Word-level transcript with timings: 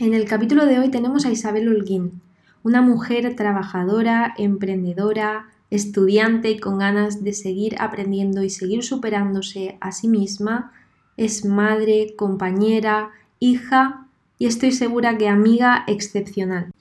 En 0.00 0.14
el 0.14 0.26
capítulo 0.26 0.64
de 0.64 0.78
hoy 0.78 0.92
tenemos 0.92 1.26
a 1.26 1.32
Isabel 1.32 1.68
Holguín, 1.68 2.22
una 2.62 2.82
mujer 2.82 3.34
trabajadora, 3.34 4.32
emprendedora, 4.38 5.48
estudiante 5.70 6.52
y 6.52 6.60
con 6.60 6.78
ganas 6.78 7.24
de 7.24 7.32
seguir 7.32 7.74
aprendiendo 7.80 8.44
y 8.44 8.50
seguir 8.50 8.84
superándose 8.84 9.76
a 9.80 9.90
sí 9.90 10.06
misma. 10.06 10.70
Es 11.16 11.44
madre, 11.44 12.14
compañera, 12.16 13.10
hija 13.40 14.06
y 14.38 14.46
estoy 14.46 14.70
segura 14.70 15.18
que 15.18 15.26
amiga 15.26 15.82
excepcional. 15.88 16.72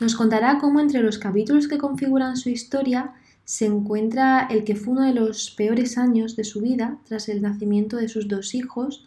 Nos 0.00 0.16
contará 0.16 0.58
cómo 0.58 0.80
entre 0.80 1.00
los 1.00 1.18
capítulos 1.18 1.68
que 1.68 1.78
configuran 1.78 2.36
su 2.36 2.48
historia 2.48 3.12
se 3.44 3.66
encuentra 3.66 4.48
el 4.50 4.64
que 4.64 4.74
fue 4.74 4.94
uno 4.94 5.02
de 5.02 5.14
los 5.14 5.52
peores 5.52 5.96
años 5.96 6.34
de 6.34 6.42
su 6.42 6.60
vida 6.60 6.98
tras 7.04 7.28
el 7.28 7.40
nacimiento 7.40 7.98
de 7.98 8.08
sus 8.08 8.26
dos 8.26 8.52
hijos 8.52 9.06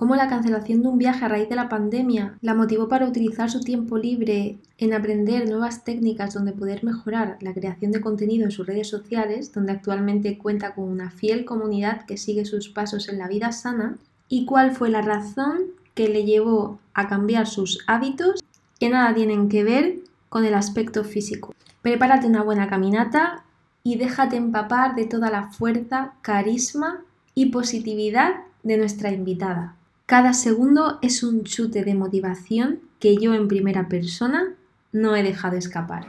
cómo 0.00 0.16
la 0.16 0.28
cancelación 0.28 0.80
de 0.80 0.88
un 0.88 0.96
viaje 0.96 1.26
a 1.26 1.28
raíz 1.28 1.50
de 1.50 1.56
la 1.56 1.68
pandemia 1.68 2.38
la 2.40 2.54
motivó 2.54 2.88
para 2.88 3.06
utilizar 3.06 3.50
su 3.50 3.60
tiempo 3.60 3.98
libre 3.98 4.56
en 4.78 4.94
aprender 4.94 5.46
nuevas 5.46 5.84
técnicas 5.84 6.32
donde 6.32 6.54
poder 6.54 6.82
mejorar 6.82 7.36
la 7.42 7.52
creación 7.52 7.92
de 7.92 8.00
contenido 8.00 8.46
en 8.46 8.50
sus 8.50 8.66
redes 8.66 8.88
sociales, 8.88 9.52
donde 9.52 9.72
actualmente 9.72 10.38
cuenta 10.38 10.74
con 10.74 10.88
una 10.88 11.10
fiel 11.10 11.44
comunidad 11.44 12.06
que 12.06 12.16
sigue 12.16 12.46
sus 12.46 12.70
pasos 12.70 13.10
en 13.10 13.18
la 13.18 13.28
vida 13.28 13.52
sana, 13.52 13.98
y 14.26 14.46
cuál 14.46 14.70
fue 14.70 14.88
la 14.88 15.02
razón 15.02 15.64
que 15.92 16.08
le 16.08 16.24
llevó 16.24 16.78
a 16.94 17.06
cambiar 17.06 17.46
sus 17.46 17.84
hábitos 17.86 18.42
que 18.78 18.88
nada 18.88 19.12
tienen 19.14 19.50
que 19.50 19.64
ver 19.64 19.96
con 20.30 20.46
el 20.46 20.54
aspecto 20.54 21.04
físico. 21.04 21.54
Prepárate 21.82 22.26
una 22.26 22.42
buena 22.42 22.70
caminata 22.70 23.44
y 23.82 23.96
déjate 23.96 24.36
empapar 24.36 24.94
de 24.94 25.04
toda 25.04 25.30
la 25.30 25.50
fuerza, 25.50 26.14
carisma 26.22 27.02
y 27.34 27.50
positividad 27.50 28.44
de 28.62 28.78
nuestra 28.78 29.10
invitada. 29.10 29.76
Cada 30.10 30.34
segundo 30.34 30.98
es 31.02 31.22
un 31.22 31.44
chute 31.44 31.84
de 31.84 31.94
motivación 31.94 32.80
que 32.98 33.16
yo 33.16 33.32
en 33.32 33.46
primera 33.46 33.88
persona 33.88 34.56
no 34.90 35.14
he 35.14 35.22
dejado 35.22 35.56
escapar. 35.56 36.04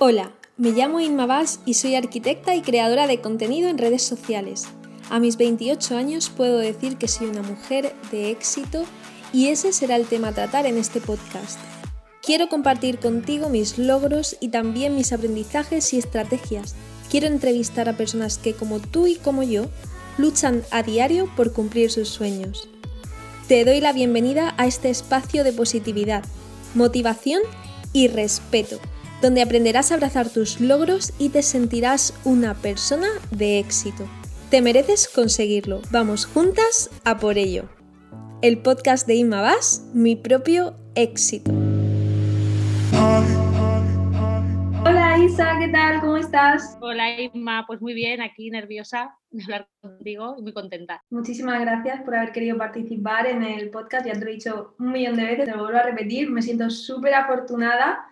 Hola, 0.00 0.32
me 0.56 0.72
llamo 0.72 0.98
Inma 0.98 1.26
Vaz 1.26 1.60
y 1.66 1.74
soy 1.74 1.94
arquitecta 1.94 2.56
y 2.56 2.62
creadora 2.62 3.06
de 3.06 3.20
contenido 3.20 3.68
en 3.68 3.78
redes 3.78 4.02
sociales. 4.02 4.64
A 5.08 5.20
mis 5.20 5.36
28 5.36 5.96
años 5.96 6.30
puedo 6.30 6.58
decir 6.58 6.96
que 6.96 7.06
soy 7.06 7.28
una 7.28 7.42
mujer 7.42 7.94
de 8.10 8.32
éxito 8.32 8.82
y 9.32 9.50
ese 9.50 9.72
será 9.72 9.94
el 9.94 10.06
tema 10.06 10.30
a 10.30 10.34
tratar 10.34 10.66
en 10.66 10.78
este 10.78 11.00
podcast. 11.00 11.60
Quiero 12.22 12.48
compartir 12.48 12.98
contigo 12.98 13.48
mis 13.48 13.78
logros 13.78 14.36
y 14.40 14.48
también 14.48 14.96
mis 14.96 15.12
aprendizajes 15.12 15.94
y 15.94 15.98
estrategias 15.98 16.74
quiero 17.14 17.28
entrevistar 17.28 17.88
a 17.88 17.96
personas 17.96 18.38
que 18.38 18.54
como 18.54 18.80
tú 18.80 19.06
y 19.06 19.14
como 19.14 19.44
yo 19.44 19.66
luchan 20.18 20.64
a 20.72 20.82
diario 20.82 21.30
por 21.36 21.52
cumplir 21.52 21.92
sus 21.92 22.08
sueños. 22.08 22.68
Te 23.46 23.64
doy 23.64 23.80
la 23.80 23.92
bienvenida 23.92 24.52
a 24.58 24.66
este 24.66 24.90
espacio 24.90 25.44
de 25.44 25.52
positividad, 25.52 26.24
motivación 26.74 27.40
y 27.92 28.08
respeto, 28.08 28.80
donde 29.22 29.42
aprenderás 29.42 29.92
a 29.92 29.94
abrazar 29.94 30.28
tus 30.28 30.60
logros 30.60 31.12
y 31.16 31.28
te 31.28 31.44
sentirás 31.44 32.14
una 32.24 32.54
persona 32.54 33.06
de 33.30 33.60
éxito. 33.60 34.08
Te 34.50 34.60
mereces 34.60 35.06
conseguirlo. 35.06 35.82
Vamos 35.92 36.26
juntas 36.26 36.90
a 37.04 37.18
por 37.18 37.38
ello. 37.38 37.68
El 38.42 38.58
podcast 38.58 39.06
de 39.06 39.14
Inma 39.14 39.54
mi 39.92 40.16
propio 40.16 40.74
éxito. 40.96 41.63
Isa, 45.24 45.56
¿qué 45.58 45.68
tal? 45.68 46.02
¿Cómo 46.02 46.18
estás? 46.18 46.76
Hola 46.82 47.18
Inma, 47.18 47.64
pues 47.66 47.80
muy 47.80 47.94
bien, 47.94 48.20
aquí 48.20 48.50
nerviosa 48.50 49.16
de 49.30 49.42
hablar 49.42 49.66
contigo 49.80 50.36
y 50.38 50.42
muy 50.42 50.52
contenta. 50.52 51.00
Muchísimas 51.08 51.62
gracias 51.62 52.02
por 52.02 52.14
haber 52.14 52.30
querido 52.30 52.58
participar 52.58 53.26
en 53.26 53.42
el 53.42 53.70
podcast, 53.70 54.04
ya 54.04 54.12
te 54.12 54.20
lo 54.20 54.26
he 54.26 54.34
dicho 54.34 54.74
un 54.78 54.92
millón 54.92 55.16
de 55.16 55.24
veces, 55.24 55.46
te 55.46 55.52
lo 55.52 55.62
vuelvo 55.62 55.78
a 55.78 55.82
repetir, 55.84 56.28
me 56.28 56.42
siento 56.42 56.68
súper 56.68 57.14
afortunada 57.14 58.06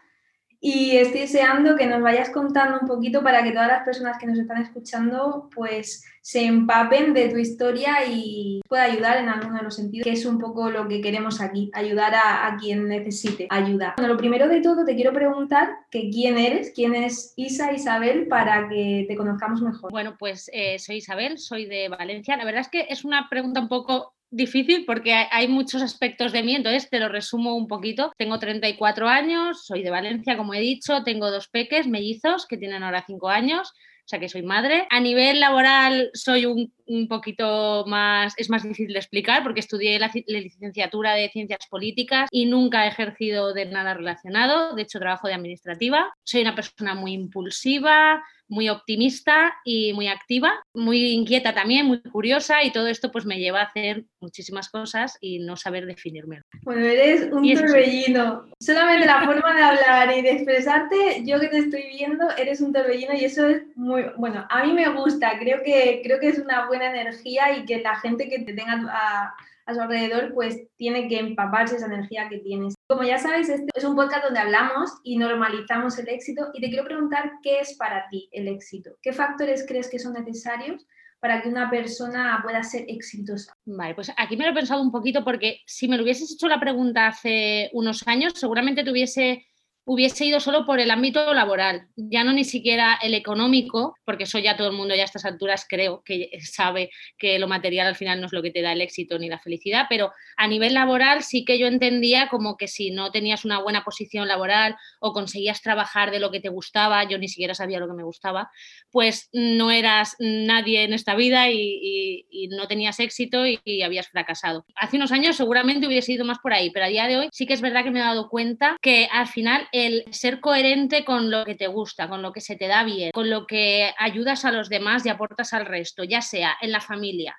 y 0.65 0.97
estoy 0.97 1.23
deseando 1.23 1.75
que 1.75 1.87
nos 1.87 2.01
vayas 2.01 2.31
contando 2.31 2.79
un 2.81 2.87
poquito 2.87 3.21
para 3.25 3.43
que 3.43 3.51
todas 3.51 3.67
las 3.67 3.83
personas 3.83 4.17
que 4.17 4.29
nos 4.29 4.39
están 4.39 4.63
escuchando 4.63 5.51
pues 5.53 6.05
se 6.21 6.45
empapen 6.45 7.13
de 7.15 7.31
tu 7.31 7.37
historia 7.37 8.07
y 8.07 8.61
pueda 8.69 8.85
ayudar 8.85 9.17
en 9.17 9.29
alguno 9.29 9.57
de 9.57 9.65
los 9.65 9.75
sentidos, 9.75 10.05
que 10.05 10.13
es 10.13 10.25
un 10.25 10.39
poco 10.39 10.71
lo 10.71 10.87
que 10.87 11.01
queremos 11.01 11.41
aquí, 11.41 11.69
ayudar 11.75 12.15
a, 12.15 12.57
quien 12.61 12.87
necesite 12.87 13.49
ayuda. 13.51 13.95
Bueno, 13.97 14.13
lo 14.13 14.19
primero 14.19 14.47
de 14.47 14.61
todo 14.61 14.85
te 14.85 14.95
quiero 14.95 15.13
preguntar 15.13 15.69
que 15.91 16.11
quién 16.11 16.39
eres, 16.39 16.71
quién 16.73 16.95
es 16.95 17.35
Isa 17.35 17.73
Isabel 17.73 18.29
para 18.29 18.69
que 18.69 19.05
te 19.09 19.17
conozcamos 19.17 19.63
mejor. 19.63 19.91
Bueno, 19.91 20.15
pues 20.17 20.49
eh, 20.53 20.79
soy 20.79 20.99
Isabel, 20.99 21.39
soy 21.39 21.67
de 21.67 21.89
Valencia. 21.89 22.37
La 22.37 22.45
verdad 22.45 22.61
es 22.61 22.69
que 22.69 22.87
es 22.89 23.05
una 23.05 23.29
pregunta 23.29 23.61
un 23.61 23.69
poco 23.69 24.15
difícil 24.33 24.85
porque 24.85 25.13
hay 25.13 25.47
muchos 25.47 25.83
aspectos 25.83 26.33
de 26.33 26.43
mí, 26.43 26.57
entonces 26.57 26.89
te 26.91 26.99
lo 26.99 27.09
resumo 27.09 27.55
un 27.55 27.69
poquito. 27.69 28.13
Tengo 28.17 28.39
34 28.39 29.09
años, 29.09 29.65
soy 29.65 29.83
de 29.83 29.91
Valencia, 29.91 30.37
como 30.37 30.55
he 30.55 30.61
dicho, 30.61 31.05
tengo 31.05 31.31
dos 31.31 31.49
peques 31.49 31.87
mellizos 31.87 32.47
que 32.47 32.57
tienen 32.57 32.83
ahora 32.83 33.05
5 33.07 33.29
años, 33.29 33.71
o 33.71 34.09
sea 34.09 34.19
que 34.19 34.29
soy 34.29 34.43
madre. 34.43 34.87
A 34.91 34.99
nivel 35.01 35.39
laboral 35.39 36.11
soy 36.15 36.47
un, 36.47 36.73
poquito 37.09 37.85
más, 37.87 38.35
es 38.37 38.51
más 38.51 38.63
difícil 38.63 38.93
de 38.93 38.99
explicar 38.99 39.43
porque 39.43 39.61
estudié 39.61 39.99
la, 39.99 40.11
la, 40.27 40.41
licenciatura 40.41 41.15
de 41.15 41.31
Ciencias 41.31 41.67
Políticas 41.69 42.29
y 42.31 42.47
nunca 42.47 42.85
he 42.85 42.89
ejercido 42.89 43.53
de 43.53 43.67
nada 43.67 43.95
relacionado, 43.95 44.75
de 44.75 44.83
hecho 44.83 44.99
trabajo 44.99 45.29
de 45.29 45.35
administrativa. 45.35 46.13
Soy 46.25 46.43
una 46.43 46.55
persona 46.55 46.95
muy 46.95 47.13
impulsiva, 47.13 48.23
muy 48.53 48.69
optimista 48.69 49.55
y 49.65 49.93
muy 49.95 50.09
activa, 50.09 50.63
muy 50.75 51.13
inquieta 51.13 51.55
también, 51.55 51.87
muy 51.87 52.03
curiosa 52.03 52.63
y 52.63 52.71
todo 52.71 52.87
esto 52.87 53.11
pues 53.11 53.25
me 53.25 53.39
lleva 53.39 53.61
a 53.61 53.65
hacer 53.65 54.05
muchísimas 54.21 54.69
cosas 54.69 55.17
y 55.21 55.39
no 55.39 55.57
saber 55.57 55.87
definirme. 55.87 56.43
Bueno, 56.63 56.85
eres 56.85 57.33
un 57.33 57.51
torbellino. 57.55 58.45
Solamente 58.61 59.07
la 59.07 59.25
forma 59.25 59.55
de 59.55 59.63
hablar 59.63 60.17
y 60.17 60.23
de 60.23 60.33
expresarte, 60.33 61.23
yo 61.25 61.41
que 61.41 61.49
te 61.49 61.59
estoy 61.59 61.85
viendo, 61.89 62.31
eres 62.37 62.61
un 62.61 62.73
torbellino 62.73 63.15
y 63.15 63.25
eso 63.25 63.47
es 63.47 63.63
muy, 63.75 64.05
bueno, 64.17 64.47
a 64.49 64.65
mí 64.65 64.73
me 64.75 64.89
gusta, 64.91 65.39
creo 65.39 65.63
que, 65.65 66.03
creo 66.05 66.21
que 66.21 66.29
es 66.29 66.39
una 66.39 66.67
buena 66.67 66.82
energía 66.87 67.57
y 67.57 67.65
que 67.65 67.81
la 67.81 67.97
gente 67.97 68.29
que 68.29 68.41
te 68.41 68.55
tenga 68.55 68.83
a 68.91 69.35
a 69.67 69.75
su 69.75 69.81
alrededor, 69.81 70.33
pues 70.35 70.61
tiene 70.77 71.09
que 71.09 71.19
empaparse 71.19 71.77
esa 71.77 71.87
energía 71.87 72.29
que 72.29 72.39
tienes. 72.39 72.75
Como 72.89 73.05
ya 73.05 73.19
sabes, 73.19 73.49
este 73.49 73.67
es 73.75 73.85
un 73.85 73.97
podcast 73.97 74.25
donde 74.25 74.41
hablamos 74.41 74.91
y 75.05 75.17
normalizamos 75.17 75.99
el 75.99 76.09
éxito 76.09 76.49
y 76.55 76.61
te 76.61 76.69
quiero 76.69 76.85
preguntar 76.85 77.33
qué 77.43 77.61
es 77.61 77.77
para 77.77 78.09
ti 78.09 78.29
el 78.33 78.49
éxito. 78.49 78.91
¿Qué 79.03 79.13
factores 79.13 79.65
crees 79.67 79.89
que 79.89 79.99
son 79.99 80.15
necesarios 80.15 80.87
para 81.21 81.41
que 81.41 81.49
una 81.49 81.71
persona 81.71 82.41
pueda 82.43 82.63
ser 82.65 82.85
exitosa? 82.89 83.53
Vale, 83.65 83.95
pues 83.95 84.13
aquí 84.17 84.37
me 84.37 84.45
lo 84.45 84.51
he 84.51 84.55
pensado 84.55 84.83
un 84.83 84.91
poquito 84.91 85.23
porque 85.23 85.61
si 85.67 85.87
me 85.87 85.97
lo 85.97 86.03
hubieses 86.03 86.33
hecho 86.33 86.49
la 86.49 86.59
pregunta 86.59 87.07
hace 87.07 87.71
unos 87.73 88.07
años, 88.09 88.33
seguramente 88.35 88.83
te 88.83 88.91
hubiese 88.91 89.47
hubiese 89.85 90.25
ido 90.25 90.39
solo 90.39 90.65
por 90.65 90.79
el 90.79 90.91
ámbito 90.91 91.35
laboral, 91.35 91.89
ya 91.97 92.23
no 92.23 92.33
ni 92.33 92.45
siquiera 92.45 92.99
el 93.03 93.15
económico, 93.15 93.95
porque 94.05 94.25
eso 94.25 94.39
ya 94.39 94.57
todo 94.57 94.69
el 94.69 94.77
mundo 94.77 94.95
ya 94.95 95.03
a 95.03 95.07
estas 95.07 95.25
alturas 95.25 95.67
creo 95.69 96.03
que 96.05 96.31
sabe 96.41 96.91
que 97.19 97.39
lo 97.39 97.49
material 97.49 97.89
al 97.89 97.97
final 97.97 98.21
no 98.21 98.27
es 98.27 98.33
lo 98.33 98.43
que 98.43 98.51
te 98.51 98.63
da 98.63 98.73
el 98.73 98.81
éxito 98.81 99.19
ni 99.19 99.29
la 99.29 99.41
felicidad, 99.41 99.87
pero 99.89 100.13
a 100.37 100.47
nivel 100.47 100.75
laboral 100.75 101.23
sí 101.23 101.45
que 101.45 101.59
yo 101.59 101.67
entendía 101.67 102.29
como 102.29 102.57
que 102.57 102.69
si 102.69 102.91
no 102.91 103.11
tenías 103.11 103.45
una 103.45 103.61
buena 103.61 103.83
posición 103.85 104.29
laboral 104.29 104.77
o 105.01 105.13
conseguías 105.13 105.63
trabajar 105.63 106.11
de 106.11 106.21
lo 106.21 106.31
que 106.31 106.41
te 106.41 106.49
gustaba, 106.49 107.03
yo 107.05 107.19
ni 107.19 107.29
siquiera 107.29 107.55
sabía 107.55 107.81
lo 107.81 107.89
que 107.89 107.95
me 107.95 108.05
gustaba, 108.05 108.51
pues 108.91 109.29
no 109.33 109.71
eras 109.71 110.15
nadie 110.21 110.85
en 110.85 110.93
esta 110.93 111.15
vida 111.15 111.51
y, 111.51 112.25
no 112.51 112.69
tenías 112.69 113.01
éxito 113.01 113.47
y, 113.47 113.61
y 113.65 113.83
habías 113.83 114.09
fracasado. 114.09 114.67
Hace 114.75 114.97
unos 114.97 115.13
años 115.13 115.37
seguramente 115.37 115.87
hubiese 115.87 116.13
ido 116.13 116.25
más 116.25 116.39
por 116.39 116.53
ahí, 116.53 116.71
pero 116.71 116.87
a 116.87 116.89
día 116.89 117.07
de 117.07 117.17
hoy 117.17 117.29
sí 117.33 117.47
que 117.47 117.55
es 117.55 117.61
verdad 117.61 117.83
que 117.83 117.91
me 117.91 118.01
he 118.01 118.03
dado 118.03 118.29
cuenta 118.29 118.77
que 118.81 119.09
al 119.11 119.27
final 119.27 119.69
el 119.73 120.05
ser 120.13 120.41
coherente 120.41 121.05
con 121.05 121.31
lo 121.31 121.45
que 121.45 121.55
te 121.55 121.67
gusta, 121.67 122.09
con 122.09 122.23
lo 122.23 122.33
que 122.33 122.43
se 122.43 122.57
te 122.57 122.69
da 122.69 122.85
bien, 122.85 123.11
con 123.13 123.31
lo 123.31 123.47
que 123.47 123.93
ayudas 123.99 124.45
a 124.45 124.53
los 124.53 124.69
demás 124.69 125.05
y 125.05 125.09
aportas 125.09 125.55
al 125.55 125.67
resto, 125.67 126.05
ya 126.05 126.21
sea 126.21 126.55
en 126.61 126.73
la 126.73 126.81
familia, 126.81 127.37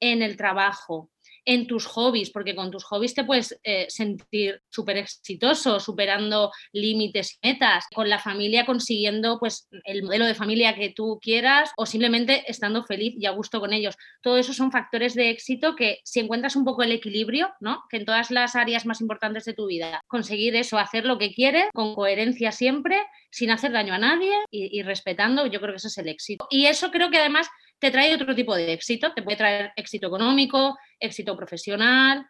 en 0.00 0.22
el 0.22 0.36
trabajo, 0.36 1.10
en 1.44 1.66
tus 1.66 1.86
hobbies, 1.86 2.30
porque 2.30 2.54
con 2.54 2.70
tus 2.70 2.84
hobbies 2.84 3.14
te 3.14 3.24
puedes 3.24 3.58
eh, 3.64 3.86
sentir 3.88 4.60
súper 4.70 4.96
exitoso, 4.98 5.80
superando 5.80 6.50
límites 6.72 7.38
y 7.40 7.48
metas, 7.48 7.86
con 7.94 8.08
la 8.08 8.18
familia 8.18 8.64
consiguiendo 8.66 9.38
pues 9.38 9.68
el 9.84 10.02
modelo 10.02 10.26
de 10.26 10.34
familia 10.34 10.74
que 10.74 10.90
tú 10.90 11.18
quieras 11.20 11.70
o 11.76 11.86
simplemente 11.86 12.44
estando 12.46 12.84
feliz 12.84 13.14
y 13.18 13.26
a 13.26 13.30
gusto 13.30 13.60
con 13.60 13.72
ellos. 13.72 13.96
Todo 14.22 14.38
eso 14.38 14.52
son 14.52 14.70
factores 14.72 15.14
de 15.14 15.30
éxito 15.30 15.74
que 15.74 16.00
si 16.04 16.20
encuentras 16.20 16.56
un 16.56 16.64
poco 16.64 16.82
el 16.82 16.92
equilibrio, 16.92 17.52
¿no? 17.60 17.82
Que 17.90 17.98
en 17.98 18.04
todas 18.04 18.30
las 18.30 18.56
áreas 18.56 18.86
más 18.86 19.00
importantes 19.00 19.44
de 19.44 19.54
tu 19.54 19.66
vida, 19.66 20.00
conseguir 20.06 20.56
eso, 20.56 20.78
hacer 20.78 21.04
lo 21.04 21.18
que 21.18 21.32
quieres 21.32 21.66
con 21.72 21.94
coherencia 21.94 22.52
siempre, 22.52 23.00
sin 23.30 23.50
hacer 23.50 23.72
daño 23.72 23.94
a 23.94 23.98
nadie 23.98 24.34
y, 24.50 24.78
y 24.78 24.82
respetando, 24.82 25.46
yo 25.46 25.60
creo 25.60 25.72
que 25.72 25.78
eso 25.78 25.88
es 25.88 25.98
el 25.98 26.08
éxito. 26.08 26.46
Y 26.50 26.66
eso 26.66 26.90
creo 26.90 27.10
que 27.10 27.18
además 27.18 27.48
te 27.82 27.90
trae 27.90 28.14
otro 28.14 28.32
tipo 28.32 28.54
de 28.54 28.72
éxito, 28.72 29.12
te 29.12 29.24
puede 29.24 29.38
traer 29.38 29.72
éxito 29.74 30.06
económico, 30.06 30.78
éxito 31.00 31.36
profesional, 31.36 32.24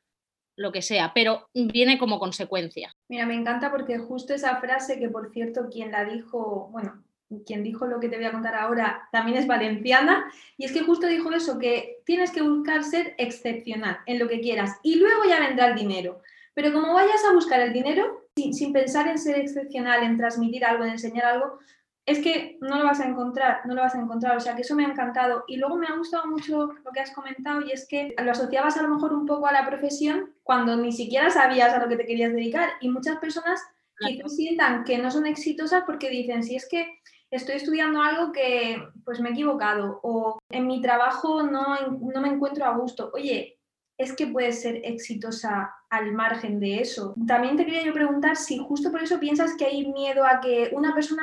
lo 0.56 0.72
que 0.72 0.80
sea, 0.80 1.12
pero 1.14 1.50
viene 1.52 1.98
como 1.98 2.18
consecuencia. 2.18 2.96
Mira, 3.10 3.26
me 3.26 3.34
encanta 3.34 3.70
porque 3.70 3.98
justo 3.98 4.32
esa 4.32 4.56
frase 4.62 4.98
que 4.98 5.10
por 5.10 5.30
cierto 5.30 5.68
quien 5.70 5.92
la 5.92 6.06
dijo, 6.06 6.70
bueno, 6.72 7.04
quien 7.44 7.62
dijo 7.62 7.86
lo 7.86 8.00
que 8.00 8.08
te 8.08 8.16
voy 8.16 8.24
a 8.24 8.32
contar 8.32 8.54
ahora 8.54 9.10
también 9.12 9.36
es 9.36 9.46
valenciana, 9.46 10.24
y 10.56 10.64
es 10.64 10.72
que 10.72 10.84
justo 10.84 11.06
dijo 11.06 11.30
eso, 11.32 11.58
que 11.58 11.98
tienes 12.06 12.30
que 12.30 12.40
buscar 12.40 12.82
ser 12.82 13.14
excepcional 13.18 13.98
en 14.06 14.18
lo 14.18 14.28
que 14.28 14.40
quieras 14.40 14.78
y 14.82 14.94
luego 14.94 15.24
ya 15.28 15.38
vendrá 15.38 15.66
el 15.66 15.74
dinero. 15.74 16.22
Pero 16.54 16.72
como 16.72 16.94
vayas 16.94 17.22
a 17.28 17.34
buscar 17.34 17.60
el 17.60 17.74
dinero, 17.74 18.26
sin, 18.36 18.54
sin 18.54 18.72
pensar 18.72 19.06
en 19.06 19.18
ser 19.18 19.38
excepcional, 19.38 20.02
en 20.02 20.16
transmitir 20.16 20.64
algo, 20.64 20.84
en 20.84 20.92
enseñar 20.92 21.26
algo, 21.26 21.58
es 22.04 22.18
que 22.18 22.58
no 22.60 22.78
lo 22.78 22.84
vas 22.84 23.00
a 23.00 23.06
encontrar, 23.06 23.60
no 23.64 23.74
lo 23.74 23.82
vas 23.82 23.94
a 23.94 24.00
encontrar, 24.00 24.36
o 24.36 24.40
sea 24.40 24.56
que 24.56 24.62
eso 24.62 24.74
me 24.74 24.84
ha 24.84 24.88
encantado. 24.88 25.44
Y 25.46 25.56
luego 25.56 25.76
me 25.76 25.86
ha 25.86 25.96
gustado 25.96 26.26
mucho 26.26 26.72
lo 26.84 26.90
que 26.92 27.00
has 27.00 27.12
comentado 27.12 27.62
y 27.62 27.70
es 27.70 27.86
que 27.86 28.14
lo 28.22 28.30
asociabas 28.30 28.76
a 28.76 28.82
lo 28.82 28.88
mejor 28.88 29.12
un 29.12 29.26
poco 29.26 29.46
a 29.46 29.52
la 29.52 29.66
profesión 29.66 30.34
cuando 30.42 30.76
ni 30.76 30.92
siquiera 30.92 31.30
sabías 31.30 31.72
a 31.72 31.78
lo 31.78 31.88
que 31.88 31.96
te 31.96 32.06
querías 32.06 32.32
dedicar 32.32 32.70
y 32.80 32.88
muchas 32.88 33.18
personas 33.18 33.62
quizás 33.98 34.34
sientan 34.34 34.82
que 34.84 34.98
no 34.98 35.10
son 35.12 35.26
exitosas 35.26 35.84
porque 35.86 36.10
dicen, 36.10 36.42
si 36.42 36.56
es 36.56 36.68
que 36.68 36.98
estoy 37.30 37.56
estudiando 37.56 38.02
algo 38.02 38.32
que 38.32 38.82
pues 39.04 39.20
me 39.20 39.28
he 39.28 39.32
equivocado 39.32 40.00
o 40.02 40.40
en 40.50 40.66
mi 40.66 40.80
trabajo 40.80 41.42
no, 41.42 41.76
no 41.88 42.20
me 42.20 42.28
encuentro 42.28 42.64
a 42.64 42.76
gusto. 42.76 43.10
Oye, 43.14 43.60
es 43.96 44.12
que 44.14 44.26
puedes 44.26 44.60
ser 44.60 44.80
exitosa 44.84 45.72
al 45.88 46.12
margen 46.12 46.58
de 46.58 46.80
eso. 46.80 47.14
También 47.26 47.56
te 47.56 47.64
quería 47.64 47.84
yo 47.84 47.92
preguntar 47.92 48.36
si 48.36 48.58
justo 48.58 48.90
por 48.90 49.02
eso 49.02 49.20
piensas 49.20 49.54
que 49.56 49.66
hay 49.66 49.86
miedo 49.86 50.26
a 50.26 50.40
que 50.40 50.70
una 50.72 50.94
persona 50.94 51.22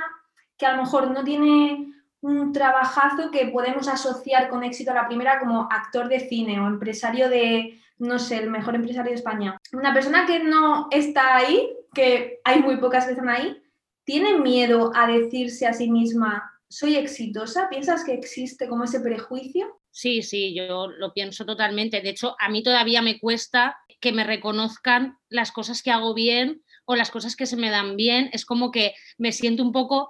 que 0.59 0.65
a 0.65 0.75
lo 0.75 0.83
mejor 0.83 1.09
no 1.09 1.23
tiene 1.23 1.87
un 2.21 2.51
trabajazo 2.51 3.31
que 3.31 3.47
podemos 3.47 3.87
asociar 3.87 4.49
con 4.49 4.63
éxito 4.63 4.91
a 4.91 4.95
la 4.95 5.07
primera 5.07 5.39
como 5.39 5.69
actor 5.71 6.09
de 6.09 6.19
cine 6.19 6.59
o 6.59 6.67
empresario 6.67 7.29
de, 7.29 7.79
no 7.97 8.19
sé, 8.19 8.37
el 8.37 8.49
mejor 8.49 8.75
empresario 8.75 9.09
de 9.09 9.15
España. 9.15 9.57
Una 9.71 9.93
persona 9.93 10.25
que 10.25 10.43
no 10.43 10.89
está 10.91 11.37
ahí, 11.37 11.69
que 11.93 12.41
hay 12.43 12.61
muy 12.61 12.77
pocas 12.77 13.05
que 13.05 13.11
están 13.11 13.29
ahí, 13.29 13.57
tiene 14.03 14.37
miedo 14.37 14.91
a 14.93 15.07
decirse 15.07 15.65
a 15.65 15.73
sí 15.73 15.89
misma, 15.89 16.51
soy 16.67 16.97
exitosa. 16.97 17.69
¿Piensas 17.69 18.03
que 18.03 18.13
existe 18.13 18.67
como 18.67 18.83
ese 18.83 18.99
prejuicio? 18.99 19.79
Sí, 19.91 20.21
sí, 20.21 20.53
yo 20.53 20.87
lo 20.87 21.13
pienso 21.13 21.45
totalmente. 21.45 22.01
De 22.01 22.09
hecho, 22.09 22.35
a 22.39 22.49
mí 22.49 22.63
todavía 22.63 23.01
me 23.01 23.17
cuesta 23.17 23.77
que 24.01 24.11
me 24.11 24.23
reconozcan 24.23 25.17
las 25.29 25.51
cosas 25.51 25.81
que 25.81 25.91
hago 25.91 26.13
bien 26.13 26.63
o 26.85 26.95
las 26.95 27.11
cosas 27.11 27.35
que 27.35 27.45
se 27.45 27.55
me 27.55 27.69
dan 27.69 27.95
bien. 27.95 28.29
Es 28.33 28.45
como 28.45 28.71
que 28.71 28.93
me 29.17 29.31
siento 29.31 29.63
un 29.63 29.71
poco 29.71 30.09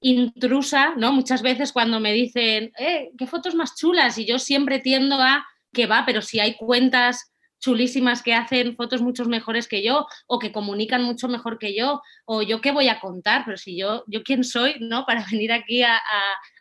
intrusa, 0.00 0.94
¿no? 0.96 1.12
Muchas 1.12 1.42
veces 1.42 1.72
cuando 1.72 2.00
me 2.00 2.12
dicen, 2.12 2.72
eh, 2.78 3.10
qué 3.18 3.26
fotos 3.26 3.54
más 3.54 3.76
chulas, 3.76 4.18
y 4.18 4.26
yo 4.26 4.38
siempre 4.38 4.78
tiendo 4.78 5.16
a 5.16 5.46
que 5.72 5.86
va, 5.86 6.04
pero 6.06 6.22
si 6.22 6.40
hay 6.40 6.56
cuentas 6.56 7.32
chulísimas 7.60 8.22
que 8.22 8.34
hacen 8.34 8.74
fotos 8.74 9.02
mucho 9.02 9.24
mejores 9.26 9.68
que 9.68 9.82
yo 9.82 10.06
o 10.26 10.38
que 10.38 10.50
comunican 10.50 11.02
mucho 11.02 11.28
mejor 11.28 11.58
que 11.58 11.76
yo 11.76 12.00
o 12.24 12.42
yo 12.42 12.60
qué 12.60 12.72
voy 12.72 12.88
a 12.88 13.00
contar, 13.00 13.42
pero 13.44 13.56
si 13.56 13.78
yo, 13.78 14.02
yo 14.06 14.22
quién 14.22 14.44
soy, 14.44 14.76
¿no? 14.80 15.04
Para 15.06 15.24
venir 15.30 15.52
aquí 15.52 15.82
a, 15.82 16.00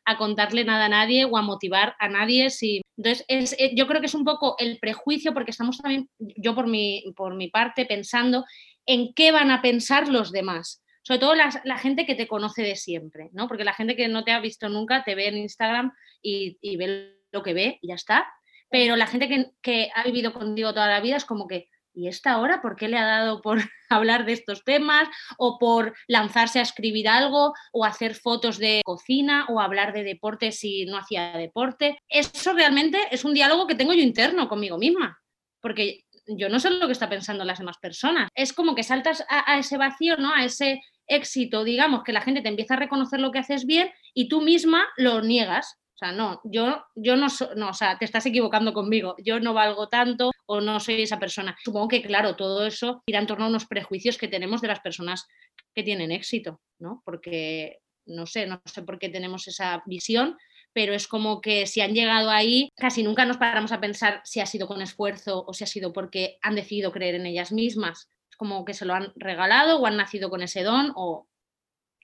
a, 0.06 0.18
contarle 0.18 0.65
nada 0.65 0.85
a 0.85 0.89
nadie 0.89 1.25
o 1.25 1.38
a 1.38 1.42
motivar 1.42 1.95
a 2.00 2.09
nadie. 2.09 2.50
Si... 2.50 2.81
Entonces, 2.97 3.25
es, 3.27 3.53
eh, 3.59 3.71
yo 3.75 3.88
creo 3.88 4.01
que 4.01 4.07
es 4.07 4.15
un 4.15 4.25
poco 4.25 4.56
el 4.59 4.77
prejuicio 4.80 5.33
porque 5.33 5.51
estamos 5.51 5.77
también, 5.77 6.09
yo 6.18 6.56
por 6.56 6.68
mi, 6.68 7.03
por 7.15 7.35
mi 7.35 7.50
parte, 7.50 7.85
pensando 7.85 8.44
en 8.85 9.13
qué 9.13 9.31
van 9.31 9.51
a 9.51 9.62
pensar 9.62 10.09
los 10.09 10.31
demás 10.31 10.83
sobre 11.09 11.19
todo 11.21 11.33
la, 11.33 11.77
gente 11.79 12.06
que 12.06 12.13
te 12.13 12.27
conoce 12.27 12.61
de 12.61 12.75
siempre, 12.75 13.31
¿no? 13.33 13.47
Porque 13.47 13.63
la 13.63 13.73
gente 13.73 13.95
que 13.95 14.07
no 14.07 14.23
te 14.23 14.31
ha 14.31 14.39
visto 14.39 14.69
nunca 14.69 15.03
te 15.03 15.15
ve 15.15 15.27
en 15.27 15.38
Instagram 15.38 15.91
y, 16.21 16.77
ve 16.77 17.17
lo 17.31 17.41
que 17.41 17.56
ve 17.56 17.79
y 17.81 17.88
ya 17.88 17.95
está. 17.95 18.31
Pero 18.69 18.95
la 18.95 19.07
gente 19.07 19.51
que, 19.63 19.89
ha 19.95 20.03
vivido 20.03 20.33
contigo 20.33 20.71
toda 20.71 20.88
la 20.88 21.01
vida 21.01 21.15
es 21.15 21.25
como 21.25 21.47
que, 21.47 21.67
¿y 21.95 22.09
esta 22.09 22.38
hora 22.38 22.61
por 22.61 22.75
qué 22.75 22.89
le 22.89 23.00
ha 23.00 23.07
dado 23.07 23.41
por 23.41 23.57
hablar 23.89 24.27
de 24.27 24.33
estos 24.33 24.63
temas 24.63 25.09
o 25.39 25.57
por 25.57 25.97
lanzarse 26.07 26.59
a 26.59 26.61
escribir 26.61 27.09
algo 27.09 27.53
o 27.73 27.85
hacer 27.85 28.13
fotos 28.13 28.59
de 28.59 28.83
cocina 28.85 29.47
o 29.50 29.59
hablar 29.59 29.94
de 29.94 30.03
deporte 30.03 30.51
si 30.51 30.85
no 30.85 31.00
hacía 31.00 31.35
deporte? 31.35 31.97
Eso 32.07 32.53
realmente 32.53 33.00
es 33.09 33.25
un 33.25 33.33
diálogo 33.33 33.65
que 33.65 33.73
tengo 33.73 33.94
yo 33.94 34.03
interno 34.03 34.47
conmigo 34.47 34.77
misma, 34.77 35.19
porque 35.59 36.03
yo 36.27 36.50
no 36.50 36.59
sé 36.59 36.69
lo 36.69 36.85
que 36.85 36.94
está 36.94 37.09
pensando 37.09 37.44
las 37.45 37.57
demás 37.57 37.79
personas. 37.79 38.29
Es 38.35 38.53
como 38.53 38.75
que 38.75 38.83
saltas 38.83 39.25
a, 39.27 39.51
a 39.51 39.57
ese 39.57 39.79
vacío, 39.79 40.15
¿no? 40.17 40.31
A 40.31 40.45
ese 40.45 40.79
éxito, 41.09 41.63
digamos, 41.63 42.03
que 42.03 42.13
la 42.13 42.21
gente 42.21 42.41
te 42.41 42.50
empieza 42.50 42.75
a 42.75 42.77
reconocer 42.77 43.19
lo 43.19 43.31
que 43.31 43.39
haces 43.39 43.65
bien 43.65 43.91
y 44.13 44.29
tú 44.29 44.41
misma 44.41 44.88
lo 44.97 45.21
niegas. 45.21 45.79
O 45.95 45.97
sea, 46.00 46.13
no, 46.13 46.39
yo, 46.45 46.81
yo 46.95 47.17
no, 47.17 47.27
no, 47.57 47.69
o 47.69 47.73
sea, 47.73 47.97
te 47.97 48.06
estás 48.06 48.25
equivocando 48.25 48.71
conmigo, 48.71 49.15
yo 49.21 49.41
no 49.41 49.53
valgo 49.53 49.89
tanto 49.89 50.31
o 50.45 50.61
no 50.61 50.79
soy 50.79 51.01
esa 51.01 51.19
persona. 51.19 51.57
Supongo 51.61 51.89
que, 51.89 52.01
claro, 52.01 52.38
todo 52.38 52.65
eso 52.65 53.03
irá 53.06 53.19
en 53.19 53.27
torno 53.27 53.45
a 53.45 53.50
unos 53.50 53.65
prejuicios 53.65 54.17
que 54.17 54.29
tenemos 54.29 54.61
de 54.61 54.69
las 54.69 54.79
personas 54.79 55.27
que 55.75 55.83
tienen 55.83 56.13
éxito, 56.13 56.61
¿no? 56.79 57.01
Porque, 57.03 57.79
no 58.06 58.25
sé, 58.25 58.47
no 58.47 58.61
sé 58.63 58.83
por 58.83 58.97
qué 58.97 59.09
tenemos 59.09 59.45
esa 59.50 59.83
visión, 59.88 60.38
pero 60.71 60.94
es 60.94 61.06
como 61.07 61.41
que 61.41 61.67
si 61.67 61.81
han 61.81 61.94
llegado 61.94 62.29
ahí, 62.29 62.69
casi 62.77 63.03
nunca 63.03 63.25
nos 63.25 63.38
paramos 63.38 63.73
a 63.73 63.81
pensar 63.81 64.21
si 64.23 64.39
ha 64.39 64.45
sido 64.45 64.67
con 64.67 64.81
esfuerzo 64.81 65.44
o 65.45 65.53
si 65.53 65.65
ha 65.65 65.67
sido 65.67 65.91
porque 65.91 66.38
han 66.41 66.56
decidido 66.56 66.94
creer 66.94 67.15
en 67.15 67.25
ellas 67.25 67.51
mismas 67.51 68.07
como 68.39 68.63
que 68.63 68.74
se 68.74 68.86
lo 68.86 68.94
han 68.94 69.12
regalado 69.18 69.80
o 69.80 69.86
han 69.86 69.97
nacido 69.97 70.30
con 70.30 70.41
ese 70.41 70.63
don 70.63 70.94
o... 70.95 71.27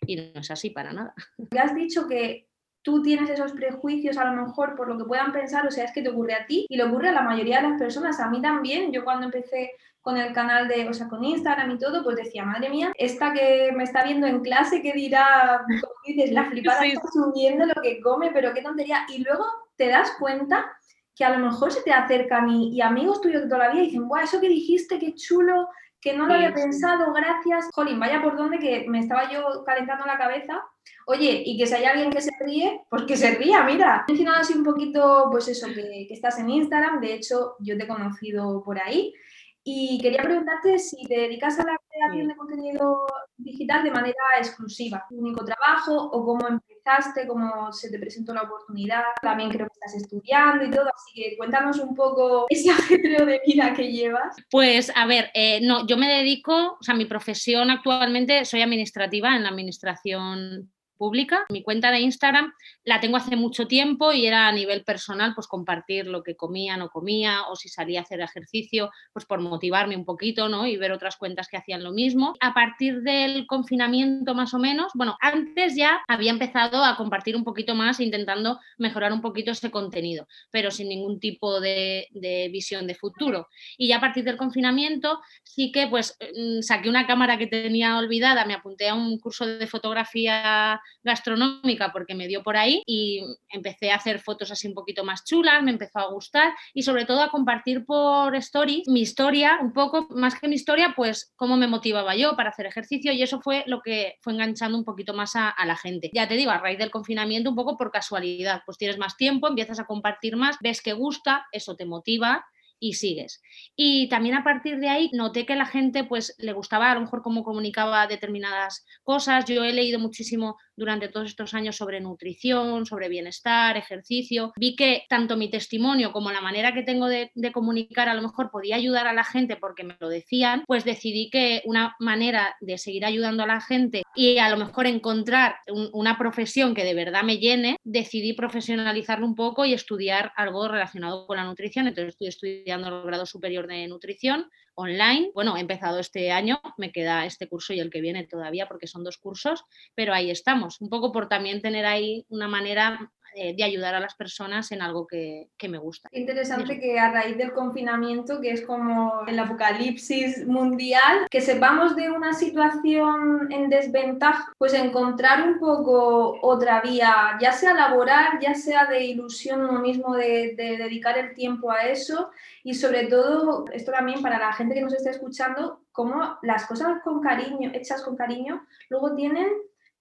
Y 0.06 0.18
no 0.18 0.42
es 0.42 0.52
así 0.52 0.70
para 0.70 0.92
nada. 0.92 1.16
Ya 1.52 1.64
has 1.64 1.74
dicho 1.74 2.08
que 2.08 2.50
tú 2.82 3.02
tienes 3.02 3.30
esos 3.30 3.54
prejuicios 3.54 4.18
a 4.18 4.26
lo 4.26 4.46
mejor 4.46 4.76
por 4.76 4.90
lo 4.90 4.98
que 4.98 5.06
puedan 5.06 5.32
pensar, 5.32 5.66
o 5.66 5.72
sea, 5.72 5.86
es 5.86 5.94
que 5.94 6.02
te 6.02 6.10
ocurre 6.10 6.34
a 6.36 6.46
ti 6.46 6.66
y 6.68 6.76
le 6.76 6.84
ocurre 6.84 7.10
a 7.10 7.14
la 7.14 7.22
mayoría 7.22 7.62
de 7.62 7.70
las 7.70 7.80
personas, 7.80 8.20
a 8.20 8.30
mí 8.30 8.42
también, 8.42 8.92
yo 8.92 9.06
cuando 9.06 9.26
empecé 9.26 9.72
con 10.02 10.18
el 10.18 10.34
canal 10.34 10.68
de, 10.68 10.90
o 10.90 10.94
sea, 10.94 11.08
con 11.08 11.24
Instagram 11.24 11.72
y 11.72 11.80
todo, 11.80 12.04
pues 12.04 12.18
decía, 12.18 12.44
madre 12.44 12.70
mía, 12.70 12.92
esta 12.96 13.34
que 13.34 13.72
me 13.74 13.86
está 13.86 14.04
viendo 14.04 14.28
en 14.28 14.42
clase, 14.42 14.82
que 14.82 14.92
dirá, 14.92 15.62
como 15.82 15.94
dices, 16.06 16.32
la 16.32 16.50
flipada 16.50 16.86
está 16.86 17.08
subiendo 17.12 17.66
lo 17.66 17.82
que 17.82 18.02
come, 18.02 18.30
pero 18.32 18.54
qué 18.54 18.62
tontería. 18.62 19.08
Y 19.10 19.24
luego 19.24 19.46
te 19.78 19.88
das 19.88 20.12
cuenta 20.20 20.70
que 21.16 21.24
a 21.24 21.36
lo 21.36 21.44
mejor 21.44 21.72
se 21.72 21.82
te 21.82 21.94
acercan 21.94 22.50
y, 22.50 22.76
y 22.76 22.82
amigos 22.82 23.22
tuyos 23.22 23.44
de 23.44 23.48
toda 23.48 23.68
la 23.68 23.74
vida 23.74 23.84
dicen, 23.84 24.08
guau, 24.08 24.24
eso 24.24 24.40
que 24.40 24.50
dijiste, 24.50 25.00
qué 25.00 25.16
chulo, 25.16 25.70
que 26.06 26.14
no 26.14 26.28
lo 26.28 26.36
había 26.36 26.54
pensado, 26.54 27.12
gracias. 27.14 27.68
Jolín, 27.74 28.00
vaya 28.00 28.22
por 28.22 28.38
donde 28.38 28.60
que 28.60 28.86
me 28.88 29.00
estaba 29.00 29.28
yo 29.32 29.64
calentando 29.66 30.06
la 30.06 30.20
cabeza. 30.20 30.64
Oye, 31.08 31.42
y 31.44 31.58
que 31.58 31.66
si 31.66 31.74
hay 31.74 31.86
alguien 31.86 32.12
que 32.12 32.22
se 32.22 32.30
ríe, 32.40 32.82
pues 32.92 33.06
que 33.06 33.18
se 33.18 33.32
ría, 33.32 33.64
mira. 33.64 34.06
He 34.08 34.12
mencionado 34.12 34.42
así 34.42 34.54
un 34.54 34.64
poquito, 34.64 35.30
pues 35.32 35.48
eso, 35.48 35.66
que, 35.66 36.06
que 36.08 36.14
estás 36.14 36.38
en 36.38 36.52
Instagram, 36.52 37.02
de 37.02 37.16
hecho 37.16 37.56
yo 37.60 37.76
te 37.76 37.86
he 37.86 37.88
conocido 37.88 38.64
por 38.64 38.80
ahí. 38.80 39.16
Y 39.64 40.00
quería 40.00 40.22
preguntarte 40.22 40.78
si 40.78 41.08
te 41.08 41.22
dedicas 41.22 41.60
a 41.60 41.66
la 41.66 41.80
creación 41.96 42.28
de 42.28 42.36
contenido 42.36 43.06
digital 43.38 43.84
de 43.84 43.92
manera 43.92 44.16
exclusiva, 44.38 45.06
tu 45.10 45.18
único 45.18 45.44
trabajo 45.46 45.96
o 45.96 46.26
cómo 46.26 46.48
empezaste, 46.48 47.28
cómo 47.28 47.72
se 47.72 47.90
te 47.90 48.00
presentó 48.00 48.34
la 48.34 48.44
oportunidad. 48.44 49.04
También 49.22 49.50
creo 49.50 49.68
que 49.68 49.74
estás 49.74 49.96
estudiando 49.96 50.66
y 50.66 50.72
todo, 50.72 50.90
así 50.94 51.14
que 51.14 51.38
cuéntanos 51.38 51.80
un 51.80 51.96
poco 51.96 52.46
ese 52.50 52.70
ajetreo 52.72 53.26
de 53.26 53.42
vida 53.46 53.74
que 53.74 53.92
llevas. 53.92 54.36
Pues 54.52 54.92
a 54.96 55.06
ver, 55.06 55.30
eh, 55.34 55.60
no, 55.62 55.86
yo 55.88 55.98
me 55.98 56.08
dedico, 56.08 56.78
o 56.80 56.84
sea, 56.84 56.96
mi 56.96 57.06
profesión 57.06 57.70
actualmente 57.72 58.46
soy 58.46 58.62
administrativa 58.62 59.36
en 59.36 59.44
la 59.44 59.50
administración 59.50 60.72
pública. 60.96 61.46
Mi 61.50 61.64
cuenta 61.64 61.92
de 61.92 62.00
Instagram 62.00 62.54
la 62.84 63.00
tengo 63.00 63.18
hace 63.18 63.36
mucho 63.36 63.68
tiempo 63.68 64.12
y 64.12 64.26
era 64.26 64.48
a 64.48 64.52
nivel 64.52 64.84
personal, 64.84 65.34
pues 65.36 65.48
compartir 65.48 66.08
lo 66.08 66.24
que 66.24 66.36
comía, 66.36 66.78
no 66.78 66.90
comía, 66.90 67.44
o 67.50 67.56
si 67.56 67.70
salía 67.70 68.00
a 68.00 68.04
hacer 68.04 68.22
ejercicio, 68.22 68.92
pues 69.14 69.26
por 69.26 69.40
motivarme 69.42 69.96
un 69.96 70.06
poquito, 70.06 70.50
¿no? 70.50 70.68
Y 70.68 70.78
ver 70.78 70.92
otras 70.92 71.18
cuentas 71.18 71.48
que 71.48 71.58
hacían 71.58 71.84
lo 71.84 71.92
mismo. 71.92 72.34
A 72.40 72.54
partir 72.54 73.02
del 73.02 73.46
confinamiento 73.48 74.34
más 74.34 74.54
o 74.54 74.60
menos, 74.60 74.92
bueno, 74.94 75.18
antes 75.22 75.76
ya 75.76 76.02
había 76.08 76.32
empezado 76.32 76.84
a 76.84 76.96
compartir 76.96 77.36
un 77.36 77.44
poquito 77.44 77.76
más, 77.76 78.00
intentando 78.00 78.60
mejorar 78.78 79.14
un 79.14 79.22
poquito 79.22 79.52
ese 79.52 79.72
contenido, 79.72 80.28
pero 80.52 80.72
sin 80.72 80.90
ningún 80.90 81.20
tipo 81.20 81.60
de, 81.60 82.08
visión 82.52 82.88
de 82.88 82.96
futuro. 82.96 83.48
Y 83.78 83.88
ya 83.88 83.98
a 83.98 84.02
partir 84.02 84.24
del 84.24 84.38
confinamiento 84.38 85.20
sí 85.44 85.72
que 85.72 85.88
pues 85.88 86.18
mm, 86.20 86.62
saqué 86.62 86.90
una 86.90 87.08
cámara 87.08 87.38
que 87.38 87.48
tenía 87.48 87.98
olvidada, 87.98 88.46
me 88.46 88.54
apunté 88.54 88.90
a 88.90 88.96
un 88.96 89.20
curso 89.20 89.46
de 89.46 89.68
fotografía 89.68 90.82
gastronómica 91.04 91.92
porque 91.92 92.16
me 92.16 92.28
dio 92.28 92.44
por 92.44 92.58
ahí 92.58 92.82
y 92.86 93.22
empecé 93.50 93.92
a 93.92 93.96
hacer 93.96 94.20
fotos 94.20 94.52
así 94.52 94.68
un 94.68 94.74
poquito 94.74 95.04
más 95.04 95.24
chulas, 95.24 95.64
me 95.64 95.72
empezó 95.72 96.00
a 96.00 96.12
gustar 96.12 96.54
y 96.74 96.84
sobre 96.84 97.06
todo 97.06 97.22
a 97.22 97.30
compartir 97.30 97.86
por 97.86 98.36
story 98.36 98.84
mi 98.88 99.02
historia, 99.02 99.60
un 99.62 99.74
poco 99.74 100.08
más 100.10 100.40
que 100.40 100.48
mi 100.48 100.56
historia, 100.56 100.94
pues 100.96 101.34
cómo 101.36 101.58
me 101.58 101.68
motivaba 101.68 102.16
yo 102.16 102.36
para 102.36 102.50
hacer 102.50 102.66
ejercicio 102.66 103.12
y 103.12 103.22
eso 103.22 103.42
fue 103.42 103.64
lo 103.68 103.82
que 103.82 104.16
fue 104.22 104.34
enganchando 104.34 104.78
un 104.78 104.86
poquito 104.86 105.14
más 105.14 105.36
a, 105.36 105.50
a 105.50 105.66
la 105.66 105.76
gente. 105.76 106.10
Ya 106.14 106.28
te 106.28 106.36
digo, 106.36 106.52
a 106.52 106.58
raíz 106.58 106.78
del 106.78 106.92
confinamiento 106.92 107.50
un 107.50 107.56
poco 107.56 107.78
por 107.78 107.92
casualidad, 107.92 108.62
pues 108.66 108.78
tienes 108.78 108.98
más 108.98 109.18
tiempo, 109.18 109.48
empiezas 109.48 109.80
a 109.80 109.86
compartir 109.86 110.36
más, 110.36 110.58
ves 110.62 110.82
que 110.82 110.94
gusta, 110.94 111.46
eso 111.52 111.76
te 111.76 111.86
motiva 111.86 112.46
y 112.80 112.94
sigues. 112.94 113.42
Y 113.76 114.10
también 114.10 114.36
a 114.36 114.44
partir 114.44 114.80
de 114.80 114.90
ahí 114.90 115.10
noté 115.14 115.46
que 115.46 115.56
la 115.56 115.66
gente 115.66 116.04
pues 116.04 116.36
le 116.38 116.54
gustaba 116.54 116.92
a 116.92 116.96
lo 116.96 117.02
mejor 117.02 117.22
cómo 117.22 117.44
comunicaba 117.44 118.08
determinadas 118.08 118.86
cosas. 119.04 119.46
Yo 119.46 119.64
he 119.64 119.74
leído 119.74 120.00
muchísimo 120.00 120.58
durante 120.76 121.08
todos 121.08 121.28
estos 121.28 121.54
años 121.54 121.76
sobre 121.76 122.00
nutrición, 122.00 122.86
sobre 122.86 123.10
bienestar, 123.10 123.78
ejercicio. 123.78 124.54
Vi 124.56 124.76
que 124.76 125.04
tanto 125.10 125.38
mi 125.38 125.50
testimonio 125.50 126.12
como 126.12 126.32
la 126.32 126.42
manera 126.42 126.74
que 126.74 126.84
tengo 126.84 127.08
de, 127.08 127.32
comunicar 127.54 128.10
a 128.10 128.14
lo 128.14 128.22
mejor 128.22 128.52
podía 128.52 128.76
ayudar 128.76 129.08
a 129.08 129.14
la 129.14 129.24
gente 129.24 129.56
porque 129.56 129.84
me 129.84 129.96
lo 130.00 130.10
decían, 130.10 130.64
pues 130.68 130.84
decidí 130.84 131.30
que 131.30 131.62
una 131.66 131.96
manera 132.00 132.56
de 132.60 132.78
seguir 132.78 133.06
ayudando 133.06 133.44
a 133.44 133.48
la 133.48 133.62
gente 133.62 134.04
y 134.16 134.38
a 134.40 134.50
lo 134.50 134.58
mejor 134.58 134.88
encontrar 134.88 135.58
una 135.94 136.18
profesión 136.18 136.74
que 136.74 136.84
de 136.84 136.94
verdad 136.94 137.24
me 137.24 137.38
llene, 137.38 137.78
decidí 137.84 138.34
profesionalizarlo 138.34 139.26
un 139.26 139.36
poco 139.36 139.66
y 139.66 139.74
estudiar 139.74 140.32
algo 140.36 140.68
relacionado 140.68 141.28
con 141.28 141.38
la 141.38 141.46
nutrición. 141.46 141.88
Entonces 141.88 142.14
estoy 142.14 142.28
estudiando 142.28 142.88
el 142.88 143.06
grado 143.06 143.26
superior 143.26 143.68
de 143.68 143.88
nutrición 143.88 144.50
online. 144.76 145.32
Bueno, 145.34 145.58
he 145.58 145.62
empezado 145.62 146.00
este 146.00 146.32
año, 146.32 146.62
me 146.78 146.92
queda 146.92 147.26
este 147.26 147.48
curso 147.48 147.74
y 147.74 147.80
el 147.80 147.90
que 147.90 148.02
viene 148.02 148.28
todavía 148.28 148.68
porque 148.68 148.88
son 148.88 149.04
dos 149.04 149.18
cursos, 149.18 149.64
pero 149.96 150.14
ahí 150.14 150.30
estamos, 150.30 150.82
un 150.82 150.90
poco 150.90 151.12
por 151.12 151.28
también 151.28 151.62
tener 151.62 151.86
ahí 151.86 152.26
una 152.30 152.48
manera 152.48 153.12
eh, 153.38 153.54
de 153.56 153.64
ayudar 153.66 153.94
a 153.96 154.00
las 154.00 154.16
personas 154.16 154.72
en 154.72 154.82
algo 154.82 155.06
que, 155.06 155.50
me 155.68 155.78
gusta. 155.78 156.08
Interesante 156.12 156.80
que 156.80 157.00
a 157.00 157.12
raíz 157.12 157.38
del 157.38 157.52
confinamiento, 157.52 158.40
que 158.40 158.52
es 158.52 158.62
como 158.62 159.24
el 159.28 159.38
apocalipsis 159.40 160.46
mundial, 160.46 161.26
que 161.30 161.42
sepamos 161.42 161.96
de 161.96 162.12
una 162.12 162.34
situación 162.34 163.52
en 163.52 163.68
desventaja, 163.70 164.54
pues 164.58 164.74
encontrar 164.74 165.42
un 165.42 165.60
poco 165.60 166.38
otra 166.42 166.82
vía, 166.82 167.38
ya 167.42 167.52
sea 167.52 167.74
laboral, 167.74 168.40
ya 168.40 168.54
sea 168.54 168.86
de 168.86 169.04
ilusión 169.04 169.64
uno 169.64 169.80
mismo 169.82 170.16
de, 170.16 170.54
de 170.56 170.78
dedicar 170.78 171.18
el 171.18 171.34
tiempo 171.34 171.72
a 171.72 171.88
eso 171.88 172.30
y 172.64 172.74
sobre 172.74 173.08
todo, 173.08 173.66
esto 173.74 173.92
también 173.92 174.22
para 174.22 174.40
la 174.40 174.54
gente 174.54 174.76
que 174.76 174.82
nos 174.82 174.94
esté 174.94 175.10
escuchando, 175.10 175.82
como 175.92 176.38
las 176.42 176.66
cosas 176.66 177.02
con 177.04 177.22
cariño, 177.22 177.72
hechas 177.74 178.02
con 178.02 178.16
cariño, 178.16 178.66
luego 178.90 179.16
tienen 179.16 179.48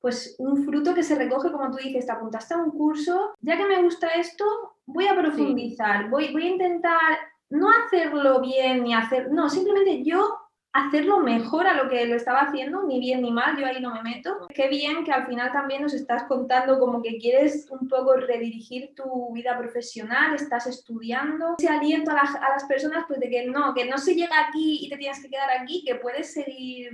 pues 0.04 0.36
un 0.38 0.66
fruto 0.66 0.92
que 0.92 1.02
se 1.02 1.14
recoge, 1.14 1.50
como 1.50 1.70
tú 1.70 1.78
dices, 1.78 2.04
te 2.04 2.12
apuntaste 2.12 2.52
a 2.52 2.58
un 2.58 2.72
curso, 2.72 3.32
ya 3.40 3.56
que 3.56 3.64
me 3.64 3.80
gusta 3.80 4.08
esto, 4.08 4.44
voy 4.84 5.06
a 5.06 5.16
profundizar, 5.16 6.10
voy, 6.10 6.30
voy 6.30 6.42
a 6.42 6.50
intentar 6.50 7.18
no 7.48 7.70
hacerlo 7.70 8.42
bien 8.42 8.84
ni 8.84 8.92
hacer, 8.92 9.32
no, 9.32 9.48
simplemente 9.48 10.04
yo 10.04 10.40
hacerlo 10.74 11.20
mejor 11.20 11.66
a 11.66 11.82
lo 11.82 11.88
que 11.88 12.04
lo 12.04 12.16
estaba 12.16 12.40
haciendo, 12.40 12.82
ni 12.82 13.00
bien 13.00 13.22
ni 13.22 13.30
mal, 13.32 13.56
yo 13.56 13.64
ahí 13.64 13.80
no 13.80 13.94
me 13.94 14.02
meto. 14.02 14.46
Qué 14.54 14.68
bien 14.68 15.04
que 15.04 15.12
al 15.12 15.26
final 15.26 15.50
también 15.52 15.80
nos 15.80 15.94
estás 15.94 16.24
contando 16.24 16.78
como 16.78 17.00
que 17.00 17.16
quieres 17.16 17.66
un 17.70 17.88
poco 17.88 18.14
redirigir 18.14 18.94
tu 18.94 19.32
vida 19.32 19.56
profesional, 19.56 20.34
estás 20.34 20.66
estudiando. 20.66 21.54
Ese 21.58 21.68
aliento 21.68 22.10
a, 22.10 22.16
a 22.16 22.50
las 22.50 22.64
personas 22.64 23.06
pues 23.08 23.20
de 23.20 23.30
que 23.30 23.46
no, 23.46 23.72
que 23.72 23.86
no 23.86 23.96
se 23.96 24.14
llega 24.14 24.48
aquí 24.48 24.80
y 24.82 24.90
te 24.90 24.98
tienes 24.98 25.22
que 25.22 25.30
quedar 25.30 25.48
aquí, 25.50 25.82
que 25.82 25.94
puedes 25.94 26.34
seguir 26.34 26.90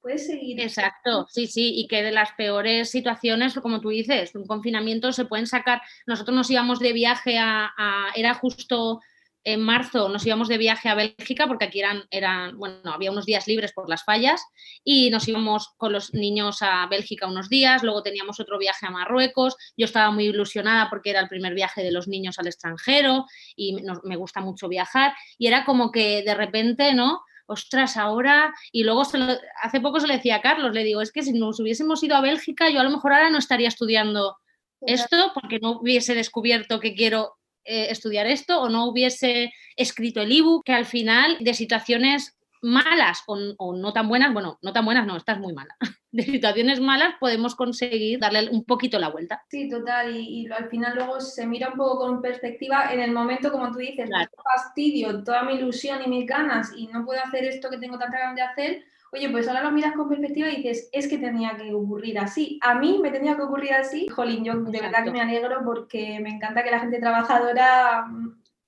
puedes 0.00 0.26
seguir. 0.26 0.60
Exacto, 0.60 1.26
sí, 1.28 1.46
sí, 1.46 1.72
y 1.76 1.86
que 1.88 2.02
de 2.02 2.12
las 2.12 2.32
peores 2.32 2.90
situaciones, 2.90 3.54
como 3.54 3.80
tú 3.80 3.90
dices, 3.90 4.34
un 4.34 4.46
confinamiento 4.46 5.12
se 5.12 5.24
pueden 5.24 5.46
sacar. 5.46 5.82
Nosotros 6.06 6.36
nos 6.36 6.50
íbamos 6.50 6.78
de 6.78 6.92
viaje 6.92 7.38
a, 7.38 7.72
era 8.14 8.34
justo 8.34 9.00
en 9.44 9.62
marzo, 9.62 10.08
nos 10.08 10.26
íbamos 10.26 10.48
de 10.48 10.58
viaje 10.58 10.88
a 10.88 10.94
Bélgica 10.94 11.46
porque 11.46 11.66
aquí 11.66 11.78
eran, 11.78 12.02
eran, 12.10 12.58
bueno, 12.58 12.92
había 12.92 13.10
unos 13.10 13.24
días 13.24 13.46
libres 13.46 13.72
por 13.72 13.88
las 13.88 14.04
fallas 14.04 14.42
y 14.84 15.08
nos 15.10 15.26
íbamos 15.26 15.68
con 15.78 15.92
los 15.92 16.12
niños 16.12 16.58
a 16.60 16.86
Bélgica 16.86 17.26
unos 17.26 17.48
días, 17.48 17.82
luego 17.82 18.02
teníamos 18.02 18.40
otro 18.40 18.58
viaje 18.58 18.86
a 18.86 18.90
Marruecos, 18.90 19.56
yo 19.76 19.86
estaba 19.86 20.10
muy 20.10 20.26
ilusionada 20.26 20.90
porque 20.90 21.10
era 21.10 21.20
el 21.20 21.28
primer 21.28 21.54
viaje 21.54 21.82
de 21.82 21.92
los 21.92 22.08
niños 22.08 22.38
al 22.38 22.48
extranjero 22.48 23.24
y 23.56 23.76
me 24.02 24.16
gusta 24.16 24.40
mucho 24.40 24.68
viajar 24.68 25.14
y 25.38 25.46
era 25.46 25.64
como 25.64 25.92
que 25.92 26.22
de 26.22 26.34
repente, 26.34 26.92
¿no? 26.92 27.22
Ostras, 27.48 27.96
ahora, 27.96 28.54
y 28.70 28.84
luego 28.84 29.02
hace 29.02 29.80
poco 29.80 30.00
se 30.00 30.06
le 30.06 30.16
decía 30.16 30.36
a 30.36 30.40
Carlos, 30.42 30.72
le 30.72 30.84
digo, 30.84 31.00
es 31.00 31.10
que 31.10 31.22
si 31.22 31.32
nos 31.32 31.58
hubiésemos 31.58 32.02
ido 32.02 32.14
a 32.14 32.20
Bélgica, 32.20 32.68
yo 32.68 32.78
a 32.78 32.84
lo 32.84 32.90
mejor 32.90 33.12
ahora 33.12 33.30
no 33.30 33.38
estaría 33.38 33.68
estudiando 33.68 34.36
esto 34.82 35.32
porque 35.34 35.58
no 35.58 35.80
hubiese 35.80 36.14
descubierto 36.14 36.78
que 36.78 36.94
quiero 36.94 37.36
eh, 37.64 37.88
estudiar 37.90 38.26
esto 38.26 38.60
o 38.60 38.68
no 38.68 38.86
hubiese 38.86 39.52
escrito 39.76 40.20
el 40.20 40.32
ebook, 40.32 40.64
que 40.64 40.72
al 40.72 40.86
final 40.86 41.38
de 41.40 41.54
situaciones 41.54 42.37
malas 42.62 43.22
o, 43.26 43.74
no 43.74 43.92
tan 43.92 44.08
buenas, 44.08 44.32
bueno, 44.32 44.58
no 44.62 44.72
tan 44.72 44.84
buenas, 44.84 45.06
no, 45.06 45.16
estás 45.16 45.38
muy 45.38 45.52
mala. 45.52 45.76
De 46.10 46.22
situaciones 46.22 46.80
malas 46.80 47.14
podemos 47.20 47.54
conseguir 47.54 48.18
darle 48.18 48.48
un 48.50 48.64
poquito 48.64 48.98
la 48.98 49.10
vuelta. 49.10 49.44
Sí, 49.50 49.68
total, 49.68 50.16
y, 50.16 50.48
al 50.50 50.68
final 50.70 50.94
luego 50.94 51.20
se 51.20 51.46
mira 51.46 51.68
un 51.68 51.76
poco 51.76 51.98
con 51.98 52.22
perspectiva. 52.22 52.92
En 52.92 53.00
el 53.00 53.12
momento, 53.12 53.52
como 53.52 53.70
tú 53.70 53.78
dices, 53.78 54.08
fastidio, 54.42 55.22
toda 55.22 55.42
mi 55.42 55.54
ilusión 55.54 56.00
y 56.04 56.08
mis 56.08 56.26
ganas 56.26 56.72
y 56.74 56.86
no 56.86 57.04
puedo 57.04 57.22
hacer 57.22 57.44
esto 57.44 57.68
que 57.68 57.78
tengo 57.78 57.98
tanta 57.98 58.18
ganas 58.18 58.36
de 58.36 58.42
hacer, 58.42 58.84
oye, 59.12 59.28
pues 59.28 59.48
ahora 59.48 59.62
lo 59.62 59.70
miras 59.70 59.94
con 59.94 60.08
perspectiva 60.08 60.48
y 60.48 60.56
dices, 60.56 60.88
es 60.92 61.08
que 61.08 61.18
tenía 61.18 61.56
que 61.56 61.72
ocurrir 61.72 62.18
así. 62.18 62.58
A 62.62 62.74
mí 62.74 62.98
me 63.02 63.10
tenía 63.10 63.36
que 63.36 63.42
ocurrir 63.42 63.74
así. 63.74 64.08
Jolín, 64.08 64.44
yo 64.44 64.54
de 64.54 64.80
verdad 64.80 65.04
que 65.04 65.10
me 65.10 65.20
alegro 65.20 65.60
porque 65.64 66.20
me 66.20 66.30
encanta 66.30 66.62
que 66.62 66.70
la 66.70 66.80
gente 66.80 67.00
trabajadora 67.00 68.06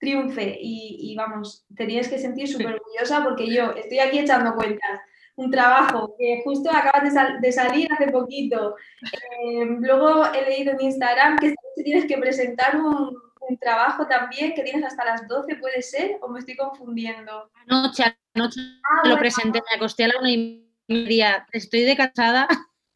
triunfe 0.00 0.58
y, 0.60 1.14
vamos, 1.16 1.64
tenías 1.76 2.08
que 2.08 2.18
sentir 2.18 2.48
súper 2.48 2.74
orgullosa 2.74 3.22
porque 3.22 3.46
yo 3.46 3.70
estoy 3.72 4.00
aquí 4.00 4.18
echando 4.18 4.54
cuentas. 4.54 5.00
Un 5.36 5.50
trabajo 5.50 6.14
que 6.18 6.42
justo 6.44 6.70
acabas 6.70 7.14
de, 7.40 7.52
salir 7.52 7.88
hace 7.92 8.10
poquito. 8.10 8.74
Eh, 9.02 9.64
luego 9.78 10.24
he 10.32 10.42
leído 10.42 10.72
en 10.72 10.80
Instagram 10.80 11.38
que 11.38 11.54
tienes 11.84 12.06
que 12.06 12.18
presentar 12.18 12.76
un, 12.76 13.16
trabajo 13.60 14.06
también 14.06 14.54
que 14.54 14.62
tienes 14.62 14.84
hasta 14.84 15.04
las 15.04 15.26
12, 15.26 15.56
¿puede 15.56 15.82
ser? 15.82 16.18
¿O 16.20 16.28
me 16.28 16.38
estoy 16.38 16.54
confundiendo? 16.54 17.50
Anoche, 17.66 18.04
anoche 18.32 18.60
ah, 18.84 19.08
lo 19.08 19.18
presenté, 19.18 19.60
me 19.68 19.76
acosté 19.76 20.04
a 20.04 20.08
la 20.08 20.20
una 20.20 20.30
y 20.30 20.72
media. 20.86 21.48
Estoy 21.50 21.80
de 21.80 21.96
casada. 21.96 22.46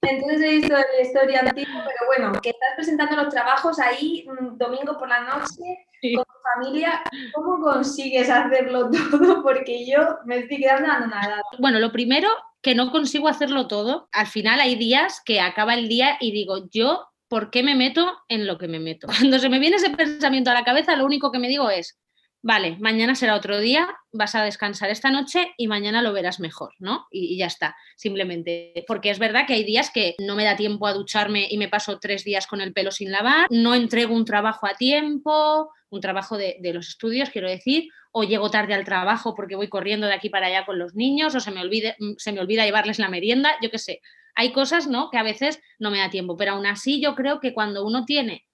Entonces 0.02 0.40
he 0.42 0.49
visto 0.50 0.75
la 0.75 1.00
historia 1.02 1.42
de 1.42 1.50
ti, 1.50 1.64
pero 1.64 2.06
bueno, 2.06 2.40
que 2.40 2.50
estás 2.50 2.70
presentando 2.76 3.16
los 3.16 3.34
trabajos 3.34 3.80
ahí 3.80 4.25
mm, 4.28 4.56
domingo 4.56 4.96
por 4.96 5.08
la 5.08 5.23
noche 5.23 5.87
con 6.12 6.25
familia. 6.54 7.02
¿Cómo 7.32 7.61
consigues 7.61 8.28
hacerlo 8.28 8.90
todo? 9.11 9.42
Porque 9.42 9.87
yo 9.87 9.99
me 10.26 10.38
estoy 10.38 10.58
quedando 10.58 11.06
nada. 11.06 11.42
Bueno, 11.58 11.78
lo 11.78 11.92
primero, 11.92 12.28
que 12.62 12.75
no 12.75 12.90
consigo 12.90 13.28
hacerlo 13.28 13.68
todo. 13.68 14.08
Al 14.12 14.26
final 14.26 14.58
hay 14.58 14.75
días 14.75 15.23
que 15.25 15.40
acaba 15.40 15.75
el 15.75 15.88
día 15.88 16.16
y 16.20 16.32
digo, 16.32 16.68
yo, 16.70 17.06
¿por 17.28 17.50
qué 17.50 17.62
me 17.62 17.75
meto 17.75 18.16
en 18.28 18.46
lo 18.46 18.58
que 18.58 18.68
me 18.68 18.80
meto? 18.80 19.06
Cuando 19.18 19.38
se 19.38 19.49
me 19.49 19.58
viene 19.58 19.76
ese 19.76 19.90
pensamiento 19.90 20.50
a 20.50 20.54
la 20.54 20.64
cabeza, 20.64 20.96
lo 20.96 21.04
único 21.04 21.30
que 21.30 21.38
me 21.38 21.49
digo 21.49 21.70
es, 21.70 22.00
vale, 22.44 22.76
mañana 22.78 23.14
será 23.14 23.37
otro 23.37 23.58
día, 23.58 23.88
vas 24.12 24.34
a 24.34 24.44
descansar 24.44 24.90
esta 24.90 25.11
noche 25.11 25.52
y 25.56 25.66
mañana 25.66 26.02
lo 26.02 26.12
verás 26.12 26.40
mejor, 26.40 26.73
¿no? 26.78 27.06
Y, 27.11 27.38
ya 27.38 27.46
está, 27.46 27.75
simplemente. 27.96 28.84
Porque 28.87 29.11
es 29.11 29.18
verdad 29.18 29.46
que 29.46 29.54
hay 29.54 29.64
días 29.64 29.90
que 29.90 30.14
no 30.18 30.37
me 30.37 30.44
da 30.44 30.54
tiempo 30.54 30.87
a 30.87 30.92
ducharme 30.92 31.49
y 31.50 31.58
me 31.58 31.68
paso 31.68 31.99
tres 31.99 32.23
días 32.23 32.46
con 32.46 32.61
el 32.61 32.73
pelo 32.73 32.90
sin 32.90 33.11
lavar, 33.11 33.46
no 33.50 33.75
entrego 33.75 34.14
un 34.14 34.26
trabajo 34.26 34.66
a 34.66 34.75
tiempo, 34.75 35.70
un 35.94 36.00
trabajo 36.00 36.36
de, 36.36 36.58
los 36.72 36.88
estudios, 36.88 37.30
quiero 37.30 37.48
decir, 37.48 37.88
o 38.12 38.24
llego 38.24 38.50
tarde 38.50 38.74
al 38.74 38.84
trabajo 38.84 39.34
porque 39.34 39.56
voy 39.56 39.68
corriendo 39.68 40.06
de 40.06 40.14
aquí 40.14 40.28
para 40.28 40.46
allá 40.46 40.64
con 40.66 40.78
los 40.78 40.94
niños, 40.94 41.34
o 41.34 41.40
se 41.40 41.50
me, 41.50 41.60
olvide, 41.60 41.96
se 42.18 42.32
me 42.32 42.40
olvida 42.40 42.64
llevarles 42.64 42.98
la 42.98 43.08
merienda, 43.08 43.52
yo 43.62 43.70
qué 43.70 43.78
sé. 43.78 44.00
Hay 44.34 44.52
cosas, 44.52 44.88
¿no? 44.88 45.10
Que 45.10 45.18
a 45.18 45.22
veces 45.22 45.60
no 45.78 45.90
me 45.90 45.98
da 45.98 46.10
tiempo, 46.10 46.36
pero 46.36 46.52
aún 46.52 46.66
así 46.66 47.00
yo 47.00 47.14
creo 47.14 47.40
que 47.40 47.54
cuando 47.54 47.86
uno 47.86 48.04
tiene 48.04 48.44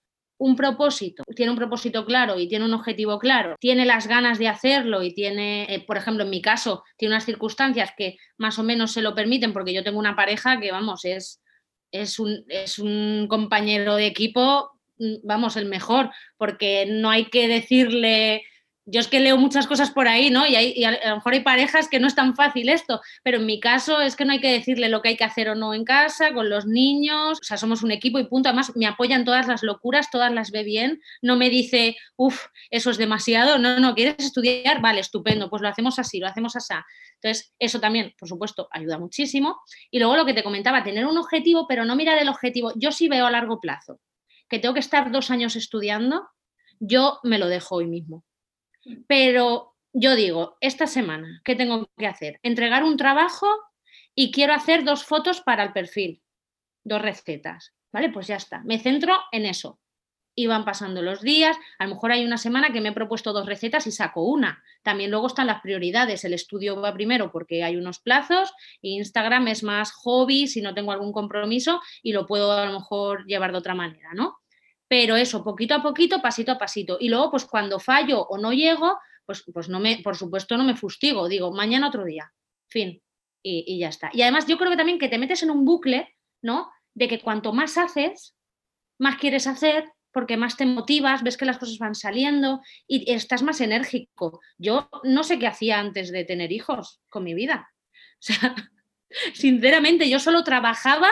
un 0.41 0.57
propósito, 0.57 1.23
tiene 1.37 1.51
un 1.53 1.59
propósito 1.59 2.07
claro 2.07 2.39
y 2.39 2.49
tiene 2.49 2.65
un 2.65 2.73
objetivo 2.73 3.19
claro, 3.19 3.57
tiene 3.61 3.85
las 3.85 4.07
ganas 4.07 4.39
de 4.39 4.49
hacerlo 4.49 5.03
y 5.03 5.13
tiene, 5.13 5.67
eh, 5.75 5.85
por 5.87 5.99
ejemplo, 5.99 6.25
en 6.25 6.31
mi 6.31 6.41
caso, 6.41 6.83
tiene 6.97 7.15
unas 7.15 7.27
circunstancias 7.27 7.93
que 7.95 8.17
más 8.39 8.59
o 8.59 8.63
menos 8.63 8.93
se 8.93 9.03
lo 9.03 9.15
permiten 9.15 9.53
porque 9.53 9.75
yo 9.75 9.85
tengo 9.85 9.99
una 9.99 10.17
pareja 10.17 10.59
que, 10.59 10.73
vamos, 10.73 11.05
es, 11.05 11.43
es, 11.93 12.19
un, 12.19 12.45
es 12.49 12.79
un 12.79 13.27
compañero 13.29 13.97
de 13.97 14.07
equipo, 14.07 14.71
mm, 14.73 14.80
vamos, 15.23 15.57
el 15.57 15.67
mejor, 15.67 16.11
porque 16.37 16.87
no 16.89 17.11
hay 17.11 17.27
que 17.27 17.49
decirle 17.49 18.43
yo 18.91 19.01
es 19.01 19.09
que 19.09 19.21
leo 19.21 19.37
muchas 19.37 19.67
cosas 19.67 19.91
por 19.91 20.09
ahí, 20.09 20.31
¿no? 20.31 20.47
Y, 20.47 20.85
a, 20.85 21.09
lo 21.09 21.17
mejor 21.17 21.35
hay 21.35 21.41
parejas 21.41 21.89
que 21.89 22.01
no 22.01 22.07
es 22.07 22.15
tan 22.15 22.35
fácil 22.35 22.69
esto, 22.69 23.01
pero 23.23 23.39
en 23.39 23.47
mi 23.47 23.61
caso 23.61 24.01
es 24.01 24.17
que 24.17 24.25
no 24.25 24.33
hay 24.33 24.41
que 24.41 24.51
decirle 24.51 24.89
lo 24.89 25.01
que 25.01 25.11
hay 25.11 25.17
que 25.17 25.25
hacer 25.25 25.49
o 25.49 25.55
no 25.55 25.75
en 25.75 25.85
casa, 25.85 26.33
con 26.33 26.49
los 26.49 26.67
niños, 26.67 27.39
o 27.41 27.45
sea, 27.45 27.57
somos 27.57 27.83
un 27.83 27.93
equipo 27.93 28.19
y 28.19 28.25
punto. 28.25 28.49
Además, 28.49 28.73
me 28.75 28.87
apoyan 28.87 29.25
todas 29.25 29.47
las 29.47 29.63
locuras, 29.63 30.11
todas 30.11 30.33
las 30.33 30.51
ve 30.51 30.65
bien, 30.65 31.01
no 31.23 31.37
me 31.37 31.51
dice, 31.51 31.97
uff, 32.17 32.47
eso 32.71 32.91
es 32.91 32.99
demasiado, 32.99 33.59
no, 33.59 33.79
no, 33.79 33.95
¿quieres 33.95 34.17
estudiar? 34.19 34.81
Vale, 34.81 35.01
estupendo, 35.01 35.49
pues 35.51 35.63
lo 35.63 35.69
hacemos 35.69 35.99
así, 35.99 36.19
lo 36.19 36.27
hacemos 36.27 36.57
así. 36.57 36.75
Entonces, 37.15 37.53
eso 37.59 37.81
también, 37.81 38.15
por 38.19 38.29
supuesto, 38.29 38.69
ayuda 38.71 38.99
muchísimo. 38.99 39.61
Y 39.91 39.99
luego 39.99 40.17
lo 40.17 40.25
que 40.25 40.35
te 40.35 40.43
comentaba, 40.43 40.83
tener 40.83 41.07
un 41.07 41.19
objetivo, 41.19 41.67
pero 41.69 41.85
no 41.85 41.97
mirar 41.97 42.19
el 42.19 42.29
objetivo. 42.29 42.73
Yo 42.77 42.93
sí 42.93 43.09
veo 43.09 43.27
a 43.27 43.31
largo 43.31 43.61
plazo 43.61 44.01
que 44.51 44.59
tengo 44.59 44.75
que 44.75 44.81
estar 44.81 45.11
dos 45.11 45.31
años 45.31 45.57
estudiando, 45.57 46.29
yo 46.79 47.21
me 47.23 47.39
lo 47.39 47.47
dejo 47.49 47.77
hoy 47.77 47.87
mismo 47.87 48.25
pero 49.07 49.77
yo 49.93 50.15
digo, 50.15 50.57
esta 50.61 50.87
semana, 50.87 51.41
¿qué 51.45 51.57
tengo 51.57 51.91
que 51.97 52.07
hacer? 52.07 52.39
Entregar 52.43 52.85
un 52.85 52.97
trabajo 52.97 53.47
y 54.15 54.31
quiero 54.31 54.55
hacer 54.55 54.85
dos 54.85 55.05
fotos 55.05 55.41
para 55.41 55.63
el 55.63 55.73
perfil, 55.73 56.23
dos 56.85 57.03
recetas. 57.03 57.75
¿Vale? 57.93 58.11
Pues 58.11 58.29
ya 58.29 58.37
está. 58.37 58.61
Me 58.61 58.79
centro 58.79 59.19
en 59.33 59.47
eso. 59.47 59.81
Y 60.41 60.47
van 60.47 60.65
pasando 60.65 61.03
los 61.03 61.21
días. 61.21 61.55
A 61.79 61.85
lo 61.85 61.95
mejor 61.95 62.13
hay 62.13 62.25
una 62.25 62.39
semana 62.39 62.73
que 62.73 62.81
me 62.81 62.89
he 62.89 62.93
propuesto 62.93 63.35
dos 63.35 63.45
recetas 63.45 63.87
y 63.87 63.93
saco 63.93 64.23
una. 64.23 64.63
También 64.83 65.11
luego 65.11 65.27
están 65.27 65.47
las 65.47 65.61
prioridades. 65.61 66.25
El 66.25 66.33
estudio 66.33 66.81
va 66.81 66.95
primero 66.95 67.31
porque 67.31 67.63
hay 67.63 67.77
unos 67.77 67.99
plazos. 67.99 68.51
Instagram 68.81 69.49
es 69.49 69.63
más 69.63 69.93
hobby 69.93 70.47
si 70.47 70.63
no 70.63 70.73
tengo 70.73 70.93
algún 70.93 71.13
compromiso 71.13 71.83
y 72.03 72.13
lo 72.13 72.27
puedo 72.27 72.53
a 72.53 72.65
lo 72.65 72.73
mejor 72.73 73.27
llevar 73.27 73.53
de 73.53 73.59
otra 73.59 73.75
manera, 73.75 74.15
¿no? 74.15 74.39
Pero 74.89 75.15
eso, 75.17 75.45
poquito 75.45 75.75
a 75.75 75.83
poquito, 75.83 76.23
pasito 76.23 76.53
a 76.53 76.59
pasito. 76.59 76.97
Y 76.99 77.11
luego, 77.11 77.31
pues 77.33 77.45
cuando 77.45 77.79
fallo 77.79 78.23
o 78.23 78.39
no 78.39 78.55
llego, 78.55 78.99
pues, 79.27 79.45
pues 79.53 79.69
no 79.69 79.79
me, 79.79 79.99
por 80.03 80.17
supuesto 80.17 80.57
no 80.57 80.65
me 80.65 80.75
fustigo. 80.75 81.29
Digo, 81.29 81.53
mañana 81.53 81.89
otro 81.89 82.05
día. 82.07 82.33
Fin. 82.67 83.03
Y, 83.43 83.65
y 83.67 83.79
ya 83.79 83.89
está. 83.89 84.09
Y 84.15 84.23
además 84.23 84.47
yo 84.47 84.57
creo 84.57 84.71
que 84.71 84.79
también 84.79 84.99
que 84.99 85.09
te 85.09 85.19
metes 85.19 85.43
en 85.43 85.51
un 85.51 85.67
bucle, 85.67 86.17
¿no? 86.41 86.71
De 86.95 87.09
que 87.09 87.21
cuanto 87.21 87.53
más 87.53 87.77
haces, 87.77 88.35
más 88.99 89.17
quieres 89.17 89.47
hacer, 89.47 89.85
porque 90.13 90.37
más 90.37 90.57
te 90.57 90.67
motivas, 90.67 91.23
ves 91.23 91.37
que 91.37 91.45
las 91.45 91.59
cosas 91.59 91.79
van 91.79 91.95
saliendo 91.95 92.61
y 92.87 93.11
estás 93.13 93.43
más 93.43 93.61
enérgico. 93.61 94.41
Yo 94.59 94.89
no 95.05 95.23
sé 95.23 95.39
qué 95.39 95.47
hacía 95.47 95.79
antes 95.79 96.11
de 96.11 96.25
tener 96.25 96.53
hijos 96.53 97.01
con 97.09 97.25
mi 97.25 97.35
vida. 97.35 97.71
O 98.21 98.23
sea, 98.23 98.55
sinceramente, 99.35 100.09
yo 100.09 100.19
solo 100.19 100.45
trabajaba 100.45 101.09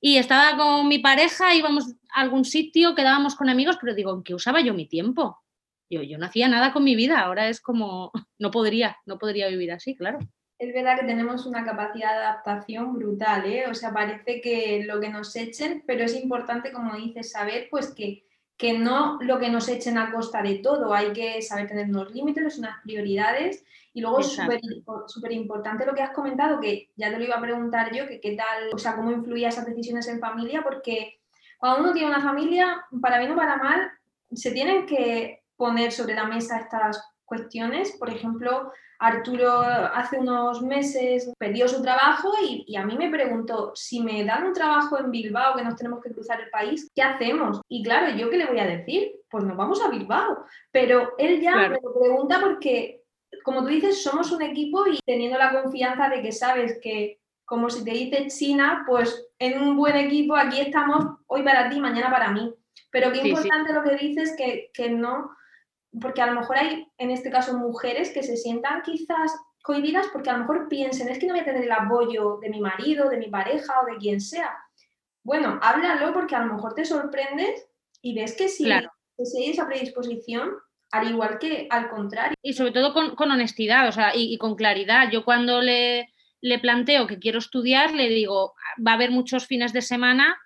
y 0.00 0.16
estaba 0.16 0.56
con 0.56 0.88
mi 0.88 0.98
pareja, 0.98 1.54
íbamos 1.54 1.94
a 2.14 2.22
algún 2.22 2.44
sitio, 2.44 2.94
quedábamos 2.94 3.36
con 3.36 3.48
amigos, 3.48 3.76
pero 3.80 3.94
digo, 3.94 4.14
¿en 4.14 4.22
qué 4.22 4.34
usaba 4.34 4.60
yo 4.60 4.74
mi 4.74 4.86
tiempo? 4.86 5.42
Yo, 5.90 6.02
yo 6.02 6.18
no 6.18 6.26
hacía 6.26 6.48
nada 6.48 6.72
con 6.72 6.84
mi 6.84 6.96
vida, 6.96 7.20
ahora 7.20 7.48
es 7.48 7.60
como, 7.60 8.10
no 8.38 8.50
podría, 8.50 8.96
no 9.06 9.18
podría 9.18 9.48
vivir 9.48 9.72
así, 9.72 9.94
claro. 9.94 10.18
Es 10.58 10.74
verdad 10.74 11.00
que 11.00 11.06
tenemos 11.06 11.46
una 11.46 11.64
capacidad 11.64 12.12
de 12.12 12.18
adaptación 12.18 12.92
brutal, 12.92 13.46
¿eh? 13.46 13.64
O 13.70 13.74
sea, 13.74 13.94
parece 13.94 14.42
que 14.42 14.84
lo 14.84 15.00
que 15.00 15.08
nos 15.08 15.34
echen, 15.34 15.82
pero 15.86 16.04
es 16.04 16.14
importante, 16.14 16.70
como 16.70 16.96
dices, 16.96 17.32
saber 17.32 17.68
pues 17.70 17.94
que 17.94 18.24
que 18.60 18.78
no 18.78 19.18
lo 19.22 19.38
que 19.38 19.48
nos 19.48 19.68
echen 19.68 19.96
a 19.96 20.12
costa 20.12 20.42
de 20.42 20.56
todo, 20.56 20.92
hay 20.92 21.14
que 21.14 21.40
saber 21.40 21.66
tener 21.66 21.88
unos 21.88 22.12
límites, 22.12 22.58
unas 22.58 22.82
prioridades. 22.82 23.64
Y 23.94 24.02
luego 24.02 24.20
es 24.20 24.38
súper 25.06 25.32
importante 25.32 25.86
lo 25.86 25.94
que 25.94 26.02
has 26.02 26.10
comentado, 26.10 26.60
que 26.60 26.90
ya 26.94 27.10
te 27.10 27.16
lo 27.16 27.24
iba 27.24 27.36
a 27.36 27.40
preguntar 27.40 27.90
yo, 27.96 28.06
que 28.06 28.20
qué 28.20 28.36
tal, 28.36 28.68
o 28.74 28.76
sea, 28.76 28.96
cómo 28.96 29.12
influía 29.12 29.48
esas 29.48 29.64
decisiones 29.64 30.06
en 30.08 30.20
familia, 30.20 30.62
porque 30.62 31.20
cuando 31.58 31.84
uno 31.84 31.92
tiene 31.94 32.08
una 32.08 32.20
familia, 32.20 32.84
para 33.00 33.18
bien 33.18 33.32
o 33.32 33.36
para 33.36 33.56
mal, 33.56 33.90
se 34.30 34.50
tienen 34.50 34.84
que 34.84 35.42
poner 35.56 35.90
sobre 35.90 36.14
la 36.14 36.24
mesa 36.24 36.58
estas 36.58 37.02
cuestiones, 37.30 37.92
por 37.92 38.10
ejemplo, 38.10 38.72
Arturo 38.98 39.60
hace 39.60 40.18
unos 40.18 40.62
meses 40.62 41.32
perdió 41.38 41.68
su 41.68 41.80
trabajo 41.80 42.32
y, 42.42 42.74
a 42.74 42.84
mí 42.84 42.98
me 42.98 43.08
preguntó, 43.08 43.70
si 43.76 44.02
me 44.02 44.24
dan 44.24 44.48
un 44.48 44.52
trabajo 44.52 44.98
en 44.98 45.12
Bilbao, 45.12 45.54
que 45.54 45.62
nos 45.62 45.76
tenemos 45.76 46.02
que 46.02 46.10
cruzar 46.10 46.40
el 46.40 46.50
país, 46.50 46.90
¿qué 46.92 47.02
hacemos? 47.02 47.60
Y 47.68 47.84
claro, 47.84 48.14
¿yo 48.16 48.28
qué 48.28 48.36
le 48.36 48.46
voy 48.46 48.58
a 48.58 48.66
decir? 48.66 49.12
Pues 49.30 49.44
nos 49.44 49.56
vamos 49.56 49.80
a 49.80 49.88
Bilbao. 49.88 50.44
Pero 50.72 51.12
él 51.18 51.40
ya 51.40 51.54
me 51.54 51.68
lo 51.68 51.94
pregunta 51.94 52.40
porque, 52.40 53.04
como 53.44 53.62
tú 53.62 53.68
dices, 53.68 54.02
somos 54.02 54.32
un 54.32 54.42
equipo 54.42 54.84
y 54.88 54.98
teniendo 55.06 55.38
la 55.38 55.62
confianza 55.62 56.08
de 56.08 56.22
que 56.22 56.32
sabes 56.32 56.80
que, 56.82 57.20
como 57.44 57.70
si 57.70 57.84
te 57.84 57.92
dice 57.92 58.26
China, 58.26 58.84
pues 58.88 59.28
en 59.38 59.62
un 59.62 59.76
buen 59.76 59.94
equipo 59.96 60.34
aquí 60.34 60.60
estamos 60.60 61.04
hoy 61.28 61.44
para 61.44 61.70
ti, 61.70 61.80
mañana 61.80 62.10
para 62.10 62.32
mí. 62.32 62.52
Pero 62.90 63.12
qué 63.12 63.28
importante 63.28 63.72
lo 63.72 63.84
que 63.84 63.96
dices, 63.96 64.34
que, 64.36 64.70
que 64.74 64.90
no 64.90 65.30
porque 65.98 66.22
a 66.22 66.26
lo 66.26 66.40
mejor 66.40 66.58
hay, 66.58 66.86
en 66.98 67.10
este 67.10 67.30
caso, 67.30 67.56
mujeres 67.56 68.10
que 68.10 68.22
se 68.22 68.36
sientan 68.36 68.82
quizás 68.82 69.32
cohibidas 69.62 70.06
porque 70.12 70.30
a 70.30 70.34
lo 70.34 70.40
mejor 70.40 70.68
piensen, 70.68 71.08
es 71.08 71.18
que 71.18 71.26
no 71.26 71.34
voy 71.34 71.40
a 71.40 71.44
tener 71.44 71.64
el 71.64 71.72
apoyo 71.72 72.38
de 72.40 72.50
mi 72.50 72.60
marido, 72.60 73.08
de 73.08 73.18
mi 73.18 73.28
pareja 73.28 73.72
o 73.82 73.86
de 73.86 73.98
quien 73.98 74.20
sea. 74.20 74.56
Bueno, 75.22 75.58
háblalo 75.62 76.12
porque 76.12 76.34
a 76.34 76.44
lo 76.44 76.54
mejor 76.54 76.74
te 76.74 76.84
sorprendes 76.84 77.66
y 78.00 78.14
ves 78.14 78.36
que 78.36 78.48
sí, 78.48 78.64
que 79.16 79.26
si 79.26 79.42
hay 79.42 79.50
esa 79.50 79.66
predisposición, 79.66 80.50
al 80.92 81.10
igual 81.10 81.38
que 81.38 81.66
al 81.70 81.88
contrario. 81.90 82.34
Y 82.42 82.54
sobre 82.54 82.72
todo 82.72 82.94
con, 82.94 83.30
honestidad, 83.30 83.88
o 83.88 83.92
sea, 83.92 84.16
y, 84.16 84.32
y, 84.32 84.38
con 84.38 84.54
claridad. 84.54 85.10
Yo 85.10 85.24
cuando 85.24 85.60
le, 85.60 86.08
le 86.40 86.58
planteo 86.58 87.06
que 87.06 87.18
quiero 87.18 87.38
estudiar, 87.38 87.92
le 87.92 88.08
digo, 88.08 88.54
va 88.84 88.92
a 88.92 88.94
haber 88.94 89.10
muchos 89.10 89.46
fines 89.46 89.72
de 89.72 89.82
semana 89.82 90.38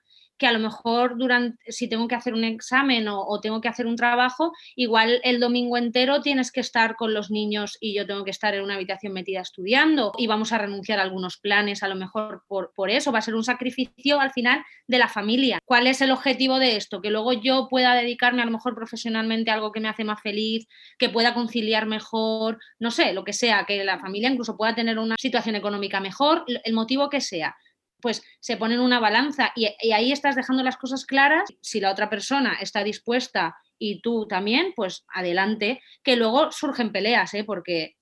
que 0.44 0.48
a 0.48 0.52
lo 0.52 0.58
mejor 0.58 1.16
durante, 1.16 1.72
si 1.72 1.88
tengo 1.88 2.06
que 2.06 2.16
hacer 2.16 2.34
un 2.34 2.44
examen 2.44 3.08
o, 3.08 3.40
tengo 3.40 3.62
que 3.62 3.68
hacer 3.68 3.86
un 3.86 3.96
trabajo, 3.96 4.52
igual 4.76 5.18
el 5.24 5.40
domingo 5.40 5.78
entero 5.78 6.20
tienes 6.20 6.52
que 6.52 6.60
estar 6.60 6.96
con 6.96 7.14
los 7.14 7.30
niños 7.30 7.78
y 7.80 7.94
yo 7.94 8.06
tengo 8.06 8.24
que 8.24 8.30
estar 8.30 8.54
en 8.54 8.62
una 8.62 8.74
habitación 8.74 9.14
metida 9.14 9.40
estudiando 9.40 10.12
y 10.18 10.26
vamos 10.26 10.52
a 10.52 10.58
renunciar 10.58 10.98
a 10.98 11.02
algunos 11.02 11.38
planes, 11.38 11.82
a 11.82 11.88
lo 11.88 11.94
mejor 11.94 12.42
por, 12.46 12.74
por 12.76 12.90
eso, 12.90 13.10
va 13.10 13.20
a 13.20 13.22
ser 13.22 13.34
un 13.34 13.42
sacrificio 13.42 14.20
al 14.20 14.32
final 14.32 14.62
de 14.86 14.98
la 14.98 15.08
familia. 15.08 15.60
¿Cuál 15.64 15.86
es 15.86 16.02
el 16.02 16.10
objetivo 16.10 16.58
de 16.58 16.76
esto? 16.76 17.00
Que 17.00 17.08
luego 17.08 17.32
yo 17.32 17.68
pueda 17.70 17.94
dedicarme 17.94 18.42
a 18.42 18.44
lo 18.44 18.50
mejor 18.50 18.74
profesionalmente 18.74 19.50
a 19.50 19.54
algo 19.54 19.72
que 19.72 19.80
me 19.80 19.88
hace 19.88 20.04
más 20.04 20.20
feliz, 20.20 20.68
que 20.98 21.08
pueda 21.08 21.32
conciliar 21.32 21.86
mejor, 21.86 22.58
no 22.78 22.90
sé, 22.90 23.14
lo 23.14 23.24
que 23.24 23.32
sea, 23.32 23.64
que 23.64 23.82
la 23.82 23.98
familia 23.98 24.28
incluso 24.28 24.58
pueda 24.58 24.74
tener 24.74 24.98
una 24.98 25.16
situación 25.18 25.56
económica 25.56 26.00
mejor, 26.00 26.44
el 26.46 26.74
motivo 26.74 27.08
que 27.08 27.22
sea 27.22 27.56
pues 28.04 28.22
se 28.38 28.58
ponen 28.58 28.80
una 28.80 29.00
balanza 29.00 29.50
y, 29.56 29.66
ahí 29.90 30.12
estás 30.12 30.36
dejando 30.36 30.62
las 30.62 30.76
cosas 30.76 31.06
claras. 31.06 31.48
Si 31.62 31.80
la 31.80 31.90
otra 31.90 32.10
persona 32.10 32.58
está 32.60 32.84
dispuesta 32.84 33.56
y 33.78 34.02
tú 34.02 34.26
también, 34.28 34.74
pues 34.76 35.06
adelante, 35.08 35.80
que 36.02 36.16
luego 36.16 36.52
surgen 36.52 36.92
peleas, 36.92 37.32
¿eh? 37.32 37.44
porque 37.44 37.96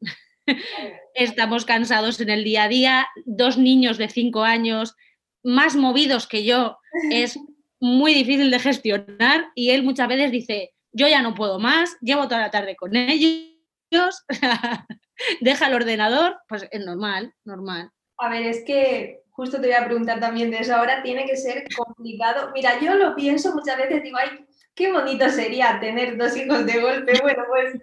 estamos 1.14 1.64
cansados 1.64 2.20
en 2.20 2.30
el 2.30 2.42
día 2.42 2.64
a 2.64 2.68
día, 2.68 3.06
dos 3.26 3.58
niños 3.58 3.96
de 3.96 4.08
cinco 4.08 4.42
años 4.42 4.96
más 5.44 5.76
movidos 5.76 6.26
que 6.26 6.42
yo, 6.42 6.78
es 7.12 7.38
muy 7.78 8.12
difícil 8.12 8.50
de 8.50 8.58
gestionar 8.58 9.52
y 9.54 9.70
él 9.70 9.84
muchas 9.84 10.08
veces 10.08 10.32
dice, 10.32 10.74
yo 10.90 11.06
ya 11.06 11.22
no 11.22 11.34
puedo 11.34 11.60
más, 11.60 11.96
llevo 12.00 12.24
toda 12.24 12.40
la 12.40 12.50
tarde 12.50 12.74
con 12.74 12.96
ellos, 12.96 14.24
deja 15.40 15.66
el 15.68 15.74
ordenador, 15.74 16.40
pues 16.48 16.66
es 16.72 16.84
normal, 16.84 17.32
normal. 17.44 17.92
A 18.18 18.28
ver, 18.28 18.46
es 18.46 18.64
que 18.66 19.21
justo 19.32 19.60
te 19.60 19.66
voy 19.66 19.76
a 19.76 19.84
preguntar 19.84 20.20
también 20.20 20.50
de 20.50 20.58
eso. 20.58 20.74
Ahora 20.74 21.02
tiene 21.02 21.26
que 21.26 21.36
ser 21.36 21.64
complicado. 21.76 22.50
Mira, 22.54 22.78
yo 22.80 22.94
lo 22.94 23.14
pienso 23.14 23.54
muchas 23.54 23.76
veces, 23.78 24.02
digo, 24.02 24.18
ay, 24.18 24.46
qué 24.74 24.92
bonito 24.92 25.28
sería 25.28 25.78
tener 25.80 26.16
dos 26.16 26.36
hijos 26.36 26.64
de 26.64 26.80
golpe. 26.80 27.12
Bueno, 27.22 27.44
pues 27.48 27.74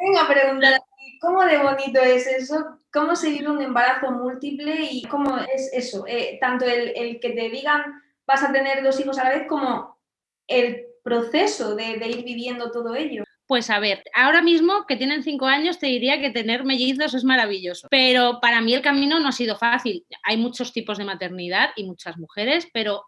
vengo 0.00 0.18
a 0.20 0.28
preguntar, 0.28 0.80
¿cómo 1.20 1.44
de 1.44 1.58
bonito 1.58 2.00
es 2.00 2.26
eso? 2.26 2.78
¿Cómo 2.92 3.16
se 3.16 3.30
vive 3.30 3.48
un 3.48 3.62
embarazo 3.62 4.10
múltiple 4.10 4.88
y 4.90 5.02
cómo 5.04 5.38
es 5.38 5.70
eso? 5.72 6.04
Eh, 6.06 6.38
tanto 6.40 6.64
el, 6.64 7.20
que 7.20 7.30
te 7.30 7.50
digan 7.50 7.82
vas 8.26 8.42
a 8.42 8.52
tener 8.52 8.82
dos 8.82 8.98
hijos 9.00 9.18
a 9.18 9.24
la 9.24 9.30
vez 9.30 9.48
como 9.48 9.98
el 10.46 10.86
proceso 11.02 11.74
de 11.74 12.06
ir 12.06 12.24
viviendo 12.24 12.70
todo 12.70 12.94
ello. 12.94 13.24
Pues 13.48 13.70
a 13.70 13.80
ver, 13.80 14.02
ahora 14.14 14.42
mismo 14.42 14.84
que 14.86 14.96
tienen 14.96 15.22
cinco 15.22 15.46
años 15.46 15.78
te 15.78 15.86
diría 15.86 16.20
que 16.20 16.28
tener 16.28 16.64
mellizos 16.64 17.14
es 17.14 17.24
maravilloso, 17.24 17.88
pero 17.90 18.40
para 18.42 18.60
mí 18.60 18.74
el 18.74 18.82
camino 18.82 19.18
no 19.18 19.28
ha 19.28 19.32
sido 19.32 19.56
fácil. 19.56 20.04
Hay 20.22 20.36
muchos 20.36 20.74
tipos 20.74 20.98
de 20.98 21.06
maternidad 21.06 21.70
y 21.74 21.84
muchas 21.84 22.18
mujeres, 22.18 22.68
pero 22.74 23.04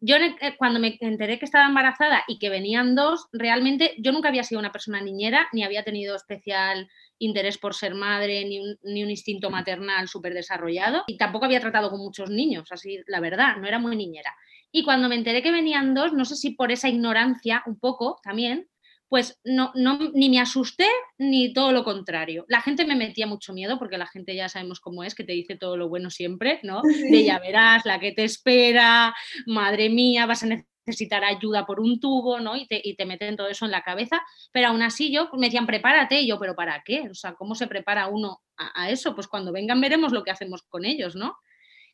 yo 0.00 0.16
eh, 0.16 0.34
cuando 0.56 0.80
me 0.80 0.96
enteré 0.98 1.38
que 1.38 1.44
estaba 1.44 1.66
embarazada 1.66 2.24
y 2.26 2.38
que 2.38 2.48
venían 2.48 2.94
dos, 2.94 3.26
realmente 3.34 3.94
yo 3.98 4.12
nunca 4.12 4.30
había 4.30 4.44
sido 4.44 4.60
una 4.60 4.72
persona 4.72 5.02
niñera, 5.02 5.48
ni 5.52 5.62
había 5.62 5.84
tenido 5.84 6.16
especial 6.16 6.88
interés 7.18 7.58
por 7.58 7.74
ser 7.74 7.94
madre, 7.94 8.46
ni 8.46 8.60
un, 8.60 8.78
ni 8.84 9.04
un 9.04 9.10
instinto 9.10 9.50
maternal 9.50 10.08
súper 10.08 10.32
desarrollado, 10.32 11.04
y 11.06 11.18
tampoco 11.18 11.44
había 11.44 11.60
tratado 11.60 11.90
con 11.90 12.00
muchos 12.00 12.30
niños, 12.30 12.72
así 12.72 13.02
la 13.08 13.20
verdad, 13.20 13.58
no 13.58 13.68
era 13.68 13.78
muy 13.78 13.94
niñera. 13.94 14.34
Y 14.72 14.84
cuando 14.84 15.10
me 15.10 15.16
enteré 15.16 15.42
que 15.42 15.52
venían 15.52 15.92
dos, 15.92 16.14
no 16.14 16.24
sé 16.24 16.34
si 16.34 16.52
por 16.52 16.72
esa 16.72 16.88
ignorancia 16.88 17.62
un 17.66 17.78
poco 17.78 18.18
también, 18.24 18.70
pues 19.12 19.38
no, 19.44 19.72
no, 19.74 19.98
ni 20.14 20.30
me 20.30 20.40
asusté 20.40 20.86
ni 21.18 21.52
todo 21.52 21.70
lo 21.70 21.84
contrario. 21.84 22.46
La 22.48 22.62
gente 22.62 22.86
me 22.86 22.96
metía 22.96 23.26
mucho 23.26 23.52
miedo 23.52 23.78
porque 23.78 23.98
la 23.98 24.06
gente 24.06 24.34
ya 24.34 24.48
sabemos 24.48 24.80
cómo 24.80 25.04
es, 25.04 25.14
que 25.14 25.22
te 25.22 25.34
dice 25.34 25.54
todo 25.54 25.76
lo 25.76 25.90
bueno 25.90 26.08
siempre, 26.08 26.60
¿no? 26.62 26.80
De 27.10 27.22
ya 27.22 27.38
verás, 27.38 27.84
la 27.84 28.00
que 28.00 28.12
te 28.12 28.24
espera, 28.24 29.14
madre 29.44 29.90
mía, 29.90 30.24
vas 30.24 30.44
a 30.44 30.46
necesitar 30.46 31.24
ayuda 31.24 31.66
por 31.66 31.78
un 31.78 32.00
tubo, 32.00 32.40
¿no? 32.40 32.56
Y 32.56 32.66
te, 32.66 32.80
y 32.82 32.96
te 32.96 33.04
meten 33.04 33.36
todo 33.36 33.48
eso 33.48 33.66
en 33.66 33.72
la 33.72 33.82
cabeza. 33.82 34.22
Pero 34.50 34.68
aún 34.68 34.80
así 34.80 35.12
yo 35.12 35.28
me 35.34 35.48
decían, 35.48 35.66
prepárate, 35.66 36.22
y 36.22 36.28
yo, 36.28 36.38
¿pero 36.38 36.56
para 36.56 36.82
qué? 36.82 37.10
O 37.10 37.14
sea, 37.14 37.34
¿cómo 37.34 37.54
se 37.54 37.66
prepara 37.66 38.08
uno 38.08 38.40
a, 38.56 38.84
a 38.84 38.90
eso? 38.90 39.14
Pues 39.14 39.28
cuando 39.28 39.52
vengan 39.52 39.82
veremos 39.82 40.12
lo 40.12 40.24
que 40.24 40.30
hacemos 40.30 40.62
con 40.62 40.86
ellos, 40.86 41.16
¿no? 41.16 41.36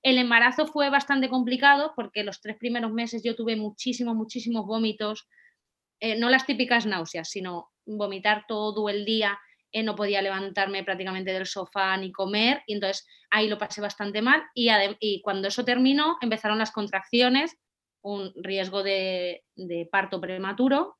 El 0.04 0.18
embarazo 0.18 0.68
fue 0.68 0.88
bastante 0.88 1.28
complicado 1.28 1.94
porque 1.96 2.22
los 2.22 2.40
tres 2.40 2.56
primeros 2.58 2.92
meses 2.92 3.24
yo 3.24 3.34
tuve 3.34 3.56
muchísimos, 3.56 4.14
muchísimos 4.14 4.66
vómitos, 4.66 5.26
eh, 6.00 6.16
no 6.16 6.30
las 6.30 6.46
típicas 6.46 6.86
náuseas, 6.86 7.28
sino 7.28 7.70
vomitar 7.86 8.44
todo 8.46 8.88
el 8.88 9.04
día, 9.04 9.38
eh, 9.72 9.82
no 9.82 9.94
podía 9.94 10.22
levantarme 10.22 10.84
prácticamente 10.84 11.32
del 11.32 11.46
sofá 11.46 11.96
ni 11.96 12.12
comer, 12.12 12.62
y 12.66 12.74
entonces 12.74 13.06
ahí 13.30 13.48
lo 13.48 13.58
pasé 13.58 13.80
bastante 13.80 14.22
mal. 14.22 14.42
Y, 14.54 14.68
y 15.00 15.20
cuando 15.22 15.48
eso 15.48 15.64
terminó, 15.64 16.16
empezaron 16.20 16.58
las 16.58 16.70
contracciones, 16.70 17.56
un 18.02 18.32
riesgo 18.36 18.82
de, 18.82 19.44
parto 19.90 20.20
prematuro. 20.20 20.96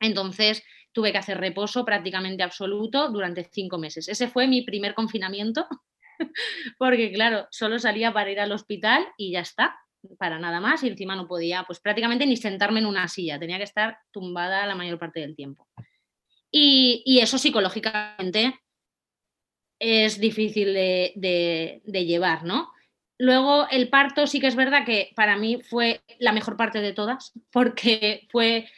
Entonces 0.00 0.62
tuve 0.92 1.12
que 1.12 1.18
hacer 1.18 1.38
reposo 1.38 1.84
prácticamente 1.84 2.42
absoluto 2.42 3.10
durante 3.10 3.48
cinco 3.52 3.78
meses. 3.78 4.08
Ese 4.08 4.28
fue 4.28 4.46
mi 4.46 4.62
primer 4.62 4.94
confinamiento, 4.94 5.66
porque 6.78 7.12
claro, 7.12 7.46
solo 7.50 7.78
salía 7.78 8.12
para 8.12 8.30
ir 8.30 8.40
al 8.40 8.52
hospital 8.52 9.06
y 9.16 9.32
ya 9.32 9.40
está. 9.40 9.76
Para 10.18 10.38
nada 10.38 10.60
más 10.60 10.82
y 10.82 10.88
encima 10.88 11.16
no 11.16 11.26
podía, 11.26 11.64
pues 11.64 11.80
prácticamente 11.80 12.26
ni 12.26 12.36
sentarme 12.36 12.80
en 12.80 12.86
una 12.86 13.08
silla, 13.08 13.38
tenía 13.38 13.58
que 13.58 13.64
estar 13.64 13.98
tumbada 14.10 14.66
la 14.66 14.74
mayor 14.74 14.98
parte 14.98 15.20
del 15.20 15.36
tiempo. 15.36 15.68
Y, 16.50 17.20
eso 17.20 17.38
psicológicamente 17.38 18.58
es 19.78 20.18
difícil 20.18 20.74
de, 20.74 21.80
de, 21.84 22.04
llevar, 22.04 22.44
¿no? 22.44 22.70
Luego 23.18 23.68
el 23.70 23.88
parto 23.88 24.26
sí 24.26 24.40
que 24.40 24.46
es 24.48 24.56
verdad 24.56 24.84
que 24.84 25.12
para 25.14 25.36
mí 25.36 25.60
fue 25.62 26.00
la 26.18 26.32
mejor 26.32 26.56
parte 26.56 26.80
de 26.80 26.92
todas, 26.92 27.32
porque 27.52 28.26
fue, 28.30 28.68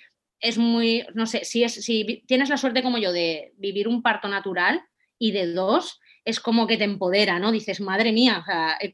es 0.40 0.58
muy, 0.58 1.06
no 1.14 1.26
sé, 1.26 1.44
si, 1.44 1.64
es, 1.64 1.74
si 1.74 2.24
tienes 2.26 2.50
la 2.50 2.58
suerte 2.58 2.82
como 2.82 2.98
yo 2.98 3.12
de 3.12 3.52
vivir 3.56 3.88
un 3.88 4.02
parto 4.02 4.28
natural 4.28 4.82
y 5.18 5.32
de 5.32 5.46
dos, 5.52 6.00
es 6.24 6.40
como 6.40 6.66
que 6.66 6.76
te 6.76 6.84
empodera, 6.84 7.38
¿no? 7.38 7.50
Dices, 7.50 7.80
madre 7.80 8.12
mía, 8.12 8.44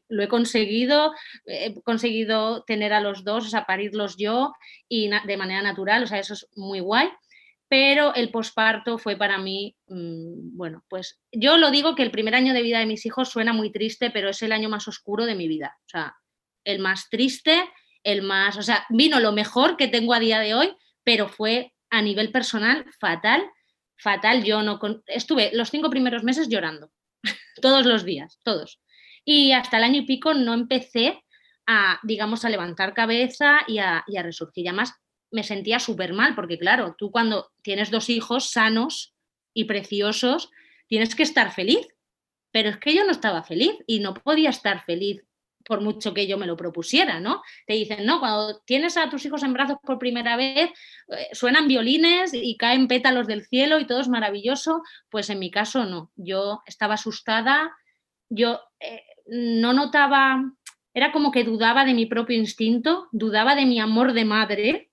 lo 0.09 0.23
he 0.23 0.29
conseguido, 0.29 1.12
he 1.45 1.75
conseguido 1.83 2.62
tener 2.64 2.93
a 2.93 3.01
los 3.01 3.25
dos, 3.25 3.47
o 3.47 3.49
sea, 3.51 3.67
parirlos 3.67 4.17
yo 4.17 4.55
y 4.88 5.11
de 5.27 5.37
manera 5.37 5.62
natural, 5.62 6.05
o 6.05 6.07
sea, 6.07 6.19
eso 6.19 6.35
es 6.35 6.49
muy 6.57 6.81
guay. 6.81 7.09
Pero 7.71 8.14
el 8.14 8.31
posparto 8.31 8.97
fue 8.97 9.17
para 9.17 9.37
mí, 9.37 9.77
mm, 9.88 10.57
bueno, 10.57 10.85
pues 10.88 11.21
yo 11.31 11.59
lo 11.59 11.71
digo 11.71 11.95
que 11.95 12.03
el 12.03 12.11
primer 12.11 12.35
año 12.35 12.55
de 12.55 12.62
vida 12.62 12.79
de 12.79 12.87
mis 12.87 13.05
hijos 13.05 13.29
suena 13.29 13.53
muy 13.53 13.71
triste, 13.71 14.11
pero 14.11 14.31
es 14.31 14.41
el 14.41 14.53
año 14.53 14.71
más 14.71 14.88
oscuro 14.88 15.27
de 15.27 15.35
mi 15.35 15.49
vida. 15.49 15.77
O 15.85 15.88
sea, 15.88 16.17
el 16.64 16.79
más 16.79 17.11
triste, 17.11 17.62
el 18.05 18.23
más, 18.23 18.57
o 18.57 18.62
sea, 18.62 18.87
vino 18.88 19.21
lo 19.21 19.33
mejor 19.33 19.77
que 19.77 19.88
tengo 19.88 20.14
a 20.14 20.21
día 20.21 20.41
de 20.41 20.55
hoy, 20.55 20.75
pero 21.05 21.29
fue 21.29 21.75
a 21.91 22.01
nivel 22.01 22.33
personal 22.33 22.87
fatal, 22.99 23.45
fatal. 23.99 24.45
Yo 24.45 24.62
no, 24.62 24.81
estuve 25.07 25.51
los 25.53 25.71
cinco 25.71 25.91
primeros 25.91 26.25
meses 26.25 26.49
llorando 26.49 26.91
todos 27.62 27.87
los 27.87 28.04
días, 28.04 28.38
todos. 28.44 28.81
Y 29.24 29.52
hasta 29.52 29.78
el 29.78 29.85
año 29.85 30.00
y 30.02 30.07
pico 30.07 30.35
no 30.35 30.54
empecé 30.54 31.22
a, 31.66 32.00
digamos, 32.02 32.44
a 32.44 32.50
levantar 32.50 32.94
cabeza 32.94 33.61
y 33.66 33.78
a, 33.78 34.04
y 34.07 34.16
a 34.16 34.22
resurgir. 34.22 34.64
Y 34.64 34.68
además 34.68 34.94
me 35.31 35.44
sentía 35.44 35.78
súper 35.78 36.14
mal, 36.14 36.35
porque 36.35 36.59
claro, 36.59 36.94
tú 36.96 37.11
cuando 37.11 37.50
tienes 37.62 37.90
dos 37.90 38.09
hijos 38.09 38.50
sanos 38.50 39.14
y 39.52 39.64
preciosos, 39.64 40.50
tienes 40.87 41.14
que 41.14 41.22
estar 41.22 41.52
feliz. 41.52 41.87
Pero 42.50 42.70
es 42.70 42.78
que 42.78 42.94
yo 42.94 43.04
no 43.04 43.11
estaba 43.11 43.42
feliz 43.42 43.72
y 43.87 44.00
no 44.00 44.14
podía 44.14 44.48
estar 44.48 44.83
feliz 44.85 45.22
por 45.64 45.81
mucho 45.81 46.14
que 46.14 46.27
yo 46.27 46.38
me 46.38 46.47
lo 46.47 46.57
propusiera, 46.57 47.21
¿no? 47.21 47.42
Te 47.66 47.75
dicen, 47.75 48.07
no, 48.07 48.21
cuando 48.21 48.61
tienes 48.61 48.97
a 48.97 49.11
tus 49.11 49.25
hijos 49.27 49.42
en 49.42 49.53
brazos 49.53 49.79
por 49.83 49.99
primera 49.99 50.37
vez, 50.37 50.71
eh, 51.09 51.29
suenan 51.33 51.68
violines 51.68 52.33
y 52.33 52.57
caen 52.57 52.88
pétalos 52.88 53.27
del 53.27 53.47
cielo 53.47 53.79
y 53.79 53.87
todo 53.87 54.01
es 54.01 54.09
maravilloso, 54.09 54.83
pues 55.11 55.31
en 55.31 55.38
mi 55.38 55.51
caso 55.51 55.85
no, 55.85 56.11
yo 56.16 56.62
estaba 56.66 56.94
asustada, 56.94 57.71
yo 58.29 58.61
eh, 58.81 59.03
no 59.27 59.73
notaba, 59.73 60.42
era 60.94 61.12
como 61.12 61.31
que 61.31 61.44
dudaba 61.44 61.85
de 61.85 61.94
mi 61.94 62.07
propio 62.07 62.37
instinto, 62.37 63.09
dudaba 63.12 63.55
de 63.55 63.66
mi 63.66 63.79
amor 63.79 64.12
de 64.14 64.25
madre, 64.25 64.90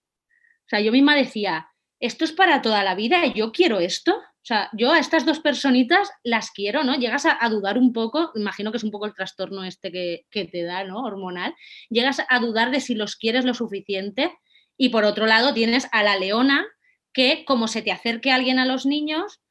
o 0.66 0.70
sea, 0.70 0.82
yo 0.82 0.92
misma 0.92 1.16
decía, 1.16 1.70
esto 2.00 2.26
es 2.26 2.32
para 2.32 2.62
toda 2.62 2.84
la 2.84 2.96
vida, 2.96 3.26
yo 3.28 3.52
quiero 3.52 3.80
esto, 3.80 4.20
o 4.46 4.48
sea, 4.48 4.70
yo 4.74 4.92
a 4.92 5.00
estas 5.00 5.26
dos 5.26 5.40
personitas 5.40 6.08
las 6.24 6.52
quiero, 6.52 6.84
¿no? 6.84 6.94
Llegas 6.94 7.26
a, 7.26 7.50
dudar 7.50 7.80
un 7.80 7.92
poco, 7.92 8.32
imagino 8.36 8.70
que 8.70 8.78
es 8.78 8.84
un 8.84 8.92
poco 8.92 9.08
el 9.08 9.16
trastorno 9.16 9.64
este 9.64 9.92
que, 9.92 10.46
te 10.46 10.62
da, 10.62 10.84
¿no? 10.84 11.02
Hormonal. 11.02 11.56
Llegas 11.90 12.22
a 12.30 12.40
dudar 12.40 12.70
de 12.70 12.80
si 12.80 12.94
los 12.94 13.16
quieres 13.16 13.44
lo 13.44 13.56
suficiente. 13.56 14.32
Y 14.78 14.90
por 14.90 15.04
otro 15.04 15.26
lado 15.26 15.52
tienes 15.56 15.88
a 15.92 16.04
la 16.04 16.16
leona 16.16 16.64
que 17.12 17.44
como 17.44 17.68
se 17.68 17.82
te 17.82 17.92
acerque 17.92 18.32
alguien 18.32 18.60
a 18.60 18.68
los 18.68 18.86
niños, 18.86 19.42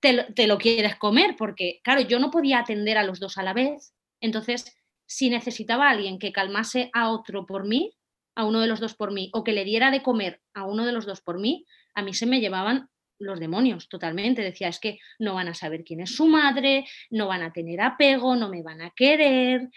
te, 0.00 0.24
te 0.32 0.46
lo 0.46 0.56
quieres 0.56 0.96
comer, 0.96 1.36
porque 1.36 1.80
claro, 1.84 2.00
yo 2.00 2.18
no 2.18 2.30
podía 2.30 2.60
atender 2.60 2.96
a 2.96 3.04
los 3.04 3.20
dos 3.20 3.36
a 3.36 3.42
la 3.42 3.52
vez. 3.52 3.92
Entonces, 4.18 4.74
si 5.04 5.28
necesitaba 5.28 5.88
a 5.88 5.90
alguien 5.90 6.18
que 6.18 6.32
calmase 6.32 6.88
a 6.94 7.10
otro 7.10 7.44
por 7.44 7.66
mí, 7.66 7.92
a 8.34 8.46
uno 8.46 8.60
de 8.60 8.66
los 8.68 8.80
dos 8.80 8.94
por 8.94 9.12
mí, 9.12 9.28
o 9.34 9.44
que 9.44 9.52
le 9.52 9.64
diera 9.64 9.90
de 9.90 10.02
comer 10.02 10.40
a 10.54 10.64
uno 10.64 10.86
de 10.86 10.92
los 10.92 11.04
dos 11.04 11.20
por 11.20 11.38
mí, 11.38 11.66
a 11.94 12.00
mí 12.00 12.14
se 12.14 12.24
me 12.24 12.40
llevaban 12.40 12.88
los 13.18 13.40
demonios 13.40 13.88
totalmente. 13.88 14.42
Decía, 14.42 14.68
es 14.68 14.78
que 14.78 14.98
no 15.18 15.34
van 15.34 15.48
a 15.48 15.54
saber 15.54 15.84
quién 15.84 16.00
es 16.00 16.14
su 16.14 16.26
madre, 16.26 16.86
no 17.10 17.28
van 17.28 17.42
a 17.42 17.52
tener 17.52 17.80
apego, 17.80 18.36
no 18.36 18.48
me 18.48 18.62
van 18.62 18.80
a 18.80 18.90
querer. 18.90 19.68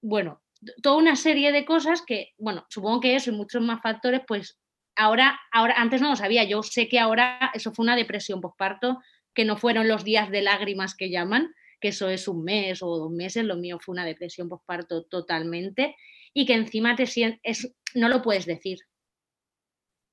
Bueno, 0.00 0.42
toda 0.82 0.96
una 0.96 1.16
serie 1.16 1.52
de 1.52 1.64
cosas 1.64 2.02
que, 2.02 2.34
bueno, 2.38 2.66
supongo 2.68 3.00
que 3.00 3.16
eso 3.16 3.30
y 3.30 3.34
muchos 3.34 3.62
más 3.62 3.80
factores, 3.82 4.22
pues 4.26 4.58
ahora, 4.96 5.38
ahora, 5.52 5.74
antes 5.76 6.00
no 6.00 6.10
lo 6.10 6.16
sabía, 6.16 6.44
yo 6.44 6.62
sé 6.62 6.88
que 6.88 6.98
ahora 6.98 7.50
eso 7.54 7.72
fue 7.72 7.84
una 7.84 7.96
depresión 7.96 8.40
postparto, 8.40 8.98
que 9.34 9.44
no 9.44 9.56
fueron 9.56 9.88
los 9.88 10.04
días 10.04 10.30
de 10.30 10.42
lágrimas 10.42 10.96
que 10.96 11.10
llaman, 11.10 11.54
que 11.80 11.88
eso 11.88 12.08
es 12.08 12.26
un 12.26 12.42
mes 12.42 12.82
o 12.82 12.98
dos 12.98 13.10
meses, 13.10 13.44
lo 13.44 13.56
mío 13.56 13.78
fue 13.80 13.92
una 13.92 14.04
depresión 14.04 14.48
postparto 14.48 15.04
totalmente, 15.04 15.94
y 16.34 16.44
que 16.44 16.54
encima 16.54 16.96
te 16.96 17.06
sientes, 17.06 17.72
no 17.94 18.08
lo 18.08 18.22
puedes 18.22 18.46
decir, 18.46 18.78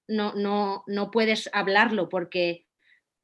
no, 0.07 0.33
no, 0.33 0.83
no 0.87 1.11
puedes 1.11 1.49
hablarlo 1.53 2.09
porque 2.09 2.65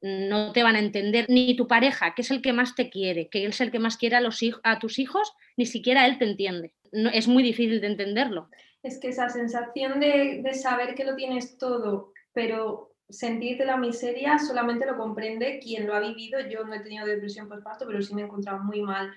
no 0.02 0.52
te 0.52 0.64
van 0.64 0.74
a 0.74 0.80
entender 0.80 1.26
ni 1.28 1.56
tu 1.56 1.68
pareja, 1.68 2.14
que 2.14 2.22
es 2.22 2.30
el 2.30 2.42
que 2.42 2.52
más 2.52 2.74
te 2.74 2.90
quiere, 2.90 3.28
que 3.28 3.44
él 3.44 3.50
es 3.50 3.60
el 3.60 3.70
que 3.70 3.78
más 3.78 3.96
quiere 3.96 4.16
a, 4.16 4.20
los, 4.20 4.40
a 4.64 4.78
tus 4.80 4.98
hijos, 4.98 5.32
ni 5.56 5.64
siquiera 5.64 6.06
él 6.06 6.18
te 6.18 6.24
entiende. 6.24 6.74
No, 6.90 7.08
es 7.08 7.28
muy 7.28 7.42
difícil 7.42 7.80
de 7.80 7.86
entenderlo. 7.86 8.48
Es 8.82 8.98
que 8.98 9.08
esa 9.08 9.28
sensación 9.28 10.00
de, 10.00 10.42
saber 10.54 10.94
que 10.96 11.04
lo 11.04 11.14
tienes 11.14 11.56
todo, 11.56 12.12
pero 12.32 12.94
sentirte 13.08 13.64
la 13.64 13.76
miseria 13.76 14.38
solamente 14.38 14.86
lo 14.86 14.96
comprende 14.96 15.60
quien 15.62 15.86
lo 15.86 15.94
ha 15.94 16.00
vivido. 16.00 16.40
Yo 16.48 16.64
no 16.64 16.74
he 16.74 16.80
tenido 16.80 17.06
depresión 17.06 17.48
postparto, 17.48 17.86
pero 17.86 18.02
sí 18.02 18.12
me 18.14 18.22
he 18.22 18.24
encontrado 18.24 18.58
muy 18.58 18.82
mal 18.82 19.12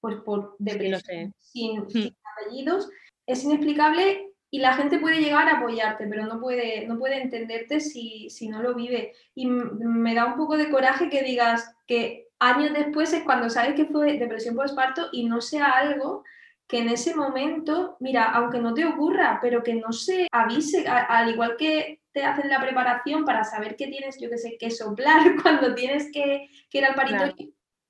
pues, 0.00 0.16
por 0.16 0.54
depresión 0.58 1.32
sin, 1.40 1.80
hmm. 1.80 1.88
sin 1.88 2.16
apellidos. 2.36 2.90
Es 3.24 3.42
inexplicable 3.42 4.32
y 4.56 4.58
la 4.58 4.72
gente 4.72 4.98
puede 4.98 5.20
llegar 5.20 5.46
a 5.50 5.58
apoyarte, 5.58 6.06
pero 6.06 6.24
no 6.24 6.40
puede, 6.40 6.86
no 6.86 6.98
puede 6.98 7.20
entenderte 7.20 7.78
si, 7.78 8.30
no 8.48 8.62
lo 8.62 8.74
vive. 8.74 9.12
Y 9.34 9.44
me 9.44 10.14
da 10.14 10.24
un 10.24 10.36
poco 10.38 10.56
de 10.56 10.70
coraje 10.70 11.10
que 11.10 11.22
digas 11.22 11.76
que 11.86 12.28
años 12.38 12.72
después 12.72 13.12
es 13.12 13.22
cuando 13.24 13.50
sabes 13.50 13.74
que 13.74 13.84
fue 13.84 14.16
depresión 14.16 14.56
postparto 14.56 15.10
y 15.12 15.28
no 15.28 15.42
sea 15.42 15.66
algo 15.66 16.24
que 16.66 16.78
en 16.78 16.88
ese 16.88 17.14
momento, 17.14 17.98
mira, 18.00 18.30
aunque 18.30 18.58
no 18.58 18.72
te 18.72 18.86
ocurra, 18.86 19.40
pero 19.42 19.62
que 19.62 19.74
no 19.74 19.92
se 19.92 20.26
avise, 20.32 20.88
al 20.88 21.28
igual 21.28 21.58
que 21.58 22.00
te 22.12 22.24
hacen 22.24 22.48
la 22.48 22.62
preparación 22.62 23.26
para 23.26 23.44
saber 23.44 23.76
que 23.76 23.88
tienes, 23.88 24.18
yo 24.18 24.30
qué 24.30 24.38
sé, 24.38 24.56
que 24.58 24.70
soplar 24.70 25.20
cuando 25.42 25.74
tienes 25.74 26.10
que, 26.10 26.48
que 26.70 26.78
ir 26.78 26.86
al 26.86 26.94
paritorio, 26.94 27.34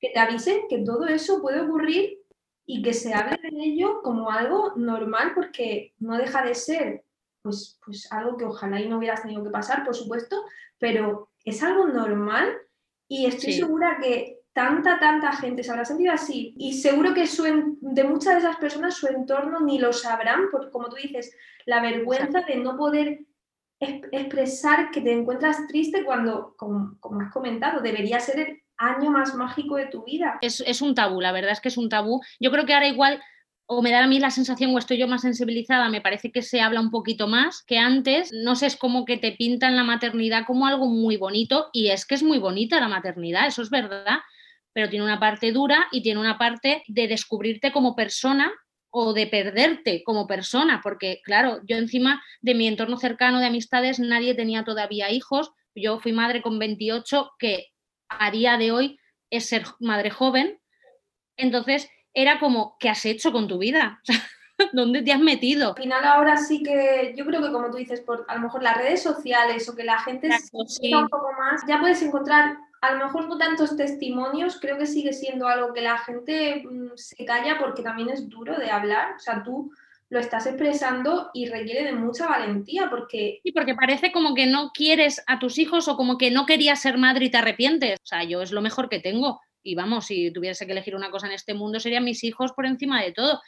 que 0.00 0.10
te 0.12 0.18
avisen 0.18 0.62
que 0.68 0.78
todo 0.78 1.06
eso 1.06 1.40
puede 1.40 1.60
ocurrir 1.60 2.25
y 2.66 2.82
que 2.82 2.92
se 2.92 3.14
hable 3.14 3.38
de 3.40 3.64
ello 3.64 4.02
como 4.02 4.30
algo 4.30 4.72
normal 4.76 5.32
porque 5.34 5.94
no 5.98 6.18
deja 6.18 6.44
de 6.44 6.54
ser 6.54 7.04
pues, 7.42 7.78
pues 7.84 8.10
algo 8.12 8.36
que 8.36 8.44
ojalá 8.44 8.80
y 8.80 8.88
no 8.88 8.98
hubieras 8.98 9.22
tenido 9.22 9.44
que 9.44 9.50
pasar, 9.50 9.84
por 9.84 9.94
supuesto, 9.94 10.44
pero 10.78 11.30
es 11.44 11.62
algo 11.62 11.86
normal 11.86 12.52
y 13.08 13.26
estoy 13.26 13.52
segura 13.52 13.98
que 14.02 14.40
tanta, 14.52 14.98
tanta 14.98 15.32
gente 15.32 15.62
se 15.62 15.70
habrá 15.70 15.84
sentido 15.84 16.12
así 16.12 16.54
y 16.58 16.72
seguro 16.72 17.14
que 17.14 17.28
su 17.28 17.44
de 17.80 18.04
muchas 18.04 18.34
de 18.34 18.40
esas 18.40 18.56
personas 18.56 18.94
su 18.94 19.06
entorno 19.06 19.60
ni 19.60 19.78
lo 19.78 19.92
sabrán, 19.92 20.46
porque 20.50 20.70
como 20.70 20.88
tú 20.88 20.96
dices, 20.96 21.36
la 21.66 21.80
vergüenza 21.80 22.40
de 22.40 22.56
no 22.56 22.76
poder 22.76 23.20
expresar 23.78 24.90
que 24.90 25.02
te 25.02 25.12
encuentras 25.12 25.66
triste 25.68 26.04
cuando, 26.04 26.54
como, 26.56 26.96
como 26.98 27.20
has 27.20 27.32
comentado, 27.32 27.80
debería 27.80 28.18
ser 28.18 28.40
el 28.40 28.62
año 28.78 29.10
más 29.10 29.34
mágico 29.34 29.76
de 29.76 29.86
tu 29.86 30.04
vida. 30.04 30.38
Es, 30.40 30.82
un 30.82 30.94
tabú, 30.94 31.20
la 31.20 31.32
verdad 31.32 31.52
es 31.52 31.60
que 31.60 31.68
es 31.68 31.76
un 31.76 31.88
tabú. 31.88 32.20
Yo 32.40 32.50
creo 32.50 32.66
que 32.66 32.74
ahora 32.74 32.88
igual 32.88 33.22
o 33.68 33.82
me 33.82 33.90
da 33.90 34.04
a 34.04 34.06
mí 34.06 34.20
la 34.20 34.30
sensación 34.30 34.74
o 34.74 34.78
estoy 34.78 34.96
yo 34.96 35.08
más 35.08 35.22
sensibilizada, 35.22 35.88
me 35.88 36.00
parece 36.00 36.30
que 36.30 36.42
se 36.42 36.60
habla 36.60 36.80
un 36.80 36.90
poquito 36.90 37.26
más 37.26 37.64
que 37.64 37.78
antes, 37.78 38.32
no 38.32 38.54
sé, 38.54 38.66
es 38.66 38.76
como 38.76 39.04
que 39.04 39.16
te 39.16 39.32
pintan 39.32 39.74
la 39.74 39.82
maternidad 39.82 40.46
como 40.46 40.68
algo 40.68 40.86
muy 40.86 41.16
bonito 41.16 41.68
y 41.72 41.88
es 41.88 42.06
que 42.06 42.14
es 42.14 42.22
muy 42.22 42.38
bonita 42.38 42.78
la 42.78 42.86
maternidad, 42.86 43.48
eso 43.48 43.62
es 43.62 43.70
verdad, 43.70 44.18
pero 44.72 44.88
tiene 44.88 45.04
una 45.04 45.18
parte 45.18 45.50
dura 45.50 45.88
y 45.90 46.00
tiene 46.00 46.20
una 46.20 46.38
parte 46.38 46.84
de 46.86 47.08
descubrirte 47.08 47.72
como 47.72 47.96
persona 47.96 48.52
o 48.90 49.12
de 49.12 49.26
perderte 49.26 50.04
como 50.04 50.28
persona, 50.28 50.80
porque 50.80 51.20
claro, 51.24 51.60
yo 51.64 51.76
encima 51.76 52.22
de 52.42 52.54
mi 52.54 52.68
entorno 52.68 52.96
cercano 52.98 53.40
de 53.40 53.46
amistades 53.46 53.98
nadie 53.98 54.34
tenía 54.34 54.62
todavía 54.62 55.10
hijos, 55.10 55.50
yo 55.74 55.98
fui 55.98 56.12
madre 56.12 56.40
con 56.40 56.58
28, 56.58 57.32
que 57.38 57.66
a 58.08 58.30
día 58.30 58.56
de 58.56 58.72
hoy 58.72 58.98
es 59.30 59.46
ser 59.46 59.64
madre 59.80 60.10
joven. 60.10 60.60
Entonces, 61.36 61.90
era 62.14 62.38
como, 62.38 62.76
¿qué 62.78 62.88
has 62.88 63.04
hecho 63.04 63.32
con 63.32 63.48
tu 63.48 63.58
vida? 63.58 64.00
¿Dónde 64.72 65.02
te 65.02 65.12
has 65.12 65.20
metido? 65.20 65.70
Al 65.70 65.82
final 65.82 66.04
ahora 66.04 66.36
sí 66.38 66.62
que 66.62 67.14
yo 67.16 67.26
creo 67.26 67.42
que 67.42 67.52
como 67.52 67.70
tú 67.70 67.76
dices, 67.76 68.00
por 68.00 68.24
a 68.28 68.36
lo 68.36 68.40
mejor 68.40 68.62
las 68.62 68.78
redes 68.78 69.02
sociales 69.02 69.68
o 69.68 69.76
que 69.76 69.84
la 69.84 69.98
gente 70.00 70.30
se 70.38 70.96
un 70.96 71.08
poco 71.08 71.30
más, 71.38 71.62
ya 71.68 71.78
puedes 71.78 72.00
encontrar 72.02 72.56
a 72.80 72.92
lo 72.92 73.04
mejor 73.04 73.28
no 73.28 73.36
tantos 73.36 73.76
testimonios, 73.76 74.58
creo 74.60 74.78
que 74.78 74.86
sigue 74.86 75.12
siendo 75.12 75.48
algo 75.48 75.72
que 75.72 75.80
la 75.80 75.98
gente 75.98 76.62
mm, 76.64 76.92
se 76.94 77.24
calla 77.24 77.58
porque 77.58 77.82
también 77.82 78.08
es 78.10 78.28
duro 78.28 78.58
de 78.58 78.70
hablar, 78.70 79.16
o 79.16 79.18
sea, 79.18 79.42
tú 79.42 79.72
lo 80.08 80.20
estás 80.20 80.46
expresando 80.46 81.30
y 81.34 81.46
requiere 81.46 81.84
de 81.84 81.92
mucha 81.92 82.28
valentía 82.28 82.88
porque... 82.88 83.40
Sí, 83.42 83.52
porque 83.52 83.74
parece 83.74 84.12
como 84.12 84.34
que 84.34 84.46
no 84.46 84.70
quieres 84.72 85.22
a 85.26 85.38
tus 85.38 85.58
hijos 85.58 85.88
o 85.88 85.96
como 85.96 86.16
que 86.16 86.30
no 86.30 86.46
querías 86.46 86.80
ser 86.80 86.96
madre 86.96 87.26
y 87.26 87.30
te 87.30 87.38
arrepientes. 87.38 87.98
O 88.02 88.06
sea, 88.06 88.22
yo 88.22 88.42
es 88.42 88.52
lo 88.52 88.62
mejor 88.62 88.88
que 88.88 89.00
tengo. 89.00 89.40
Y 89.64 89.74
vamos, 89.74 90.06
si 90.06 90.30
tuviese 90.32 90.64
que 90.64 90.72
elegir 90.72 90.94
una 90.94 91.10
cosa 91.10 91.26
en 91.26 91.32
este 91.32 91.54
mundo, 91.54 91.80
serían 91.80 92.04
mis 92.04 92.22
hijos 92.22 92.52
por 92.52 92.66
encima 92.66 93.02
de 93.02 93.12
todo. 93.12 93.40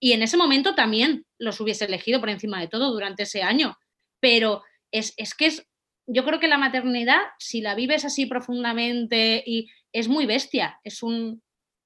Y 0.00 0.12
en 0.12 0.22
ese 0.22 0.38
momento 0.38 0.74
también 0.74 1.26
los 1.38 1.60
hubiese 1.60 1.84
elegido 1.84 2.20
por 2.20 2.30
encima 2.30 2.60
de 2.60 2.68
todo 2.68 2.92
durante 2.92 3.24
ese 3.24 3.42
año. 3.42 3.76
Pero 4.18 4.62
es, 4.90 5.12
es 5.18 5.34
que 5.34 5.46
es, 5.46 5.66
yo 6.06 6.24
creo 6.24 6.40
que 6.40 6.48
la 6.48 6.56
maternidad, 6.56 7.20
si 7.38 7.60
la 7.60 7.74
vives 7.74 8.06
así 8.06 8.24
profundamente 8.24 9.42
y 9.44 9.68
es 9.92 10.08
muy 10.08 10.24
bestia, 10.24 10.80
es 10.82 11.02
un, 11.02 11.42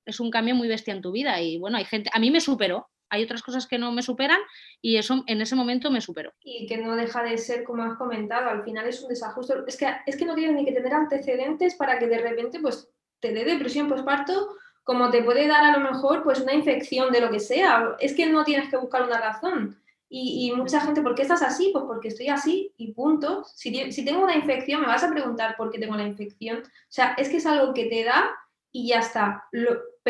es 0.06 0.20
un 0.20 0.30
cambio 0.30 0.54
muy 0.54 0.68
bestia 0.68 0.94
en 0.94 1.02
tu 1.02 1.10
vida. 1.10 1.40
Y 1.40 1.58
bueno, 1.58 1.76
hay 1.76 1.84
gente, 1.84 2.10
a 2.12 2.20
mí 2.20 2.30
me 2.30 2.40
superó, 2.40 2.89
hay 3.10 3.24
otras 3.24 3.42
cosas 3.42 3.66
que 3.66 3.78
no 3.78 3.92
me 3.92 4.02
superan 4.02 4.40
y 4.80 4.96
eso 4.96 5.22
en 5.26 5.40
ese 5.40 5.56
momento 5.56 5.90
me 5.90 6.00
superó. 6.00 6.32
Y 6.42 6.66
que 6.66 6.78
no 6.78 6.96
deja 6.96 7.22
de 7.22 7.36
ser, 7.36 7.64
como 7.64 7.82
has 7.82 7.98
comentado, 7.98 8.48
al 8.48 8.62
final 8.64 8.86
es 8.86 9.02
un 9.02 9.08
desajuste. 9.08 9.54
Es 9.66 9.76
que, 9.76 9.88
es 10.06 10.16
que 10.16 10.24
no 10.24 10.34
tienes 10.34 10.56
ni 10.56 10.64
que 10.64 10.72
tener 10.72 10.94
antecedentes 10.94 11.74
para 11.74 11.98
que 11.98 12.06
de 12.06 12.18
repente 12.18 12.60
pues, 12.60 12.88
te 13.18 13.32
dé 13.32 13.44
depresión 13.44 13.88
postparto, 13.88 14.56
como 14.84 15.10
te 15.10 15.22
puede 15.22 15.46
dar 15.46 15.64
a 15.64 15.76
lo 15.76 15.90
mejor 15.90 16.22
pues, 16.22 16.40
una 16.40 16.54
infección 16.54 17.12
de 17.12 17.20
lo 17.20 17.30
que 17.30 17.40
sea. 17.40 17.96
Es 17.98 18.14
que 18.14 18.26
no 18.26 18.44
tienes 18.44 18.70
que 18.70 18.76
buscar 18.76 19.02
una 19.02 19.20
razón. 19.20 19.76
Y, 20.12 20.52
mucha 20.56 20.80
gente, 20.80 21.02
¿por 21.02 21.14
qué 21.14 21.22
estás 21.22 21.40
así? 21.40 21.70
Pues 21.72 21.84
porque 21.86 22.08
estoy 22.08 22.28
así 22.28 22.74
y 22.76 22.92
punto. 22.92 23.44
Si, 23.44 23.92
si 23.92 24.04
tengo 24.04 24.24
una 24.24 24.34
infección, 24.34 24.80
me 24.80 24.88
vas 24.88 25.04
a 25.04 25.10
preguntar 25.10 25.56
por 25.56 25.70
qué 25.70 25.78
tengo 25.78 25.94
la 25.94 26.02
infección. 26.02 26.62
O 26.64 26.88
sea, 26.88 27.14
es 27.16 27.28
que 27.28 27.36
es 27.36 27.46
algo 27.46 27.72
que 27.72 27.86
te 27.86 28.02
da 28.02 28.28
y 28.72 28.88
ya 28.88 28.98
está. 28.98 29.44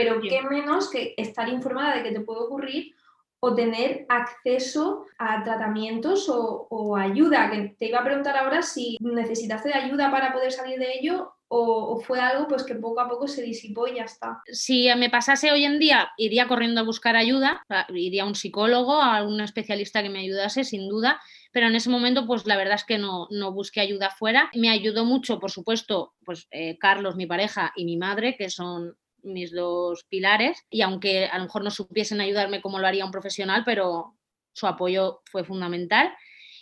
Pero 0.01 0.21
qué 0.21 0.43
menos 0.43 0.91
que 0.91 1.15
estar 1.17 1.49
informada 1.49 1.97
de 1.97 2.03
que 2.03 2.13
te 2.13 2.21
puede 2.21 2.41
ocurrir 2.41 2.95
o 3.41 3.55
tener 3.55 4.05
acceso 4.09 5.07
a 5.19 5.43
tratamientos 5.43 6.27
o, 6.29 6.97
ayuda. 6.97 7.51
Que 7.51 7.75
te 7.79 7.87
iba 7.87 7.99
a 7.99 8.05
preguntar 8.05 8.37
ahora 8.37 8.63
si 8.63 8.99
necesitaste 9.01 9.71
de 9.71 9.75
ayuda 9.75 10.11
para 10.11 10.33
poder 10.33 10.53
salir 10.53 10.79
de 10.79 10.93
ello 10.99 11.33
o, 11.49 11.99
fue 12.01 12.21
algo 12.21 12.47
pues 12.47 12.63
que 12.63 12.77
poco 12.77 13.01
a 13.01 13.09
poco 13.09 13.27
se 13.27 13.43
disipó 13.43 13.89
y 13.89 13.97
ya 13.97 14.05
está. 14.05 14.41
Si 14.47 14.89
me 14.97 15.11
pasase 15.11 15.51
hoy 15.51 15.65
en 15.65 15.79
día, 15.79 16.11
iría 16.17 16.47
corriendo 16.47 16.81
a 16.81 16.85
buscar 16.85 17.17
ayuda, 17.17 17.65
iría 17.89 18.23
a 18.23 18.27
un 18.27 18.37
psicólogo, 18.37 19.03
a 19.03 19.25
un 19.25 19.41
especialista 19.41 20.03
que 20.03 20.11
me 20.11 20.21
ayudase, 20.21 20.63
sin 20.63 20.89
duda, 20.89 21.21
pero 21.51 21.67
en 21.67 21.75
ese 21.75 21.91
momento, 21.91 22.27
pues 22.27 22.47
la 22.47 22.57
verdad 22.57 22.77
es 22.77 22.85
que 22.85 22.99
no, 22.99 23.27
no 23.31 23.53
busqué 23.53 23.81
ayuda 23.81 24.11
fuera. 24.11 24.51
Me 24.55 24.71
ayudó 24.71 25.05
mucho, 25.05 25.41
por 25.41 25.51
supuesto, 25.51 26.15
pues 26.25 26.47
eh, 26.53 26.79
Carlos, 26.79 27.17
mi 27.17 27.27
pareja, 27.27 27.73
y 27.75 27.85
mi 27.85 27.97
madre, 27.97 28.37
que 28.37 28.51
son 28.51 28.97
mis 29.23 29.53
dos 29.53 30.05
pilares, 30.09 30.65
y 30.71 30.83
aunque 30.83 31.27
a 31.27 31.39
lo 31.39 31.45
mejor 31.45 31.65
no 31.65 31.71
supiesen 31.71 32.21
ayudarme 32.21 32.61
como 32.61 32.79
lo 32.79 32.87
haría 32.87 33.05
un 33.05 33.11
profesional, 33.11 33.63
pero 33.65 34.17
su 34.53 34.67
apoyo 34.67 35.23
fue 35.31 35.45
fundamental. 35.45 36.13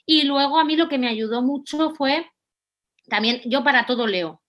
Y 0.07 0.23
luego 0.25 0.59
a 0.59 0.65
mí 0.65 0.77
lo 0.77 0.89
que 0.89 0.99
me 0.99 1.09
ayudó 1.09 1.43
mucho 1.43 1.91
fue, 1.91 2.27
también 3.09 3.41
yo 3.45 3.65
para 3.65 3.87
todo 3.87 4.07
leo, 4.07 4.43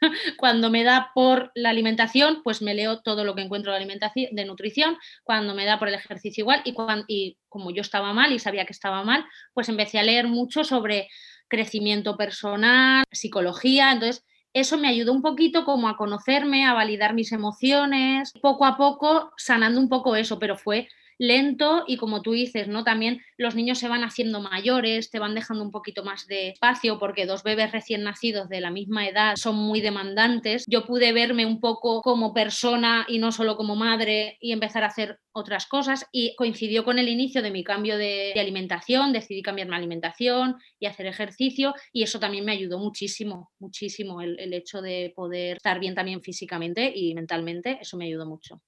cuando 0.38 0.70
me 0.70 0.84
da 0.84 1.10
por 1.14 1.50
la 1.54 1.70
alimentación, 1.70 2.42
pues 2.42 2.62
me 2.62 2.74
leo 2.74 3.00
todo 3.02 3.24
lo 3.24 3.34
que 3.34 3.42
encuentro 3.42 3.72
de 3.72 3.78
alimentación, 3.78 4.34
de 4.34 4.44
nutrición. 4.44 4.96
Cuando 5.24 5.54
me 5.54 5.64
da 5.64 5.78
por 5.78 5.88
el 5.88 5.94
ejercicio 5.94 6.42
igual 6.42 6.62
y, 6.64 6.74
y 7.08 7.38
como 7.48 7.70
yo 7.70 7.80
estaba 7.80 8.12
mal 8.12 8.32
y 8.32 8.38
sabía 8.38 8.64
que 8.64 8.72
estaba 8.72 9.04
mal, 9.04 9.24
pues 9.54 9.68
empecé 9.68 9.98
a 9.98 10.02
leer 10.02 10.28
mucho 10.28 10.64
sobre 10.64 11.08
crecimiento 11.48 12.16
personal, 12.16 13.04
psicología. 13.10 13.92
Entonces, 13.92 14.24
eso 14.52 14.78
me 14.78 14.88
ayudó 14.88 15.12
un 15.12 15.22
poquito 15.22 15.64
como 15.64 15.88
a 15.88 15.96
conocerme, 15.96 16.66
a 16.66 16.74
validar 16.74 17.14
mis 17.14 17.32
emociones, 17.32 18.32
poco 18.40 18.64
a 18.64 18.76
poco 18.76 19.32
sanando 19.36 19.80
un 19.80 19.88
poco 19.88 20.16
eso, 20.16 20.38
pero 20.38 20.56
fue 20.56 20.88
lento 21.18 21.84
y 21.86 21.96
como 21.96 22.22
tú 22.22 22.32
dices, 22.32 22.68
¿no? 22.68 22.84
También 22.84 23.20
los 23.36 23.54
niños 23.54 23.78
se 23.78 23.88
van 23.88 24.04
haciendo 24.04 24.40
mayores, 24.40 25.10
te 25.10 25.18
van 25.18 25.34
dejando 25.34 25.64
un 25.64 25.70
poquito 25.70 26.04
más 26.04 26.26
de 26.26 26.48
espacio 26.50 26.98
porque 26.98 27.26
dos 27.26 27.42
bebés 27.42 27.72
recién 27.72 28.04
nacidos 28.04 28.48
de 28.48 28.60
la 28.60 28.70
misma 28.70 29.08
edad 29.08 29.34
son 29.36 29.56
muy 29.56 29.80
demandantes. 29.80 30.64
Yo 30.66 30.86
pude 30.86 31.12
verme 31.12 31.44
un 31.44 31.60
poco 31.60 32.00
como 32.02 32.32
persona 32.32 33.04
y 33.08 33.18
no 33.18 33.32
solo 33.32 33.56
como 33.56 33.76
madre 33.76 34.38
y 34.40 34.52
empezar 34.52 34.84
a 34.84 34.88
hacer 34.88 35.18
otras 35.32 35.66
cosas 35.66 36.06
y 36.12 36.34
coincidió 36.36 36.84
con 36.84 36.98
el 36.98 37.08
inicio 37.08 37.42
de 37.42 37.50
mi 37.50 37.64
cambio 37.64 37.96
de, 37.96 38.32
alimentación, 38.38 39.12
decidí 39.12 39.42
cambiar 39.42 39.68
mi 39.68 39.74
alimentación 39.74 40.56
y 40.78 40.86
hacer 40.86 41.06
ejercicio 41.06 41.74
y 41.92 42.02
eso 42.02 42.20
también 42.20 42.44
me 42.44 42.52
ayudó 42.52 42.78
muchísimo, 42.78 43.50
muchísimo 43.58 44.22
el, 44.22 44.38
el 44.38 44.54
hecho 44.54 44.80
de 44.80 45.12
poder 45.14 45.56
estar 45.56 45.80
bien 45.80 45.94
también 45.94 46.22
físicamente 46.22 46.92
y 46.94 47.14
mentalmente, 47.14 47.78
eso 47.80 47.96
me 47.96 48.06
ayudó 48.06 48.26
mucho 48.26 48.62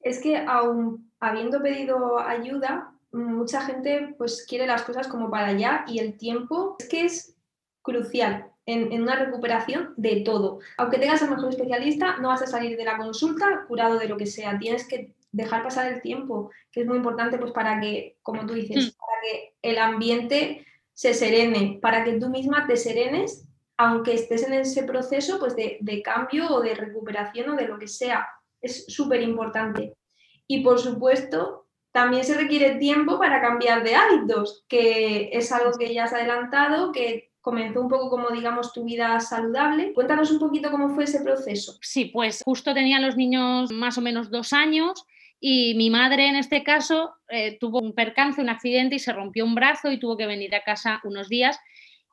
es 0.00 0.20
que 0.20 0.36
aún 0.36 1.10
habiendo 1.20 1.62
pedido 1.62 2.18
ayuda, 2.18 2.92
mucha 3.12 3.62
gente 3.62 4.14
pues 4.16 4.46
quiere 4.48 4.66
las 4.66 4.82
cosas 4.82 5.08
como 5.08 5.30
para 5.30 5.48
allá 5.48 5.84
y 5.86 5.98
el 5.98 6.16
tiempo 6.16 6.76
es 6.78 6.88
que 6.88 7.04
es 7.04 7.36
crucial 7.82 8.50
en, 8.66 9.02
una 9.02 9.16
recuperación 9.16 9.94
de 9.96 10.22
todo. 10.24 10.60
Aunque 10.76 10.98
tengas 10.98 11.22
al 11.22 11.30
mejor 11.30 11.50
especialista, 11.50 12.18
no 12.18 12.28
vas 12.28 12.42
a 12.42 12.46
salir 12.46 12.76
de 12.76 12.84
la 12.84 12.96
consulta 12.96 13.64
curado 13.66 13.98
de 13.98 14.08
lo 14.08 14.16
que 14.16 14.26
sea. 14.26 14.58
Tienes 14.58 14.86
que 14.86 15.14
dejar 15.32 15.62
pasar 15.62 15.92
el 15.92 16.02
tiempo, 16.02 16.50
que 16.70 16.80
es 16.80 16.86
muy 16.86 16.96
importante 16.96 17.38
pues 17.38 17.52
para 17.52 17.80
que, 17.80 18.16
como 18.22 18.46
tú 18.46 18.54
dices, 18.54 18.86
hmm. 18.86 18.98
para 18.98 19.20
que 19.22 19.54
el 19.62 19.78
ambiente 19.78 20.66
se 20.94 21.14
serene, 21.14 21.78
para 21.80 22.04
que 22.04 22.14
tú 22.14 22.28
misma 22.28 22.66
te 22.66 22.76
serenes, 22.76 23.46
aunque 23.76 24.14
estés 24.14 24.46
en 24.46 24.52
ese 24.52 24.82
proceso 24.82 25.38
pues 25.38 25.56
de, 25.56 25.78
de 25.80 26.02
cambio 26.02 26.48
o 26.50 26.60
de 26.60 26.74
recuperación 26.74 27.50
o 27.50 27.56
de 27.56 27.66
lo 27.66 27.78
que 27.78 27.88
sea 27.88 28.28
es 28.60 28.86
súper 28.86 29.22
importante. 29.22 29.94
Y 30.46 30.62
por 30.62 30.78
supuesto, 30.78 31.68
también 31.92 32.24
se 32.24 32.34
requiere 32.34 32.76
tiempo 32.76 33.18
para 33.18 33.40
cambiar 33.40 33.82
de 33.82 33.94
hábitos, 33.94 34.64
que 34.68 35.30
es 35.32 35.50
algo 35.52 35.72
que 35.78 35.92
ya 35.92 36.04
has 36.04 36.12
adelantado, 36.12 36.92
que 36.92 37.30
comenzó 37.40 37.80
un 37.80 37.88
poco 37.88 38.10
como, 38.10 38.30
digamos, 38.30 38.72
tu 38.72 38.84
vida 38.84 39.18
saludable. 39.20 39.92
Cuéntanos 39.92 40.30
un 40.30 40.38
poquito 40.38 40.70
cómo 40.70 40.90
fue 40.90 41.04
ese 41.04 41.22
proceso. 41.22 41.78
Sí, 41.80 42.06
pues 42.06 42.42
justo 42.44 42.74
tenía 42.74 43.00
los 43.00 43.16
niños 43.16 43.72
más 43.72 43.98
o 43.98 44.00
menos 44.00 44.30
dos 44.30 44.52
años 44.52 45.04
y 45.40 45.74
mi 45.74 45.88
madre 45.88 46.28
en 46.28 46.36
este 46.36 46.62
caso 46.62 47.14
eh, 47.28 47.56
tuvo 47.58 47.78
un 47.78 47.94
percance, 47.94 48.42
un 48.42 48.50
accidente 48.50 48.96
y 48.96 48.98
se 48.98 49.12
rompió 49.12 49.44
un 49.44 49.54
brazo 49.54 49.90
y 49.90 49.98
tuvo 49.98 50.16
que 50.16 50.26
venir 50.26 50.54
a 50.54 50.62
casa 50.62 51.00
unos 51.02 51.28
días 51.28 51.58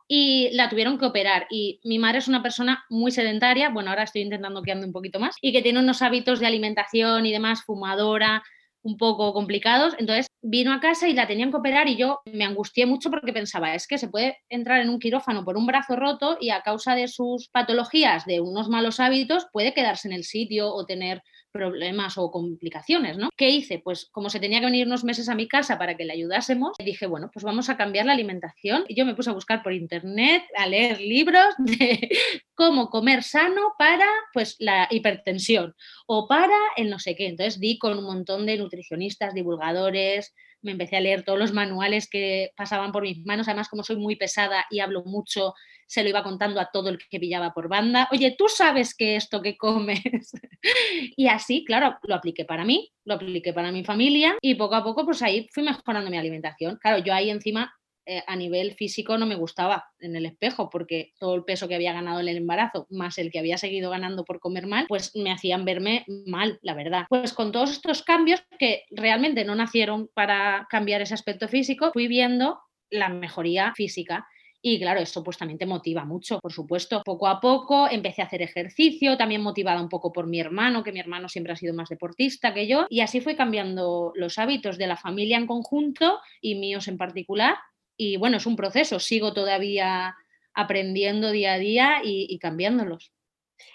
y 0.07 0.49
la 0.53 0.69
tuvieron 0.69 0.97
que 0.97 1.05
operar. 1.05 1.47
Y 1.49 1.79
mi 1.83 1.99
madre 1.99 2.19
es 2.19 2.27
una 2.27 2.41
persona 2.41 2.85
muy 2.89 3.11
sedentaria, 3.11 3.69
bueno, 3.69 3.89
ahora 3.89 4.03
estoy 4.03 4.21
intentando 4.21 4.61
que 4.61 4.71
ande 4.71 4.87
un 4.87 4.93
poquito 4.93 5.19
más, 5.19 5.35
y 5.41 5.51
que 5.51 5.61
tiene 5.61 5.79
unos 5.79 6.01
hábitos 6.01 6.39
de 6.39 6.47
alimentación 6.47 7.25
y 7.25 7.31
demás, 7.31 7.63
fumadora, 7.63 8.43
un 8.87 8.97
poco 8.97 9.33
complicados. 9.33 9.95
Entonces 9.99 10.27
vino 10.41 10.71
a 10.71 10.79
casa 10.79 11.07
y 11.07 11.13
la 11.13 11.27
tenían 11.27 11.51
que 11.51 11.57
operar 11.57 11.87
y 11.89 11.97
yo 11.97 12.21
me 12.31 12.45
angustié 12.45 12.85
mucho 12.85 13.09
porque 13.09 13.33
pensaba, 13.33 13.75
es 13.75 13.85
que 13.85 13.97
se 13.97 14.07
puede 14.07 14.37
entrar 14.49 14.81
en 14.81 14.89
un 14.89 14.99
quirófano 14.99 15.43
por 15.43 15.57
un 15.57 15.65
brazo 15.65 15.95
roto 15.95 16.37
y 16.39 16.49
a 16.51 16.61
causa 16.61 16.95
de 16.95 17.07
sus 17.07 17.49
patologías, 17.49 18.25
de 18.25 18.39
unos 18.39 18.69
malos 18.69 18.99
hábitos, 18.99 19.47
puede 19.51 19.73
quedarse 19.73 20.07
en 20.07 20.13
el 20.13 20.23
sitio 20.23 20.73
o 20.73 20.85
tener 20.85 21.21
problemas 21.51 22.17
o 22.17 22.31
complicaciones, 22.31 23.17
¿no? 23.17 23.29
¿Qué 23.35 23.49
hice? 23.49 23.79
Pues 23.79 24.09
como 24.11 24.29
se 24.29 24.39
tenía 24.39 24.59
que 24.59 24.65
venir 24.65 24.87
unos 24.87 25.03
meses 25.03 25.29
a 25.29 25.35
mi 25.35 25.47
casa 25.47 25.77
para 25.77 25.95
que 25.95 26.05
le 26.05 26.13
ayudásemos, 26.13 26.77
dije, 26.77 27.07
bueno, 27.07 27.29
pues 27.33 27.43
vamos 27.43 27.69
a 27.69 27.77
cambiar 27.77 28.05
la 28.05 28.13
alimentación. 28.13 28.85
Y 28.87 28.95
yo 28.95 29.05
me 29.05 29.15
puse 29.15 29.29
a 29.29 29.33
buscar 29.33 29.63
por 29.63 29.73
internet, 29.73 30.43
a 30.55 30.67
leer 30.67 31.01
libros 31.01 31.45
de 31.57 32.09
cómo 32.53 32.89
comer 32.89 33.23
sano 33.23 33.73
para 33.77 34.07
pues 34.33 34.55
la 34.59 34.87
hipertensión 34.89 35.75
o 36.05 36.27
para 36.27 36.57
el 36.75 36.89
no 36.89 36.99
sé 36.99 37.15
qué. 37.15 37.27
Entonces 37.27 37.59
di 37.59 37.77
con 37.77 37.97
un 37.97 38.05
montón 38.05 38.45
de 38.45 38.57
nutricionistas, 38.57 39.33
divulgadores, 39.33 40.33
me 40.67 40.73
empecé 40.73 40.97
a 40.97 41.01
leer 41.01 41.23
todos 41.23 41.39
los 41.39 41.53
manuales 41.53 42.09
que 42.09 42.51
pasaban 42.57 42.91
por 42.91 43.03
mis 43.03 43.25
manos, 43.25 43.47
además 43.47 43.69
como 43.69 43.83
soy 43.83 43.95
muy 43.95 44.17
pesada 44.17 44.65
y 44.69 44.81
hablo 44.81 45.03
mucho, 45.05 45.53
se 45.87 46.03
lo 46.03 46.09
iba 46.09 46.23
contando 46.23 46.59
a 46.59 46.69
todo 46.71 46.89
el 46.89 46.97
que 47.09 47.19
pillaba 47.19 47.53
por 47.53 47.69
banda, 47.69 48.09
oye, 48.11 48.35
tú 48.37 48.49
sabes 48.49 48.93
que 48.93 49.15
esto 49.15 49.41
que 49.41 49.57
comes. 49.57 50.01
y 51.15 51.27
así, 51.27 51.63
claro, 51.63 51.97
lo 52.03 52.15
apliqué 52.15 52.43
para 52.43 52.65
mí, 52.65 52.91
lo 53.05 53.13
apliqué 53.13 53.53
para 53.53 53.71
mi 53.71 53.85
familia 53.85 54.35
y 54.41 54.55
poco 54.55 54.75
a 54.75 54.83
poco 54.83 55.05
pues 55.05 55.21
ahí 55.21 55.47
fui 55.53 55.63
mejorando 55.63 56.11
mi 56.11 56.17
alimentación. 56.17 56.77
Claro, 56.81 56.97
yo 56.97 57.13
ahí 57.13 57.29
encima 57.29 57.73
eh, 58.09 58.23
a 58.25 58.37
nivel 58.37 58.73
físico 58.73 59.17
no 59.17 59.25
me 59.25 59.35
gustaba 59.35 59.85
en 59.99 60.15
el 60.15 60.25
espejo 60.25 60.69
porque 60.69 61.11
todo 61.19 61.35
el 61.35 61.43
peso 61.43 61.67
que 61.67 61.75
había 61.75 61.91
ganado 61.91 62.21
en 62.21 62.29
el 62.29 62.37
embarazo 62.37 62.87
más 62.89 63.17
el 63.17 63.31
que 63.31 63.39
había 63.39 63.57
seguido 63.57 63.89
ganando 63.89 64.23
por 64.23 64.39
comer 64.39 64.65
mal, 64.65 64.85
pues 64.87 65.13
me 65.13 65.29
hacían 65.29 65.65
verme 65.65 66.05
mal, 66.25 66.57
la 66.61 66.73
verdad. 66.73 67.05
Pues 67.09 67.33
con 67.33 67.51
todos 67.51 67.69
estos 67.69 68.03
cambios 68.03 68.41
que 68.57 68.83
realmente 68.91 69.43
no 69.43 69.55
nacieron 69.55 70.09
para 70.13 70.67
cambiar 70.69 71.01
ese 71.01 71.15
aspecto 71.15 71.49
físico, 71.49 71.91
fui 71.91 72.07
viendo 72.07 72.61
la 72.89 73.09
mejoría 73.09 73.73
física. 73.75 74.25
Y 74.61 74.79
claro, 74.79 75.01
eso 75.01 75.23
pues 75.23 75.37
también 75.37 75.59
te 75.59 75.65
motiva 75.65 76.05
mucho, 76.05 76.39
por 76.39 76.53
supuesto. 76.53 77.01
Poco 77.03 77.27
a 77.27 77.41
poco 77.41 77.89
empecé 77.89 78.21
a 78.21 78.25
hacer 78.25 78.41
ejercicio, 78.41 79.17
también 79.17 79.41
motivada 79.41 79.81
un 79.81 79.89
poco 79.89 80.13
por 80.13 80.27
mi 80.27 80.39
hermano, 80.39 80.83
que 80.83 80.93
mi 80.93 80.99
hermano 80.99 81.27
siempre 81.29 81.53
ha 81.53 81.57
sido 81.57 81.73
más 81.73 81.89
deportista 81.89 82.53
que 82.53 82.67
yo, 82.67 82.87
y 82.89 83.01
así 83.01 83.21
fui 83.21 83.35
cambiando 83.35 84.13
los 84.15 84.37
hábitos 84.39 84.77
de 84.77 84.87
la 84.87 84.97
familia 84.97 85.37
en 85.37 85.45
conjunto 85.45 86.19
y 86.41 86.55
míos 86.55 86.87
en 86.87 86.97
particular, 86.97 87.55
y 87.97 88.17
bueno, 88.17 88.37
es 88.37 88.45
un 88.45 88.55
proceso, 88.55 88.99
sigo 88.99 89.33
todavía 89.33 90.15
aprendiendo 90.53 91.31
día 91.31 91.53
a 91.53 91.57
día 91.59 92.01
y, 92.03 92.37
cambiándolos. 92.39 93.11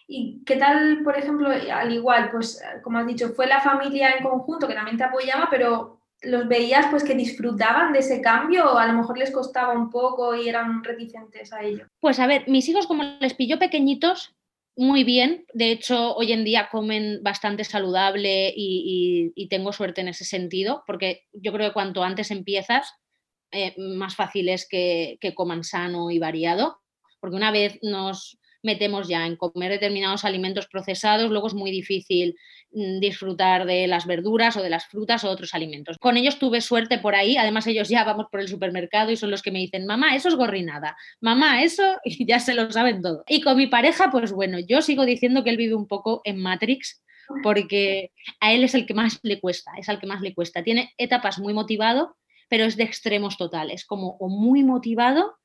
¿Y 0.06 0.42
qué 0.44 0.56
tal, 0.56 1.02
por 1.04 1.16
ejemplo, 1.16 1.48
al 1.50 1.92
igual, 1.92 2.30
pues 2.30 2.62
como 2.82 2.98
has 2.98 3.06
dicho, 3.06 3.30
fue 3.34 3.46
la 3.46 3.60
familia 3.60 4.14
en 4.16 4.24
conjunto 4.24 4.66
que 4.66 4.74
también 4.74 4.96
te 4.96 5.04
apoyaba, 5.04 5.48
pero 5.50 6.00
los 6.22 6.46
veías 6.46 6.86
pues 6.90 7.04
que 7.04 7.14
disfrutaban 7.14 7.92
de 7.92 7.98
ese 8.00 8.20
cambio 8.20 8.72
o 8.72 8.78
a 8.78 8.86
lo 8.86 8.94
mejor 8.94 9.18
les 9.18 9.30
costaba 9.30 9.72
un 9.72 9.90
poco 9.90 10.34
y 10.34 10.48
eran 10.48 10.82
reticentes 10.84 11.52
a 11.52 11.62
ello? 11.62 11.86
Pues 12.00 12.18
a 12.18 12.26
ver, 12.26 12.48
mis 12.48 12.68
hijos 12.68 12.86
como 12.86 13.02
les 13.20 13.34
pilló 13.34 13.58
pequeñitos, 13.58 14.34
muy 14.76 15.04
bien. 15.04 15.44
De 15.52 15.70
hecho, 15.70 16.14
hoy 16.14 16.32
en 16.32 16.44
día 16.44 16.68
comen 16.70 17.22
bastante 17.22 17.64
saludable 17.64 18.52
y, 18.56 19.48
tengo 19.50 19.72
suerte 19.72 20.00
en 20.00 20.08
ese 20.08 20.24
sentido, 20.24 20.82
porque 20.86 21.24
yo 21.32 21.52
creo 21.52 21.68
que 21.68 21.74
cuanto 21.74 22.02
antes 22.02 22.30
empiezas, 22.30 22.94
eh, 23.52 23.74
más 23.78 24.16
fácil 24.16 24.48
es 24.48 24.66
que, 24.68 25.18
que, 25.20 25.34
coman 25.34 25.64
sano 25.64 26.10
y 26.10 26.18
variado, 26.18 26.80
porque 27.20 27.36
una 27.36 27.50
vez 27.50 27.78
nos 27.82 28.38
metemos 28.62 29.08
ya 29.08 29.26
en 29.26 29.36
comer 29.36 29.70
determinados 29.70 30.24
alimentos 30.24 30.66
procesados, 30.68 31.30
luego 31.30 31.48
es 31.48 31.54
muy 31.54 31.70
difícil 31.70 32.36
mm, 32.72 33.00
disfrutar 33.00 33.66
de 33.66 33.86
las 33.86 34.06
verduras 34.06 34.56
o 34.56 34.62
de 34.62 34.70
las 34.70 34.86
frutas 34.86 35.24
o 35.24 35.30
otros 35.30 35.54
alimentos. 35.54 35.98
Con 35.98 36.16
ellos 36.16 36.38
tuve 36.38 36.60
suerte 36.60 36.98
por 36.98 37.14
ahí, 37.14 37.36
además 37.36 37.66
ellos 37.66 37.88
ya 37.88 38.04
vamos 38.04 38.26
por 38.30 38.40
el 38.40 38.48
supermercado 38.48 39.10
y 39.10 39.16
son 39.16 39.30
los 39.30 39.42
que 39.42 39.50
me 39.50 39.58
dicen, 39.58 39.86
mamá, 39.86 40.14
eso 40.14 40.28
es 40.28 40.36
gorrinada, 40.36 40.96
mamá, 41.20 41.62
eso, 41.62 41.82
y 42.04 42.24
ya 42.26 42.38
se 42.38 42.54
lo 42.54 42.70
saben 42.70 43.02
todo. 43.02 43.24
Y 43.28 43.40
con 43.40 43.56
mi 43.56 43.66
pareja, 43.66 44.10
pues 44.10 44.32
bueno, 44.32 44.58
yo 44.60 44.82
sigo 44.82 45.04
diciendo 45.04 45.44
que 45.44 45.50
él 45.50 45.56
vive 45.56 45.74
un 45.74 45.88
poco 45.88 46.22
en 46.24 46.38
Matrix, 46.38 47.02
porque 47.42 48.10
a 48.40 48.52
él 48.52 48.64
es 48.64 48.74
el 48.74 48.84
que 48.84 48.94
más 48.94 49.18
le 49.22 49.40
cuesta, 49.40 49.72
es 49.78 49.88
al 49.88 49.98
que 49.98 50.06
más 50.06 50.20
le 50.20 50.34
cuesta. 50.34 50.62
Tiene 50.62 50.92
etapas 50.98 51.38
muy 51.38 51.54
motivado, 51.54 52.16
pero 52.48 52.64
es 52.64 52.76
de 52.76 52.84
extremos 52.84 53.36
totales, 53.36 53.84
como 53.84 54.16
o 54.18 54.28
muy 54.28 54.62
motivado 54.62 55.36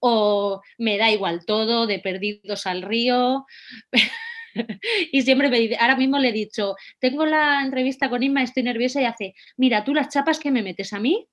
o 0.00 0.60
me 0.78 0.98
da 0.98 1.10
igual 1.10 1.44
todo, 1.46 1.86
de 1.86 1.98
perdidos 1.98 2.66
al 2.66 2.82
río. 2.82 3.46
y 5.12 5.22
siempre 5.22 5.48
me 5.48 5.60
dice, 5.60 5.76
ahora 5.78 5.96
mismo 5.96 6.18
le 6.18 6.28
he 6.28 6.32
dicho, 6.32 6.76
tengo 6.98 7.26
la 7.26 7.62
entrevista 7.62 8.08
con 8.08 8.22
Inma, 8.22 8.42
estoy 8.42 8.62
nerviosa 8.62 9.00
y 9.00 9.04
hace, 9.04 9.34
mira, 9.56 9.84
tú 9.84 9.94
las 9.94 10.08
chapas 10.08 10.38
que 10.38 10.50
me 10.50 10.62
metes 10.62 10.92
a 10.92 11.00
mí, 11.00 11.26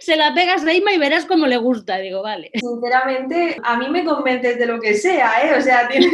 se 0.00 0.16
la 0.16 0.32
pegas 0.34 0.64
a 0.64 0.72
Inma 0.72 0.92
y 0.92 0.98
verás 0.98 1.26
cómo 1.26 1.46
le 1.46 1.56
gusta. 1.56 1.98
Digo, 1.98 2.22
vale. 2.22 2.50
Sinceramente, 2.54 3.56
a 3.62 3.76
mí 3.76 3.88
me 3.88 4.04
convences 4.04 4.58
de 4.58 4.66
lo 4.66 4.80
que 4.80 4.94
sea, 4.94 5.46
¿eh? 5.46 5.58
O 5.58 5.60
sea, 5.60 5.88
tiene 5.88 6.08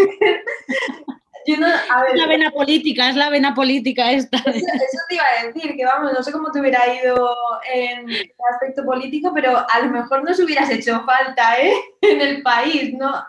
es 1.53 1.59
la 1.59 2.27
vena 2.27 2.51
política, 2.51 3.11
es 3.11 3.17
la 3.17 3.31
vena 3.31 3.55
política 3.55 4.13
esta. 4.13 4.39
Eso, 4.39 4.99
te 5.09 5.15
iba 5.15 5.25
a 5.25 5.47
decir, 5.47 5.77
que 5.77 5.85
vamos, 5.85 6.13
no 6.13 6.23
sé 6.23 6.33
cómo 6.33 6.51
te 6.51 6.61
hubiera 6.61 6.81
ido 6.95 7.37
en 7.73 8.09
el 8.09 8.33
aspecto 8.53 8.85
político, 8.85 9.33
pero 9.35 9.59
a 9.59 9.81
lo 9.81 9.91
mejor 9.91 10.25
nos 10.25 10.39
hubieras 10.41 10.71
hecho 10.71 11.05
falta, 11.05 11.61
¿eh? 11.61 11.75
En 12.05 12.21
el 12.21 12.43
país, 12.43 12.93
¿no? 12.93 13.25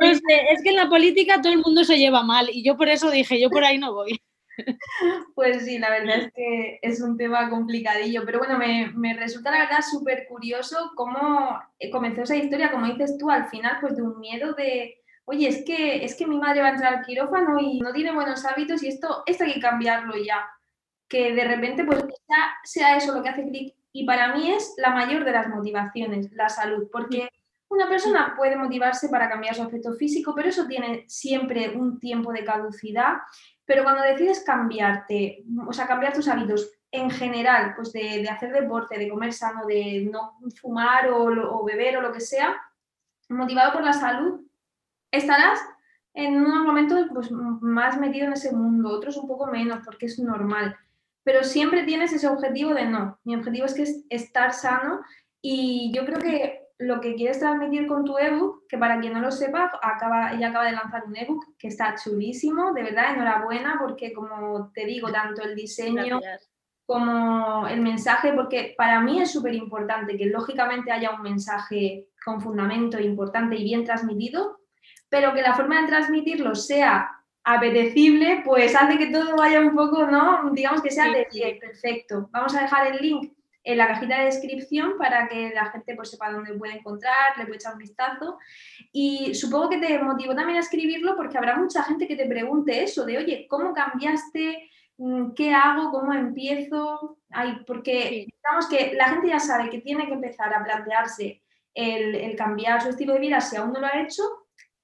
es 0.00 0.20
que 0.64 0.70
en 0.70 0.76
la 0.76 0.88
política 0.88 1.40
todo 1.40 1.52
el 1.52 1.60
mundo 1.60 1.84
se 1.84 1.96
lleva 1.96 2.24
mal 2.24 2.50
y 2.50 2.64
yo 2.64 2.76
por 2.76 2.88
eso 2.88 3.08
dije, 3.08 3.40
yo 3.40 3.48
por 3.50 3.62
ahí 3.62 3.78
no 3.78 3.94
voy. 3.94 4.20
Pues 5.34 5.64
sí, 5.64 5.78
la 5.78 5.90
verdad 5.90 6.16
es 6.16 6.32
que 6.32 6.78
es 6.82 7.00
un 7.00 7.16
tema 7.16 7.48
complicadillo, 7.48 8.24
pero 8.26 8.40
bueno, 8.40 8.58
me, 8.58 8.90
me 8.94 9.14
resulta 9.14 9.50
la 9.50 9.60
verdad 9.60 9.78
súper 9.88 10.26
curioso 10.28 10.92
cómo 10.96 11.58
comenzó 11.90 12.22
esa 12.22 12.36
historia, 12.36 12.70
como 12.70 12.86
dices 12.86 13.16
tú, 13.18 13.30
al 13.30 13.48
final, 13.48 13.78
pues 13.80 13.96
de 13.96 14.02
un 14.02 14.18
miedo 14.20 14.52
de, 14.54 14.99
oye, 15.30 15.48
es 15.48 15.64
que, 15.64 16.04
es 16.04 16.16
que 16.16 16.26
mi 16.26 16.38
madre 16.38 16.60
va 16.60 16.68
a 16.68 16.72
entrar 16.72 16.94
al 16.94 17.04
quirófano 17.04 17.58
y 17.60 17.78
no 17.78 17.92
tiene 17.92 18.12
buenos 18.12 18.44
hábitos 18.44 18.82
y 18.82 18.88
esto, 18.88 19.22
esto 19.26 19.44
hay 19.44 19.54
que 19.54 19.60
cambiarlo 19.60 20.14
ya. 20.16 20.44
Que 21.08 21.32
de 21.32 21.44
repente 21.44 21.84
pues 21.84 22.04
sea, 22.64 22.96
eso 22.96 23.14
lo 23.14 23.22
que 23.22 23.28
hace 23.28 23.44
clic. 23.44 23.74
Y 23.92 24.04
para 24.04 24.34
mí 24.34 24.50
es 24.50 24.74
la 24.76 24.90
mayor 24.90 25.24
de 25.24 25.32
las 25.32 25.48
motivaciones, 25.48 26.32
la 26.32 26.48
salud, 26.48 26.88
porque 26.90 27.28
una 27.68 27.88
persona 27.88 28.34
puede 28.36 28.56
motivarse 28.56 29.08
para 29.08 29.28
cambiar 29.28 29.54
su 29.54 29.62
aspecto 29.62 29.92
físico, 29.92 30.34
pero 30.34 30.48
eso 30.48 30.66
tiene 30.66 31.04
siempre 31.08 31.70
un 31.76 32.00
tiempo 32.00 32.32
de 32.32 32.44
caducidad. 32.44 33.18
Pero 33.64 33.84
cuando 33.84 34.02
decides 34.02 34.42
cambiarte, 34.44 35.44
o 35.66 35.72
sea, 35.72 35.86
cambiar 35.86 36.12
tus 36.12 36.26
hábitos 36.26 36.72
en 36.90 37.08
general, 37.08 37.74
pues 37.76 37.92
de, 37.92 38.28
hacer 38.28 38.52
deporte, 38.52 38.98
de 38.98 39.08
comer 39.08 39.32
sano, 39.32 39.64
de 39.66 40.08
no 40.10 40.38
fumar 40.60 41.08
o, 41.08 41.60
o 41.60 41.64
beber 41.64 41.98
o 41.98 42.00
lo 42.00 42.12
que 42.12 42.20
sea, 42.20 42.60
motivado 43.28 43.72
por 43.72 43.84
la 43.84 43.92
salud, 43.92 44.40
estarás 45.10 45.60
en 46.14 46.36
unos 46.36 46.64
momentos 46.64 47.06
pues, 47.12 47.30
más 47.30 47.98
metido 47.98 48.26
en 48.26 48.32
ese 48.32 48.52
mundo, 48.52 48.90
otros 48.90 49.16
un 49.16 49.28
poco 49.28 49.46
menos, 49.46 49.80
porque 49.84 50.06
es 50.06 50.18
normal. 50.18 50.76
Pero 51.22 51.44
siempre 51.44 51.84
tienes 51.84 52.12
ese 52.12 52.28
objetivo 52.28 52.74
de 52.74 52.86
no. 52.86 53.18
Mi 53.24 53.36
objetivo 53.36 53.66
es 53.66 53.74
que 53.74 53.82
es 53.82 54.04
estar 54.08 54.52
sano 54.52 55.00
y 55.40 55.92
yo 55.94 56.04
creo 56.04 56.18
que 56.18 56.60
lo 56.78 57.00
que 57.00 57.14
quieres 57.14 57.38
transmitir 57.38 57.86
con 57.86 58.04
tu 58.04 58.16
ebook, 58.16 58.66
que 58.66 58.78
para 58.78 59.00
quien 59.00 59.12
no 59.12 59.20
lo 59.20 59.30
sepa, 59.30 59.70
acaba, 59.82 60.32
ella 60.32 60.48
acaba 60.48 60.64
de 60.64 60.72
lanzar 60.72 61.04
un 61.06 61.14
ebook 61.14 61.44
que 61.58 61.68
está 61.68 61.94
chulísimo, 61.94 62.72
de 62.72 62.82
verdad, 62.82 63.12
enhorabuena, 63.14 63.76
porque 63.78 64.14
como 64.14 64.70
te 64.72 64.86
digo, 64.86 65.12
tanto 65.12 65.42
el 65.42 65.54
diseño 65.54 66.20
como 66.86 67.68
el 67.68 67.82
mensaje, 67.82 68.32
porque 68.32 68.74
para 68.76 69.00
mí 69.00 69.20
es 69.20 69.30
súper 69.30 69.54
importante 69.54 70.16
que 70.16 70.26
lógicamente 70.26 70.90
haya 70.90 71.10
un 71.10 71.22
mensaje 71.22 72.08
con 72.24 72.40
fundamento 72.40 72.98
importante 72.98 73.56
y 73.56 73.62
bien 73.62 73.84
transmitido, 73.84 74.59
pero 75.10 75.34
que 75.34 75.42
la 75.42 75.54
forma 75.54 75.82
de 75.82 75.88
transmitirlo 75.88 76.54
sea 76.54 77.20
apetecible, 77.42 78.42
pues 78.44 78.74
hace 78.74 78.96
que 78.96 79.06
todo 79.06 79.36
vaya 79.36 79.60
un 79.60 79.74
poco, 79.74 80.06
¿no? 80.06 80.50
Digamos 80.52 80.80
que 80.80 80.90
sea 80.90 81.10
de 81.10 81.26
bien, 81.32 81.58
perfecto. 81.58 82.28
Vamos 82.32 82.54
a 82.54 82.62
dejar 82.62 82.86
el 82.86 82.98
link 82.98 83.32
en 83.62 83.76
la 83.76 83.88
cajita 83.88 84.18
de 84.18 84.26
descripción 84.26 84.96
para 84.96 85.28
que 85.28 85.50
la 85.54 85.66
gente 85.66 85.94
pues, 85.94 86.10
sepa 86.10 86.30
dónde 86.30 86.54
puede 86.54 86.74
encontrar, 86.74 87.36
le 87.36 87.44
puede 87.44 87.56
echar 87.56 87.74
un 87.74 87.78
vistazo. 87.78 88.38
Y 88.92 89.34
supongo 89.34 89.70
que 89.70 89.78
te 89.78 89.98
motivó 89.98 90.34
también 90.34 90.58
a 90.58 90.60
escribirlo 90.60 91.16
porque 91.16 91.36
habrá 91.36 91.56
mucha 91.56 91.82
gente 91.82 92.06
que 92.06 92.16
te 92.16 92.26
pregunte 92.26 92.82
eso, 92.82 93.04
de 93.04 93.18
oye, 93.18 93.46
¿cómo 93.48 93.74
cambiaste? 93.74 94.70
Mm, 94.98 95.32
¿Qué 95.32 95.52
hago? 95.52 95.90
¿Cómo 95.90 96.12
empiezo? 96.12 97.18
Ay, 97.30 97.58
porque 97.66 98.28
digamos 98.32 98.68
que 98.68 98.94
la 98.94 99.08
gente 99.08 99.28
ya 99.28 99.40
sabe 99.40 99.70
que 99.70 99.80
tiene 99.80 100.06
que 100.06 100.14
empezar 100.14 100.54
a 100.54 100.64
plantearse 100.64 101.42
el, 101.74 102.14
el 102.14 102.36
cambiar 102.36 102.82
su 102.82 102.90
estilo 102.90 103.14
de 103.14 103.20
vida 103.20 103.40
si 103.40 103.56
aún 103.56 103.72
no 103.72 103.80
lo 103.80 103.86
ha 103.86 104.00
hecho 104.00 104.22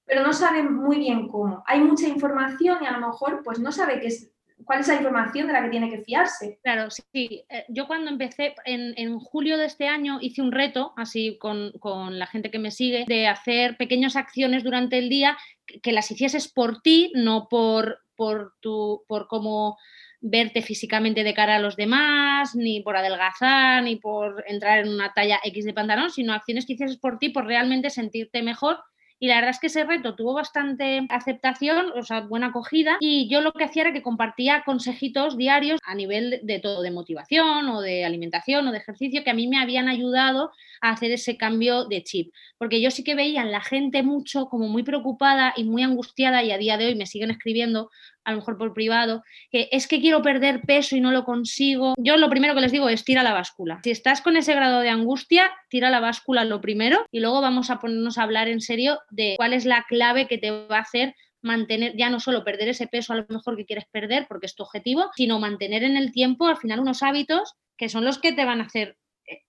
pero 0.07 0.23
no 0.23 0.33
sabe 0.33 0.63
muy 0.63 0.97
bien 0.97 1.27
cómo. 1.27 1.63
Hay 1.67 1.81
mucha 1.81 2.07
información 2.07 2.79
y 2.81 2.87
a 2.87 2.97
lo 2.97 3.07
mejor 3.07 3.41
pues 3.43 3.59
no 3.59 3.73
sabe 3.73 3.99
qué 3.99 4.07
es, 4.07 4.31
cuál 4.63 4.79
es 4.79 4.87
la 4.87 4.95
información 4.95 5.47
de 5.47 5.53
la 5.53 5.61
que 5.63 5.69
tiene 5.69 5.89
que 5.89 6.01
fiarse. 6.01 6.59
Claro, 6.63 6.89
sí. 6.89 7.43
Eh, 7.49 7.65
yo 7.67 7.87
cuando 7.87 8.09
empecé, 8.09 8.55
en, 8.65 9.19
julio 9.19 9.57
de 9.57 9.65
este 9.65 9.87
año, 9.87 10.19
hice 10.21 10.41
un 10.41 10.53
reto, 10.53 10.93
así 10.95 11.37
con, 11.37 11.73
con, 11.79 12.17
la 12.17 12.25
gente 12.25 12.49
que 12.49 12.57
me 12.57 12.71
sigue, 12.71 13.03
de 13.05 13.27
hacer 13.27 13.75
pequeñas 13.75 14.15
acciones 14.15 14.63
durante 14.63 14.97
el 14.97 15.09
día 15.09 15.37
que 15.83 15.91
las 15.91 16.09
hicieses 16.09 16.47
por 16.47 16.81
ti, 16.81 17.11
no 17.13 17.47
por, 17.49 17.99
por, 18.15 18.53
tu, 18.61 19.03
por 19.07 19.27
cómo 19.27 19.77
verte 20.21 20.61
físicamente 20.61 21.23
de 21.23 21.33
cara 21.33 21.57
a 21.57 21.59
los 21.59 21.75
demás, 21.75 22.55
ni 22.55 22.81
por 22.81 22.95
adelgazar, 22.95 23.83
ni 23.83 23.97
por 23.97 24.43
entrar 24.47 24.79
en 24.79 24.89
una 24.89 25.13
talla 25.13 25.39
X 25.43 25.65
de 25.65 25.73
pantalón, 25.73 26.11
sino 26.11 26.33
acciones 26.33 26.65
que 26.65 26.73
hicieses 26.73 26.97
por 26.97 27.19
ti, 27.19 27.29
por 27.29 27.45
realmente 27.45 27.89
sentirte 27.89 28.41
mejor 28.41 28.79
y 29.19 29.27
la 29.27 29.35
verdad 29.35 29.51
es 29.51 29.59
que 29.59 29.67
ese 29.67 29.83
reto 29.83 30.15
tuvo 30.15 30.33
bastante 30.33 31.05
aceptación, 31.09 31.91
o 31.95 32.03
sea, 32.03 32.21
buena 32.21 32.47
acogida. 32.47 32.97
Y 32.99 33.27
yo 33.29 33.41
lo 33.41 33.51
que 33.51 33.63
hacía 33.63 33.83
era 33.83 33.93
que 33.93 34.03
compartía 34.03 34.63
consejitos 34.65 35.37
diarios 35.37 35.79
a 35.83 35.95
nivel 35.95 36.39
de 36.43 36.59
todo, 36.59 36.81
de 36.81 36.91
motivación 36.91 37.69
o 37.69 37.81
de 37.81 38.05
alimentación 38.05 38.67
o 38.67 38.71
de 38.71 38.77
ejercicio, 38.77 39.23
que 39.23 39.31
a 39.31 39.33
mí 39.33 39.47
me 39.47 39.59
habían 39.59 39.87
ayudado 39.87 40.51
a 40.81 40.91
hacer 40.91 41.11
ese 41.11 41.35
cambio 41.37 41.85
de 41.85 42.03
chip. 42.03 42.33
Porque 42.57 42.81
yo 42.81 42.91
sí 42.91 43.03
que 43.03 43.15
veía 43.15 43.41
en 43.41 43.51
la 43.51 43.61
gente 43.61 44.03
mucho 44.03 44.47
como 44.47 44.67
muy 44.67 44.83
preocupada 44.83 45.53
y 45.55 45.63
muy 45.63 45.83
angustiada, 45.83 46.43
y 46.43 46.51
a 46.51 46.57
día 46.57 46.77
de 46.77 46.87
hoy 46.87 46.95
me 46.95 47.07
siguen 47.07 47.31
escribiendo 47.31 47.89
a 48.27 48.31
lo 48.31 48.37
mejor 48.37 48.57
por 48.57 48.73
privado, 48.73 49.23
que 49.49 49.69
es 49.71 49.87
que 49.87 50.01
quiero 50.01 50.21
perder 50.21 50.61
peso 50.61 50.97
y 50.97 51.01
no 51.01 51.11
lo 51.11 51.23
consigo. 51.23 51.95
Yo 51.97 52.17
lo 52.17 52.29
primero 52.29 52.53
que 52.53 52.61
les 52.61 52.73
digo 52.73 52.89
es 52.89 53.05
tira 53.05 53.23
la 53.23 53.33
báscula. 53.33 53.79
Si 53.85 53.89
estás 53.89 54.19
con 54.21 54.35
ese 54.35 54.53
grado 54.53 54.81
de 54.81 54.89
angustia, 54.89 55.49
tira 55.69 55.89
la 55.89 56.01
báscula 56.01 56.43
lo 56.43 56.59
primero 56.59 57.05
y 57.09 57.21
luego 57.21 57.39
vamos 57.39 57.69
a 57.69 57.79
ponernos 57.79 58.17
a 58.17 58.23
hablar 58.23 58.49
en 58.49 58.59
serio 58.59 58.99
de 59.09 59.35
cuál 59.37 59.53
es 59.53 59.63
la 59.63 59.85
clave 59.87 60.27
que 60.27 60.37
te 60.37 60.51
va 60.51 60.77
a 60.77 60.81
hacer 60.81 61.15
mantener, 61.41 61.95
ya 61.95 62.09
no 62.09 62.19
solo 62.19 62.43
perder 62.43 62.67
ese 62.67 62.87
peso 62.87 63.13
a 63.13 63.15
lo 63.15 63.25
mejor 63.29 63.55
que 63.55 63.65
quieres 63.65 63.85
perder 63.89 64.25
porque 64.27 64.47
es 64.47 64.55
tu 64.55 64.63
objetivo, 64.63 65.09
sino 65.15 65.39
mantener 65.39 65.83
en 65.83 65.95
el 65.95 66.11
tiempo 66.11 66.47
al 66.47 66.57
final 66.57 66.81
unos 66.81 67.03
hábitos 67.03 67.53
que 67.77 67.87
son 67.87 68.03
los 68.03 68.19
que 68.19 68.33
te 68.33 68.43
van 68.43 68.59
a 68.59 68.65
hacer 68.65 68.97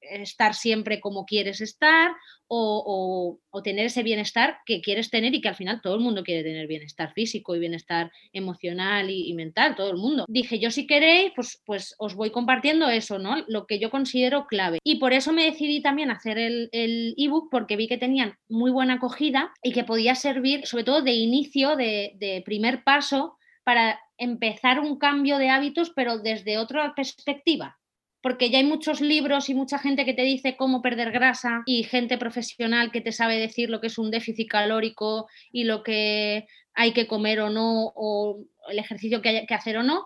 estar 0.00 0.54
siempre 0.54 1.00
como 1.00 1.24
quieres 1.24 1.60
estar 1.60 2.12
o, 2.50 3.38
tener 3.64 3.86
ese 3.86 4.02
bienestar 4.02 4.58
que 4.64 4.80
quieres 4.80 5.10
tener 5.10 5.34
y 5.34 5.40
que 5.40 5.48
al 5.48 5.56
final 5.56 5.80
todo 5.82 5.96
el 5.96 6.00
mundo 6.00 6.22
quiere 6.22 6.44
tener 6.44 6.66
bienestar 6.66 7.12
físico 7.12 7.54
y 7.54 7.58
bienestar 7.58 8.10
emocional 8.32 9.10
y, 9.10 9.34
mental, 9.34 9.74
todo 9.74 9.90
el 9.90 9.96
mundo. 9.96 10.24
Dije, 10.28 10.58
yo 10.58 10.70
si 10.70 10.86
queréis, 10.86 11.32
pues, 11.34 11.60
pues 11.66 11.94
os 11.98 12.14
voy 12.14 12.30
compartiendo 12.30 12.88
eso, 12.88 13.18
¿no? 13.18 13.44
Lo 13.48 13.66
que 13.66 13.78
yo 13.78 13.90
considero 13.90 14.46
clave. 14.46 14.78
Y 14.84 14.96
por 14.96 15.12
eso 15.12 15.32
me 15.32 15.44
decidí 15.44 15.82
también 15.82 16.10
hacer 16.10 16.38
el 16.38 17.14
ebook 17.18 17.48
porque 17.50 17.76
vi 17.76 17.88
que 17.88 17.98
tenían 17.98 18.36
muy 18.48 18.70
buena 18.70 18.94
acogida 18.94 19.52
y 19.62 19.72
que 19.72 19.84
podía 19.84 20.14
servir 20.14 20.66
sobre 20.66 20.84
todo 20.84 21.02
de 21.02 21.12
inicio, 21.12 21.76
de 21.76 22.42
primer 22.46 22.84
paso 22.84 23.36
para 23.64 24.00
empezar 24.16 24.80
un 24.80 24.98
cambio 24.98 25.36
de 25.36 25.50
hábitos, 25.50 25.92
pero 25.94 26.18
desde 26.18 26.56
otra 26.58 26.94
perspectiva 26.94 27.78
porque 28.20 28.50
ya 28.50 28.58
hay 28.58 28.64
muchos 28.64 29.00
libros 29.00 29.48
y 29.48 29.54
mucha 29.54 29.78
gente 29.78 30.04
que 30.04 30.14
te 30.14 30.22
dice 30.22 30.56
cómo 30.56 30.82
perder 30.82 31.12
grasa 31.12 31.62
y 31.66 31.84
gente 31.84 32.18
profesional 32.18 32.90
que 32.90 33.00
te 33.00 33.12
sabe 33.12 33.38
decir 33.38 33.70
lo 33.70 33.80
que 33.80 33.86
es 33.86 33.98
un 33.98 34.10
déficit 34.10 34.48
calórico 34.48 35.28
y 35.52 35.64
lo 35.64 35.82
que 35.82 36.46
hay 36.74 36.92
que 36.92 37.06
comer 37.06 37.40
o 37.40 37.50
no, 37.50 37.92
o 37.94 38.44
el 38.70 38.78
ejercicio 38.78 39.22
que 39.22 39.28
hay 39.28 39.46
que 39.46 39.54
hacer 39.54 39.78
o 39.78 39.82
no, 39.82 40.04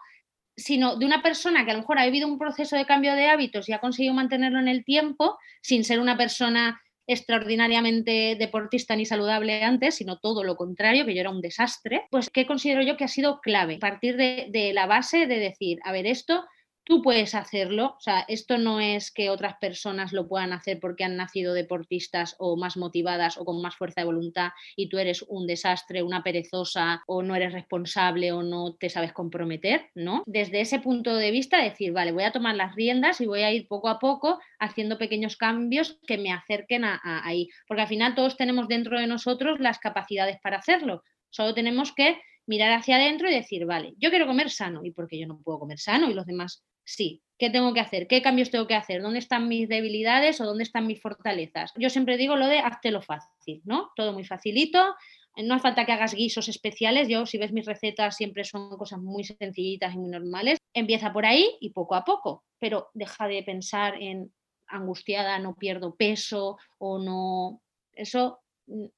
sino 0.56 0.96
de 0.96 1.06
una 1.06 1.22
persona 1.22 1.64
que 1.64 1.70
a 1.70 1.74
lo 1.74 1.80
mejor 1.80 1.98
ha 1.98 2.04
vivido 2.04 2.28
un 2.28 2.38
proceso 2.38 2.76
de 2.76 2.86
cambio 2.86 3.14
de 3.14 3.26
hábitos 3.26 3.68
y 3.68 3.72
ha 3.72 3.80
conseguido 3.80 4.14
mantenerlo 4.14 4.58
en 4.58 4.68
el 4.68 4.84
tiempo 4.84 5.38
sin 5.62 5.84
ser 5.84 5.98
una 5.98 6.16
persona 6.16 6.80
extraordinariamente 7.06 8.36
deportista 8.38 8.94
ni 8.94 9.06
saludable 9.06 9.64
antes, 9.64 9.96
sino 9.96 10.18
todo 10.18 10.44
lo 10.44 10.56
contrario, 10.56 11.04
que 11.04 11.14
yo 11.14 11.20
era 11.20 11.30
un 11.30 11.40
desastre, 11.40 12.06
pues 12.10 12.30
¿qué 12.30 12.46
considero 12.46 12.82
yo 12.82 12.96
que 12.96 13.04
ha 13.04 13.08
sido 13.08 13.40
clave? 13.40 13.78
Partir 13.78 14.16
de, 14.16 14.46
de 14.50 14.72
la 14.72 14.86
base 14.86 15.26
de 15.26 15.38
decir, 15.38 15.78
a 15.84 15.92
ver, 15.92 16.06
esto 16.06 16.44
tú 16.92 17.00
puedes 17.00 17.34
hacerlo, 17.34 17.94
o 17.96 18.00
sea, 18.00 18.26
esto 18.28 18.58
no 18.58 18.78
es 18.78 19.10
que 19.10 19.30
otras 19.30 19.54
personas 19.58 20.12
lo 20.12 20.28
puedan 20.28 20.52
hacer 20.52 20.78
porque 20.78 21.04
han 21.04 21.16
nacido 21.16 21.54
deportistas 21.54 22.36
o 22.38 22.54
más 22.58 22.76
motivadas 22.76 23.38
o 23.38 23.46
con 23.46 23.62
más 23.62 23.76
fuerza 23.76 24.02
de 24.02 24.04
voluntad 24.04 24.50
y 24.76 24.90
tú 24.90 24.98
eres 24.98 25.24
un 25.26 25.46
desastre, 25.46 26.02
una 26.02 26.22
perezosa 26.22 27.02
o 27.06 27.22
no 27.22 27.34
eres 27.34 27.54
responsable 27.54 28.30
o 28.32 28.42
no 28.42 28.74
te 28.74 28.90
sabes 28.90 29.14
comprometer, 29.14 29.88
¿no? 29.94 30.22
Desde 30.26 30.60
ese 30.60 30.80
punto 30.80 31.16
de 31.16 31.30
vista 31.30 31.62
decir, 31.62 31.94
vale, 31.94 32.12
voy 32.12 32.24
a 32.24 32.32
tomar 32.32 32.56
las 32.56 32.74
riendas 32.74 33.22
y 33.22 33.26
voy 33.26 33.40
a 33.40 33.50
ir 33.50 33.68
poco 33.68 33.88
a 33.88 33.98
poco 33.98 34.38
haciendo 34.58 34.98
pequeños 34.98 35.38
cambios 35.38 35.98
que 36.06 36.18
me 36.18 36.30
acerquen 36.30 36.84
a, 36.84 37.00
ahí, 37.02 37.48
porque 37.66 37.84
al 37.84 37.88
final 37.88 38.14
todos 38.14 38.36
tenemos 38.36 38.68
dentro 38.68 39.00
de 39.00 39.06
nosotros 39.06 39.60
las 39.60 39.78
capacidades 39.78 40.36
para 40.42 40.58
hacerlo, 40.58 41.04
solo 41.30 41.54
tenemos 41.54 41.94
que 41.94 42.20
mirar 42.46 42.72
hacia 42.72 42.96
adentro 42.96 43.30
y 43.30 43.34
decir, 43.34 43.64
vale, 43.64 43.94
yo 43.96 44.10
quiero 44.10 44.26
comer 44.26 44.50
sano 44.50 44.84
y 44.84 44.90
porque 44.90 45.18
yo 45.18 45.26
no 45.26 45.40
puedo 45.40 45.60
comer 45.60 45.78
sano 45.78 46.10
y 46.10 46.14
los 46.14 46.26
demás 46.26 46.62
sí. 46.84 47.22
¿Qué 47.38 47.50
tengo 47.50 47.74
que 47.74 47.80
hacer? 47.80 48.06
¿Qué 48.06 48.22
cambios 48.22 48.52
tengo 48.52 48.68
que 48.68 48.76
hacer? 48.76 49.02
¿Dónde 49.02 49.18
están 49.18 49.48
mis 49.48 49.68
debilidades 49.68 50.40
o 50.40 50.44
dónde 50.44 50.62
están 50.62 50.86
mis 50.86 51.00
fortalezas? 51.00 51.72
Yo 51.76 51.90
siempre 51.90 52.16
digo 52.16 52.36
lo 52.36 52.46
de 52.46 52.60
hazte 52.60 52.92
lo 52.92 53.02
fácil, 53.02 53.62
¿no? 53.64 53.90
Todo 53.96 54.12
muy 54.12 54.24
facilito. 54.24 54.94
No 55.36 55.54
hace 55.54 55.62
falta 55.62 55.84
que 55.84 55.90
hagas 55.90 56.14
guisos 56.14 56.48
especiales. 56.48 57.08
Yo, 57.08 57.26
si 57.26 57.38
ves 57.38 57.52
mis 57.52 57.66
recetas, 57.66 58.16
siempre 58.16 58.44
son 58.44 58.76
cosas 58.76 59.00
muy 59.00 59.24
sencillitas 59.24 59.92
y 59.94 59.98
muy 59.98 60.10
normales. 60.10 60.58
Empieza 60.72 61.12
por 61.12 61.26
ahí 61.26 61.56
y 61.60 61.70
poco 61.70 61.96
a 61.96 62.04
poco, 62.04 62.44
pero 62.60 62.90
deja 62.94 63.26
de 63.26 63.42
pensar 63.42 64.00
en 64.00 64.32
angustiada, 64.68 65.38
no 65.38 65.56
pierdo 65.56 65.96
peso 65.96 66.58
o 66.78 66.98
no. 66.98 67.60
Eso 67.92 68.41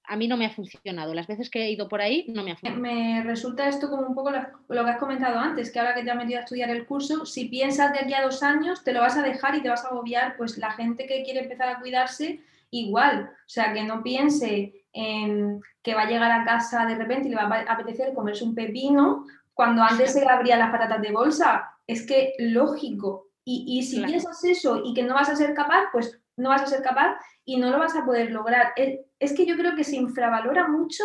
a 0.04 0.16
mí 0.16 0.28
no 0.28 0.36
me 0.36 0.46
ha 0.46 0.50
funcionado. 0.50 1.14
Las 1.14 1.26
veces 1.26 1.50
que 1.50 1.64
he 1.64 1.70
ido 1.70 1.88
por 1.88 2.00
ahí 2.00 2.26
no 2.28 2.42
me 2.42 2.52
ha 2.52 2.56
funcionado. 2.56 2.82
Me 2.82 3.22
resulta 3.22 3.68
esto 3.68 3.90
como 3.90 4.06
un 4.06 4.14
poco 4.14 4.30
lo 4.30 4.84
que 4.84 4.90
has 4.90 4.98
comentado 4.98 5.38
antes, 5.38 5.70
que 5.70 5.78
ahora 5.78 5.94
que 5.94 6.02
te 6.02 6.10
has 6.10 6.16
metido 6.16 6.38
a 6.38 6.42
estudiar 6.42 6.70
el 6.70 6.86
curso, 6.86 7.26
si 7.26 7.46
piensas 7.46 7.92
de 7.92 8.00
aquí 8.00 8.14
a 8.14 8.22
dos 8.22 8.42
años, 8.42 8.84
te 8.84 8.92
lo 8.92 9.00
vas 9.00 9.16
a 9.16 9.22
dejar 9.22 9.54
y 9.54 9.62
te 9.62 9.68
vas 9.68 9.84
a 9.84 9.88
agobiar, 9.88 10.36
pues 10.36 10.58
la 10.58 10.72
gente 10.72 11.06
que 11.06 11.22
quiere 11.22 11.40
empezar 11.40 11.68
a 11.68 11.80
cuidarse, 11.80 12.40
igual. 12.70 13.30
O 13.32 13.48
sea, 13.48 13.72
que 13.72 13.82
no 13.82 14.02
piense 14.02 14.86
en 14.92 15.60
que 15.82 15.94
va 15.94 16.02
a 16.02 16.08
llegar 16.08 16.30
a 16.30 16.44
casa 16.44 16.86
de 16.86 16.94
repente 16.94 17.28
y 17.28 17.30
le 17.30 17.36
va 17.36 17.42
a 17.42 17.72
apetecer 17.72 18.14
comerse 18.14 18.44
un 18.44 18.54
pepino 18.54 19.26
cuando 19.52 19.82
antes 19.82 20.12
se 20.12 20.26
abría 20.26 20.56
las 20.56 20.70
patatas 20.70 21.00
de 21.00 21.12
bolsa. 21.12 21.70
Es 21.86 22.06
que 22.06 22.34
lógico. 22.38 23.28
Y, 23.46 23.82
si 23.82 24.00
piensas 24.02 24.42
eso 24.44 24.80
y 24.82 24.94
que 24.94 25.02
no 25.02 25.12
vas 25.12 25.28
a 25.28 25.36
ser 25.36 25.52
capaz, 25.52 25.84
pues 25.92 26.18
no 26.36 26.48
vas 26.48 26.62
a 26.62 26.66
ser 26.66 26.82
capaz 26.82 27.18
y 27.44 27.56
no 27.56 27.70
lo 27.70 27.78
vas 27.78 27.94
a 27.96 28.04
poder 28.04 28.30
lograr. 28.30 28.72
Es 29.18 29.32
que 29.34 29.46
yo 29.46 29.56
creo 29.56 29.74
que 29.74 29.84
se 29.84 29.96
infravalora 29.96 30.68
mucho, 30.68 31.04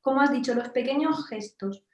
como 0.00 0.20
has 0.20 0.32
dicho, 0.32 0.54
los 0.54 0.68
pequeños 0.70 1.28
gestos. 1.28 1.84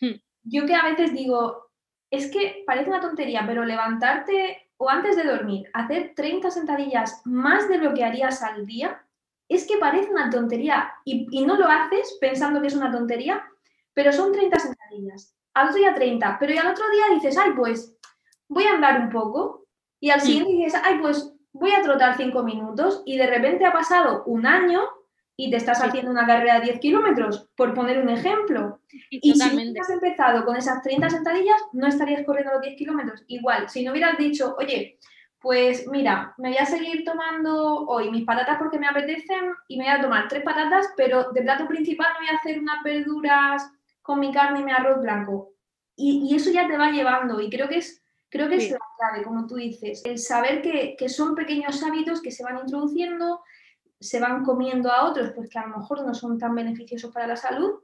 Hmm. 0.00 0.20
Yo 0.42 0.66
que 0.66 0.74
a 0.74 0.84
veces 0.84 1.12
digo, 1.12 1.70
es 2.10 2.30
que 2.30 2.64
parece 2.66 2.90
una 2.90 3.00
tontería, 3.00 3.44
pero 3.46 3.64
levantarte 3.64 4.70
o 4.76 4.88
antes 4.88 5.16
de 5.16 5.24
dormir, 5.24 5.68
hacer 5.74 6.12
30 6.14 6.50
sentadillas 6.50 7.20
más 7.24 7.68
de 7.68 7.78
lo 7.78 7.94
que 7.94 8.04
harías 8.04 8.42
al 8.42 8.64
día, 8.64 9.04
es 9.48 9.66
que 9.66 9.78
parece 9.78 10.10
una 10.10 10.30
tontería 10.30 10.92
y, 11.04 11.26
y 11.32 11.44
no 11.44 11.56
lo 11.56 11.66
haces 11.66 12.16
pensando 12.20 12.60
que 12.60 12.68
es 12.68 12.76
una 12.76 12.92
tontería, 12.92 13.42
pero 13.92 14.12
son 14.12 14.32
30 14.32 14.58
sentadillas. 14.58 15.34
Al 15.54 15.68
otro 15.68 15.80
día 15.80 15.94
30, 15.94 16.36
pero 16.38 16.54
y 16.54 16.58
al 16.58 16.68
otro 16.68 16.88
día 16.90 17.14
dices, 17.14 17.36
ay, 17.36 17.50
pues 17.56 17.96
voy 18.46 18.64
a 18.64 18.74
andar 18.74 19.00
un 19.00 19.10
poco. 19.10 19.66
Y 19.98 20.10
al 20.10 20.20
hmm. 20.20 20.22
siguiente 20.22 20.52
dices, 20.52 20.80
ay, 20.84 20.98
pues 21.00 21.34
voy 21.58 21.72
a 21.72 21.82
trotar 21.82 22.16
cinco 22.16 22.42
minutos 22.42 23.02
y 23.04 23.16
de 23.16 23.26
repente 23.26 23.64
ha 23.64 23.72
pasado 23.72 24.24
un 24.26 24.46
año 24.46 24.80
y 25.40 25.50
te 25.50 25.56
estás 25.56 25.80
haciendo 25.80 26.10
una 26.10 26.26
carrera 26.26 26.58
de 26.58 26.66
10 26.66 26.80
kilómetros, 26.80 27.48
por 27.56 27.72
poner 27.72 28.00
un 28.00 28.08
ejemplo. 28.08 28.80
Y, 29.08 29.34
si 29.34 29.54
hubieras 29.54 29.88
empezado 29.88 30.44
con 30.44 30.56
esas 30.56 30.82
30 30.82 31.10
sentadillas, 31.10 31.60
no 31.72 31.86
estarías 31.86 32.26
corriendo 32.26 32.54
los 32.54 32.62
10 32.62 32.76
kilómetros. 32.76 33.22
Igual, 33.28 33.68
si 33.68 33.84
no 33.84 33.92
hubieras 33.92 34.18
dicho, 34.18 34.56
oye, 34.58 34.98
pues 35.40 35.86
mira, 35.86 36.34
me 36.38 36.48
voy 36.48 36.58
a 36.58 36.66
seguir 36.66 37.04
tomando 37.04 37.86
hoy 37.86 38.10
mis 38.10 38.24
patatas 38.24 38.58
porque 38.58 38.80
me 38.80 38.88
apetecen 38.88 39.52
y 39.68 39.78
me 39.78 39.84
voy 39.84 39.92
a 39.92 40.00
tomar 40.02 40.26
tres 40.26 40.42
patatas, 40.42 40.88
pero 40.96 41.30
de 41.30 41.42
plato 41.42 41.68
principal 41.68 42.08
me 42.14 42.26
voy 42.26 42.34
a 42.34 42.38
hacer 42.38 42.58
unas 42.58 42.82
verduras 42.82 43.70
con 44.02 44.18
mi 44.18 44.32
carne 44.32 44.58
y 44.58 44.64
mi 44.64 44.72
arroz 44.72 45.00
blanco. 45.00 45.52
Y, 45.94 46.28
y 46.28 46.34
eso 46.34 46.50
ya 46.50 46.66
te 46.66 46.76
va 46.76 46.90
llevando 46.90 47.40
y 47.40 47.48
creo 47.48 47.68
que 47.68 47.78
es 47.78 48.02
Creo 48.30 48.48
que 48.48 48.56
es 48.56 48.70
la 48.70 48.78
clave, 48.98 49.24
como 49.24 49.46
tú 49.46 49.56
dices, 49.56 50.02
el 50.04 50.18
saber 50.18 50.60
que, 50.60 51.08
son 51.08 51.34
pequeños 51.34 51.82
hábitos 51.82 52.20
que 52.20 52.30
se 52.30 52.44
van 52.44 52.58
introduciendo, 52.58 53.42
se 53.98 54.20
van 54.20 54.44
comiendo 54.44 54.92
a 54.92 55.08
otros, 55.08 55.32
pues 55.34 55.48
que 55.48 55.58
a 55.58 55.66
lo 55.66 55.78
mejor 55.78 56.04
no 56.04 56.14
son 56.14 56.38
tan 56.38 56.54
beneficiosos 56.54 57.12
para 57.12 57.26
la 57.26 57.36
salud. 57.36 57.80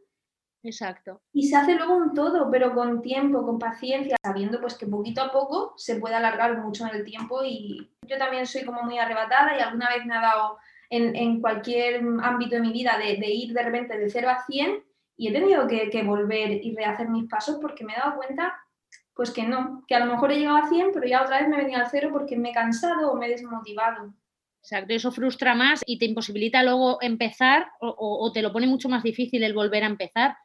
Exacto. 0.62 1.20
Y 1.32 1.49
se 1.49 1.57
hace 1.57 1.74
luego 1.74 1.97
un 1.97 2.14
todo, 2.14 2.51
pero 2.51 2.74
con 2.74 3.03
tiempo, 3.03 3.45
con 3.45 3.59
paciencia, 3.59 4.16
sabiendo 4.22 4.61
pues 4.61 4.74
que 4.74 4.86
poquito 4.86 5.22
a 5.22 5.32
poco 5.32 5.74
se 5.76 5.97
puede 5.97 6.14
alargar 6.14 6.59
mucho 6.59 6.86
en 6.86 6.95
el 6.95 7.05
tiempo 7.05 7.42
y 7.45 7.90
yo 8.03 8.16
también 8.16 8.47
soy 8.47 8.64
como 8.64 8.82
muy 8.82 8.99
arrebatada 8.99 9.57
y 9.57 9.61
alguna 9.61 9.88
vez 9.88 10.07
me 10.07 10.14
ha 10.14 10.22
dado 10.22 10.59
en, 10.88 11.40
cualquier 11.40 12.03
ámbito 12.22 12.55
de 12.55 12.61
mi 12.61 12.72
vida 12.72 12.97
de, 12.99 13.28
ir 13.28 13.53
de 13.53 13.62
repente 13.62 13.99
de 13.99 14.09
0 14.09 14.28
a 14.30 14.45
100 14.45 14.84
y 15.16 15.28
he 15.28 15.32
tenido 15.32 15.66
que, 15.66 15.90
que 15.90 16.03
volver 16.03 16.53
y 16.53 16.74
rehacer 16.74 17.09
mis 17.09 17.28
pasos 17.28 17.59
porque 17.61 17.84
me 17.84 17.92
he 17.92 17.97
dado 17.97 18.16
cuenta 18.16 18.64
pues 19.15 19.31
que 19.31 19.45
no, 19.45 19.85
que 19.87 19.95
a 19.95 20.05
lo 20.05 20.12
mejor 20.12 20.33
he 20.33 20.39
llegado 20.39 20.57
a 20.57 20.69
100, 20.69 20.91
pero 20.93 21.07
ya 21.07 21.23
otra 21.23 21.41
vez 21.41 21.49
me 21.49 21.57
venía 21.57 21.79
al 21.79 21.91
cero 21.91 22.11
porque 22.12 22.37
me 22.37 22.51
he 22.51 22.55
cansado 22.55 23.12
o 23.12 23.17
me 23.17 23.27
he 23.27 23.31
desmotivado. 23.31 24.15
Exacto, 24.62 24.95
eso 24.95 25.12
frustra 25.12 25.55
más 25.55 25.83
y 25.87 25.99
te 25.99 26.07
imposibilita 26.07 26.62
luego 26.62 26.99
empezar 27.03 27.69
o, 27.81 28.31
te 28.33 28.41
lo 28.41 28.51
pone 28.51 28.67
mucho 28.67 28.89
más 28.89 29.03
difícil 29.03 29.45
el 29.45 29.53
volver 29.53 29.85
a 29.85 29.89
empezar, 29.89 30.37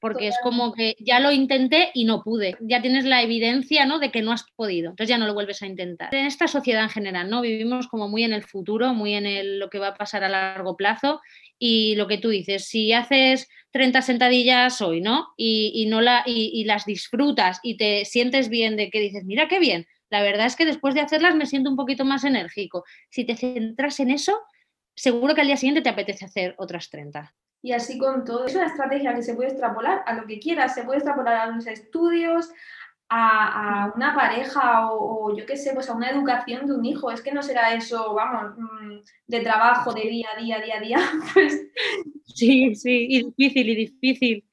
porque 0.00 0.28
es 0.28 0.36
como 0.42 0.72
que 0.72 0.94
ya 1.00 1.20
lo 1.20 1.32
intenté 1.32 1.90
y 1.94 2.04
no 2.04 2.22
pude, 2.22 2.56
ya 2.60 2.80
tienes 2.80 3.04
la 3.04 3.22
evidencia 3.22 3.84
¿no? 3.84 3.98
de 3.98 4.10
que 4.10 4.22
no 4.22 4.32
has 4.32 4.44
podido, 4.54 4.90
entonces 4.90 5.08
ya 5.08 5.18
no 5.18 5.26
lo 5.26 5.34
vuelves 5.34 5.62
a 5.62 5.66
intentar. 5.66 6.14
En 6.14 6.26
esta 6.26 6.46
sociedad 6.46 6.84
en 6.84 6.90
general, 6.90 7.28
¿no? 7.30 7.40
vivimos 7.40 7.88
como 7.88 8.08
muy 8.08 8.24
en 8.24 8.32
el 8.32 8.44
futuro, 8.44 8.94
muy 8.94 9.14
en 9.14 9.58
lo 9.58 9.70
que 9.70 9.78
va 9.78 9.88
a 9.88 9.94
pasar 9.94 10.24
a 10.24 10.28
largo 10.28 10.76
plazo 10.76 11.20
y 11.58 11.96
lo 11.96 12.06
que 12.06 12.18
tú 12.18 12.28
dices, 12.28 12.66
si 12.66 12.92
haces 12.92 13.48
30 13.72 14.02
sentadillas 14.02 14.80
hoy, 14.80 15.00
¿no? 15.00 15.28
Y, 15.36 15.86
no 15.88 16.00
la, 16.00 16.22
y, 16.24 16.64
las 16.64 16.86
disfrutas 16.86 17.60
y 17.62 17.76
te 17.76 18.04
sientes 18.04 18.48
bien 18.48 18.76
de 18.76 18.90
que 18.90 19.00
dices, 19.00 19.24
mira 19.24 19.48
qué 19.48 19.58
bien, 19.58 19.86
la 20.10 20.22
verdad 20.22 20.46
es 20.46 20.56
que 20.56 20.64
después 20.64 20.94
de 20.94 21.00
hacerlas 21.00 21.34
me 21.34 21.46
siento 21.46 21.68
un 21.68 21.76
poquito 21.76 22.04
más 22.04 22.24
enérgico. 22.24 22.84
Si 23.10 23.24
te 23.24 23.36
centras 23.36 24.00
en 24.00 24.10
eso, 24.10 24.38
seguro 24.94 25.34
que 25.34 25.42
al 25.42 25.48
día 25.48 25.56
siguiente 25.56 25.82
te 25.82 25.90
apetece 25.90 26.24
hacer 26.24 26.54
otras 26.58 26.88
30. 26.88 27.34
Y 27.60 27.72
así 27.72 27.98
con 27.98 28.24
todo. 28.24 28.46
Es 28.46 28.54
una 28.54 28.66
estrategia 28.66 29.14
que 29.14 29.22
se 29.22 29.34
puede 29.34 29.50
extrapolar 29.50 30.02
a 30.06 30.14
lo 30.14 30.26
que 30.26 30.38
quieras, 30.38 30.74
se 30.74 30.84
puede 30.84 30.98
extrapolar 30.98 31.36
a 31.36 31.46
los 31.46 31.66
estudios, 31.66 32.50
a, 33.08 33.92
una 33.96 34.14
pareja 34.14 34.92
o, 34.92 35.36
yo 35.36 35.46
qué 35.46 35.56
sé, 35.56 35.72
pues 35.74 35.88
a 35.88 35.94
una 35.94 36.10
educación 36.10 36.66
de 36.66 36.74
un 36.74 36.84
hijo. 36.84 37.10
Es 37.10 37.22
que 37.22 37.32
no 37.32 37.42
será 37.42 37.74
eso, 37.74 38.14
vamos, 38.14 38.56
mm, 38.56 38.98
de 39.26 39.40
trabajo, 39.40 39.92
de 39.92 40.02
día 40.02 40.28
a 40.36 40.40
día, 40.40 40.60
día 40.60 40.76
a 40.76 40.80
día. 40.80 40.98
Pues 41.34 41.66
sí, 42.26 42.74
sí, 42.74 43.06
y 43.10 43.24
difícil, 43.24 43.68
y 43.68 43.74
difícil. 43.74 44.44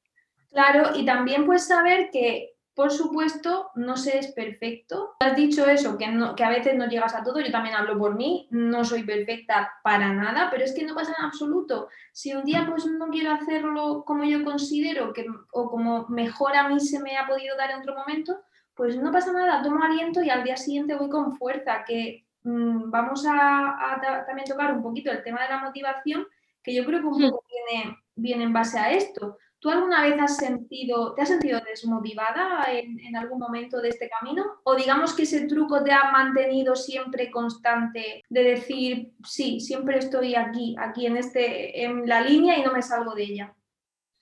Claro, 0.50 0.98
y 0.98 1.04
también 1.04 1.44
pues 1.46 1.66
saber 1.66 2.10
que, 2.10 2.55
por 2.76 2.92
supuesto, 2.92 3.70
no 3.74 3.96
se 3.96 4.18
es 4.18 4.32
perfecto. 4.32 5.16
Has 5.20 5.34
dicho 5.34 5.66
eso, 5.66 5.96
que, 5.96 6.08
no, 6.08 6.36
que 6.36 6.44
a 6.44 6.50
veces 6.50 6.74
no 6.76 6.86
llegas 6.86 7.14
a 7.14 7.24
todo, 7.24 7.40
yo 7.40 7.50
también 7.50 7.74
hablo 7.74 7.98
por 7.98 8.16
mí, 8.16 8.48
no 8.50 8.84
soy 8.84 9.02
perfecta 9.02 9.72
para 9.82 10.12
nada, 10.12 10.50
pero 10.50 10.62
es 10.62 10.74
que 10.74 10.84
no 10.84 10.94
pasa 10.94 11.14
en 11.18 11.24
absoluto. 11.24 11.88
Si 12.12 12.34
un 12.34 12.44
día 12.44 12.66
pues 12.68 12.84
no 12.84 13.08
quiero 13.08 13.30
hacerlo 13.30 14.04
como 14.04 14.24
yo 14.24 14.44
considero 14.44 15.14
que, 15.14 15.24
o 15.52 15.70
como 15.70 16.06
mejor 16.08 16.54
a 16.54 16.68
mí 16.68 16.78
se 16.78 17.00
me 17.00 17.16
ha 17.16 17.26
podido 17.26 17.56
dar 17.56 17.70
en 17.70 17.78
otro 17.78 17.96
momento, 17.96 18.42
pues 18.74 18.98
no 18.98 19.10
pasa 19.10 19.32
nada, 19.32 19.62
tomo 19.62 19.82
aliento 19.82 20.22
y 20.22 20.28
al 20.28 20.44
día 20.44 20.58
siguiente 20.58 20.96
voy 20.96 21.08
con 21.08 21.34
fuerza, 21.34 21.82
que 21.86 22.26
mm, 22.42 22.90
vamos 22.90 23.24
a, 23.26 23.98
también 24.26 24.46
tocar 24.46 24.74
un 24.74 24.82
poquito 24.82 25.10
el 25.10 25.24
tema 25.24 25.42
de 25.44 25.48
la 25.48 25.62
motivación, 25.62 26.26
que 26.62 26.74
yo 26.74 26.84
creo 26.84 27.00
que 27.00 27.06
un 27.06 27.30
poco 27.30 27.42
viene, 27.48 27.96
viene 28.14 28.44
en 28.44 28.52
base 28.52 28.78
a 28.78 28.92
esto. 28.92 29.38
¿Tú 29.66 29.72
alguna 29.72 30.02
vez 30.02 30.14
has 30.20 30.36
sentido, 30.36 31.12
te 31.14 31.22
has 31.22 31.28
sentido 31.28 31.60
desmotivada 31.60 32.66
en, 32.70 33.16
algún 33.16 33.40
momento 33.40 33.80
de 33.80 33.88
este 33.88 34.08
camino? 34.08 34.44
¿O 34.62 34.76
digamos 34.76 35.12
que 35.12 35.24
ese 35.24 35.48
truco 35.48 35.82
te 35.82 35.90
ha 35.90 36.12
mantenido 36.12 36.76
siempre 36.76 37.32
constante 37.32 38.22
de 38.28 38.42
decir, 38.44 39.10
sí, 39.24 39.58
siempre 39.58 39.98
estoy 39.98 40.36
aquí, 40.36 40.76
aquí 40.78 41.06
en, 41.06 41.16
este, 41.16 41.82
en 41.82 42.08
la 42.08 42.20
línea 42.20 42.56
y 42.56 42.62
no 42.62 42.70
me 42.70 42.80
salgo 42.80 43.16
de 43.16 43.24
ella? 43.24 43.56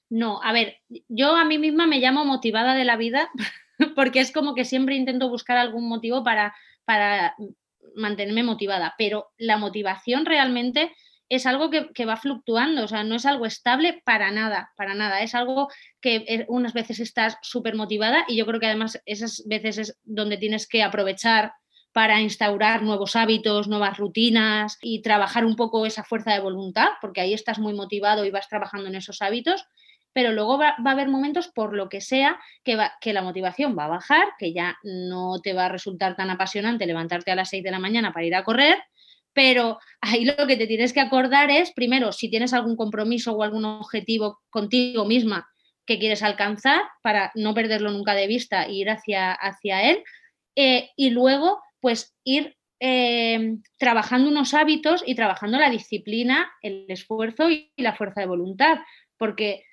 No, 0.09 0.41
a 0.43 0.55
ver, 0.55 0.79
yo 1.09 1.37
a 1.37 1.45
mí 1.45 1.59
misma 1.59 1.87
me 1.87 1.99
llamo 1.99 2.25
motivada 2.25 2.75
de 2.75 2.87
la 2.87 2.97
vida 2.97 3.29
porque 3.95 4.21
es 4.21 4.33
como 4.33 4.55
que 4.55 4.65
siempre 4.65 4.97
intento 4.97 5.29
buscar 5.29 5.59
algún 5.59 5.87
motivo 5.91 6.25
para, 6.25 6.55
para 6.87 7.37
mantenerme 7.95 8.45
motivada, 8.45 8.95
pero 8.97 9.29
la 9.37 9.59
motivación 9.59 10.25
realmente 10.25 10.97
es 11.29 11.47
algo 11.47 11.71
que, 11.71 12.05
va 12.05 12.17
fluctuando, 12.17 12.85
o 12.85 12.89
sea, 12.89 13.05
no 13.05 13.17
es 13.17 13.27
algo 13.27 13.47
estable 13.47 14.03
para 14.05 14.31
nada, 14.31 14.73
para 14.77 14.95
nada, 14.95 15.23
es 15.23 15.35
algo 15.35 15.69
que 16.01 16.17
eh, 16.29 16.45
unas 16.49 16.73
veces 16.73 17.01
estás 17.01 17.39
súper 17.43 17.75
motivada 17.75 18.25
y 18.29 18.37
yo 18.37 18.47
creo 18.47 18.61
que 18.61 18.67
además 18.67 19.01
esas 19.07 19.43
veces 19.47 19.79
es 19.79 19.99
donde 20.05 20.37
tienes 20.37 20.69
que 20.69 20.83
aprovechar 20.83 21.53
para 21.93 22.21
instaurar 22.21 22.83
nuevos 22.83 23.15
hábitos, 23.15 23.69
nuevas 23.69 23.97
rutinas 23.99 24.79
y 24.83 25.01
trabajar 25.01 25.45
un 25.45 25.57
poco 25.57 25.87
esa 25.87 26.03
fuerza 26.03 26.33
de 26.33 26.41
voluntad, 26.41 26.89
porque 27.01 27.21
ahí 27.21 27.33
estás 27.33 27.59
muy 27.59 27.73
motivado 27.73 28.25
y 28.25 28.31
vas 28.31 28.49
trabajando 28.49 28.89
en 28.89 28.97
esos 28.97 29.23
hábitos, 29.23 29.65
pero 30.13 30.33
luego 30.33 30.59
va, 30.59 30.75
a 30.77 30.91
haber 30.91 31.09
momentos, 31.09 31.49
por 31.49 31.75
lo 31.75 31.89
que 31.89 32.01
sea, 32.01 32.39
que, 32.65 32.79
que 33.01 33.13
la 33.13 33.23
motivación 33.23 33.77
va 33.79 33.85
a 33.85 33.89
bajar, 33.89 34.27
que 34.39 34.53
ya 34.53 34.77
no 34.83 35.41
te 35.41 35.53
va 35.53 35.67
a 35.67 35.69
resultar 35.69 36.17
tan 36.17 36.31
apasionante 36.31 36.87
levantarte 36.87 37.31
a 37.31 37.37
las 37.37 37.51
6 37.51 37.63
de 37.63 37.71
la 37.71 37.79
mañana 37.79 38.13
para 38.13 38.27
ir 38.27 38.35
a 38.35 38.45
correr, 38.45 38.83
pero 39.35 39.79
ahí 40.01 40.25
lo 40.25 40.47
que 40.47 40.57
te 40.57 40.67
tienes 40.67 40.93
que 40.93 41.01
acordar 41.01 41.51
es, 41.51 41.73
primero, 41.73 42.13
si 42.13 42.31
tienes 42.31 42.55
algún 42.55 42.77
compromiso 42.77 43.33
o 43.33 43.43
algún 43.43 43.65
objetivo 43.65 44.41
contigo 44.49 45.05
misma 45.05 45.49
que 45.85 45.99
quieres 45.99 46.23
alcanzar 46.23 46.83
para 47.03 47.31
no 47.35 47.53
perderlo 47.53 47.91
nunca 47.91 48.15
de 48.15 48.27
vista 48.27 48.65
e 48.65 48.73
ir 48.73 48.91
hacia, 48.91 49.33
hacia 49.33 49.91
él, 49.91 50.03
eh, 50.57 50.91
y 50.97 51.11
luego, 51.11 51.61
pues 51.81 52.15
ir 52.25 52.57
eh, 52.81 53.57
trabajando 53.77 54.31
unos 54.31 54.55
hábitos 54.55 55.03
y 55.07 55.15
trabajando 55.15 55.59
la 55.59 55.71
disciplina, 55.71 56.51
el 56.63 56.87
esfuerzo 56.89 57.51
y 57.51 57.73
la 57.77 57.95
fuerza 57.95 58.21
de 58.21 58.27
voluntad, 58.27 58.79
porque 59.19 59.65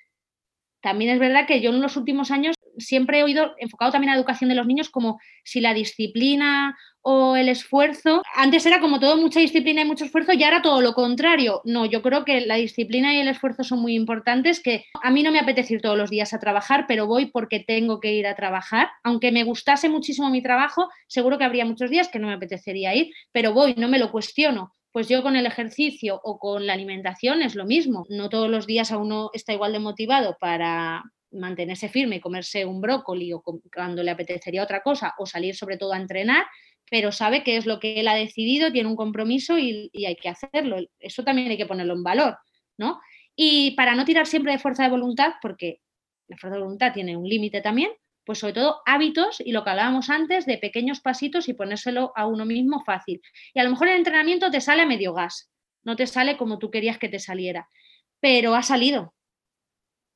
también 0.82 1.12
es 1.12 1.20
verdad 1.20 1.46
que 1.46 1.60
yo 1.60 1.70
en 1.70 1.80
los 1.80 1.96
últimos 1.96 2.30
años 2.30 2.56
siempre 2.78 3.20
he 3.20 3.22
oído, 3.24 3.54
enfocado 3.58 3.92
también 3.92 4.10
a 4.10 4.14
la 4.14 4.18
educación 4.18 4.48
de 4.48 4.56
los 4.56 4.66
niños, 4.66 4.90
como 4.90 5.20
si 5.44 5.60
la 5.60 5.74
disciplina 5.74 6.76
o 7.02 7.36
el 7.36 7.48
esfuerzo, 7.48 8.22
antes 8.34 8.64
era 8.64 8.80
como 8.80 9.00
todo 9.00 9.16
mucha 9.16 9.40
disciplina 9.40 9.82
y 9.82 9.84
mucho 9.84 10.04
esfuerzo 10.04 10.32
y 10.32 10.42
ahora 10.44 10.62
todo 10.62 10.80
lo 10.80 10.94
contrario. 10.94 11.60
No, 11.64 11.84
yo 11.84 12.00
creo 12.00 12.24
que 12.24 12.42
la 12.42 12.54
disciplina 12.54 13.14
y 13.14 13.18
el 13.18 13.28
esfuerzo 13.28 13.64
son 13.64 13.80
muy 13.80 13.94
importantes, 13.94 14.60
que 14.60 14.84
a 15.02 15.10
mí 15.10 15.22
no 15.22 15.32
me 15.32 15.40
apetece 15.40 15.74
ir 15.74 15.82
todos 15.82 15.98
los 15.98 16.10
días 16.10 16.32
a 16.32 16.38
trabajar, 16.38 16.84
pero 16.86 17.06
voy 17.06 17.26
porque 17.26 17.60
tengo 17.60 18.00
que 18.00 18.12
ir 18.12 18.26
a 18.26 18.36
trabajar. 18.36 18.88
Aunque 19.02 19.32
me 19.32 19.42
gustase 19.42 19.88
muchísimo 19.88 20.30
mi 20.30 20.42
trabajo, 20.42 20.88
seguro 21.08 21.38
que 21.38 21.44
habría 21.44 21.64
muchos 21.64 21.90
días 21.90 22.08
que 22.08 22.20
no 22.20 22.28
me 22.28 22.34
apetecería 22.34 22.94
ir, 22.94 23.12
pero 23.32 23.52
voy, 23.52 23.74
no 23.76 23.88
me 23.88 23.98
lo 23.98 24.12
cuestiono. 24.12 24.72
Pues 24.92 25.08
yo 25.08 25.22
con 25.22 25.36
el 25.36 25.46
ejercicio 25.46 26.20
o 26.22 26.38
con 26.38 26.66
la 26.66 26.74
alimentación 26.74 27.42
es 27.42 27.54
lo 27.54 27.64
mismo. 27.64 28.04
No 28.10 28.28
todos 28.28 28.48
los 28.50 28.66
días 28.66 28.92
a 28.92 28.98
uno 28.98 29.30
está 29.32 29.52
igual 29.54 29.72
de 29.72 29.78
motivado 29.78 30.36
para, 30.38 31.02
mantenerse 31.32 31.88
firme 31.88 32.16
y 32.16 32.20
comerse 32.20 32.64
un 32.64 32.80
brócoli 32.80 33.32
o 33.32 33.42
cuando 33.74 34.02
le 34.02 34.10
apetecería 34.10 34.62
otra 34.62 34.82
cosa 34.82 35.14
o 35.18 35.26
salir 35.26 35.54
sobre 35.54 35.76
todo 35.76 35.92
a 35.92 35.96
entrenar, 35.96 36.44
pero 36.90 37.10
sabe 37.10 37.42
que 37.42 37.56
es 37.56 37.66
lo 37.66 37.80
que 37.80 38.00
él 38.00 38.08
ha 38.08 38.14
decidido, 38.14 38.70
tiene 38.70 38.88
un 38.88 38.96
compromiso 38.96 39.58
y, 39.58 39.90
hay 40.06 40.16
que 40.16 40.28
hacerlo. 40.28 40.76
Eso 40.98 41.24
también 41.24 41.50
hay 41.50 41.56
que 41.56 41.66
ponerlo 41.66 41.94
en 41.94 42.02
valor, 42.02 42.36
¿no? 42.76 43.00
Y 43.34 43.70
para 43.72 43.94
no 43.94 44.04
tirar 44.04 44.26
siempre 44.26 44.52
de 44.52 44.58
fuerza 44.58 44.82
de 44.82 44.90
voluntad, 44.90 45.34
porque 45.40 45.80
la 46.28 46.36
fuerza 46.36 46.56
de 46.56 46.62
voluntad 46.62 46.92
tiene 46.92 47.16
un 47.16 47.26
límite 47.26 47.62
también, 47.62 47.90
pues 48.24 48.38
sobre 48.38 48.52
todo 48.52 48.82
hábitos 48.84 49.40
y 49.40 49.52
lo 49.52 49.64
que 49.64 49.70
hablábamos 49.70 50.10
antes 50.10 50.46
de 50.46 50.58
pequeños 50.58 51.00
pasitos 51.00 51.48
y 51.48 51.54
ponérselo 51.54 52.12
a 52.14 52.26
uno 52.26 52.44
mismo 52.44 52.84
fácil. 52.84 53.20
Y 53.54 53.60
a 53.60 53.64
lo 53.64 53.70
mejor 53.70 53.88
el 53.88 53.96
entrenamiento 53.96 54.50
te 54.50 54.60
sale 54.60 54.82
a 54.82 54.86
medio 54.86 55.14
gas, 55.14 55.50
no 55.84 55.96
te 55.96 56.06
sale 56.06 56.36
como 56.36 56.58
tú 56.58 56.70
querías 56.70 56.98
que 56.98 57.08
te 57.08 57.18
saliera, 57.18 57.68
pero 58.20 58.54
ha 58.54 58.62
salido, 58.62 59.14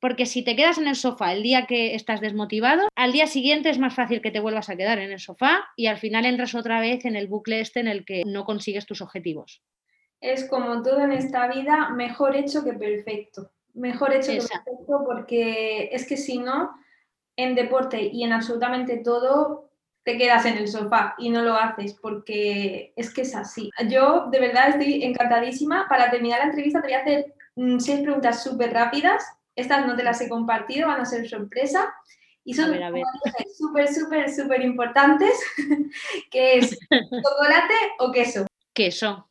porque 0.00 0.26
si 0.26 0.42
te 0.42 0.56
quedas 0.56 0.78
en 0.78 0.88
el 0.88 0.96
sofá 0.96 1.32
el 1.32 1.42
día 1.42 1.66
que 1.66 1.94
estás 1.94 2.20
desmotivado, 2.20 2.88
al 2.94 3.12
día 3.12 3.26
siguiente 3.26 3.70
es 3.70 3.78
más 3.78 3.94
fácil 3.94 4.20
que 4.20 4.30
te 4.30 4.40
vuelvas 4.40 4.68
a 4.68 4.76
quedar 4.76 4.98
en 4.98 5.12
el 5.12 5.20
sofá 5.20 5.64
y 5.76 5.86
al 5.86 5.98
final 5.98 6.26
entras 6.26 6.54
otra 6.54 6.80
vez 6.80 7.04
en 7.04 7.16
el 7.16 7.26
bucle 7.26 7.60
este 7.60 7.80
en 7.80 7.88
el 7.88 8.04
que 8.04 8.22
no 8.26 8.44
consigues 8.44 8.86
tus 8.86 9.00
objetivos. 9.00 9.62
Es 10.20 10.48
como 10.48 10.82
todo 10.82 11.00
en 11.00 11.12
esta 11.12 11.46
vida, 11.48 11.90
mejor 11.90 12.36
hecho 12.36 12.64
que 12.64 12.72
perfecto. 12.72 13.50
Mejor 13.74 14.14
hecho 14.14 14.32
que 14.32 14.38
perfecto 14.38 15.02
porque 15.04 15.90
es 15.92 16.06
que 16.06 16.16
si 16.16 16.38
no, 16.38 16.70
en 17.36 17.54
deporte 17.54 18.00
y 18.02 18.24
en 18.24 18.32
absolutamente 18.32 18.98
todo, 18.98 19.70
te 20.02 20.16
quedas 20.16 20.46
en 20.46 20.56
el 20.56 20.68
sofá 20.68 21.14
y 21.18 21.30
no 21.30 21.42
lo 21.42 21.54
haces 21.54 21.94
porque 21.94 22.92
es 22.96 23.12
que 23.12 23.22
es 23.22 23.34
así. 23.34 23.70
Yo 23.88 24.28
de 24.30 24.40
verdad 24.40 24.70
estoy 24.70 25.04
encantadísima. 25.04 25.86
Para 25.88 26.10
terminar 26.10 26.38
la 26.38 26.46
entrevista 26.46 26.80
te 26.80 26.86
voy 26.86 26.94
a 26.94 27.00
hacer 27.00 27.34
mm, 27.56 27.78
seis 27.78 28.00
preguntas 28.00 28.42
súper 28.42 28.72
rápidas 28.72 29.24
estas 29.56 29.86
no 29.86 29.96
te 29.96 30.04
las 30.04 30.20
he 30.20 30.28
compartido, 30.28 30.88
van 30.88 31.00
a 31.00 31.06
ser 31.06 31.28
sorpresa. 31.28 31.92
Y 32.44 32.54
son 32.54 32.72
súper, 33.58 33.92
súper, 33.92 34.32
súper 34.32 34.62
importantes, 34.62 35.32
que 36.30 36.58
es 36.58 36.78
chocolate 36.90 37.74
o 37.98 38.12
queso. 38.12 38.46
Queso. 38.72 39.28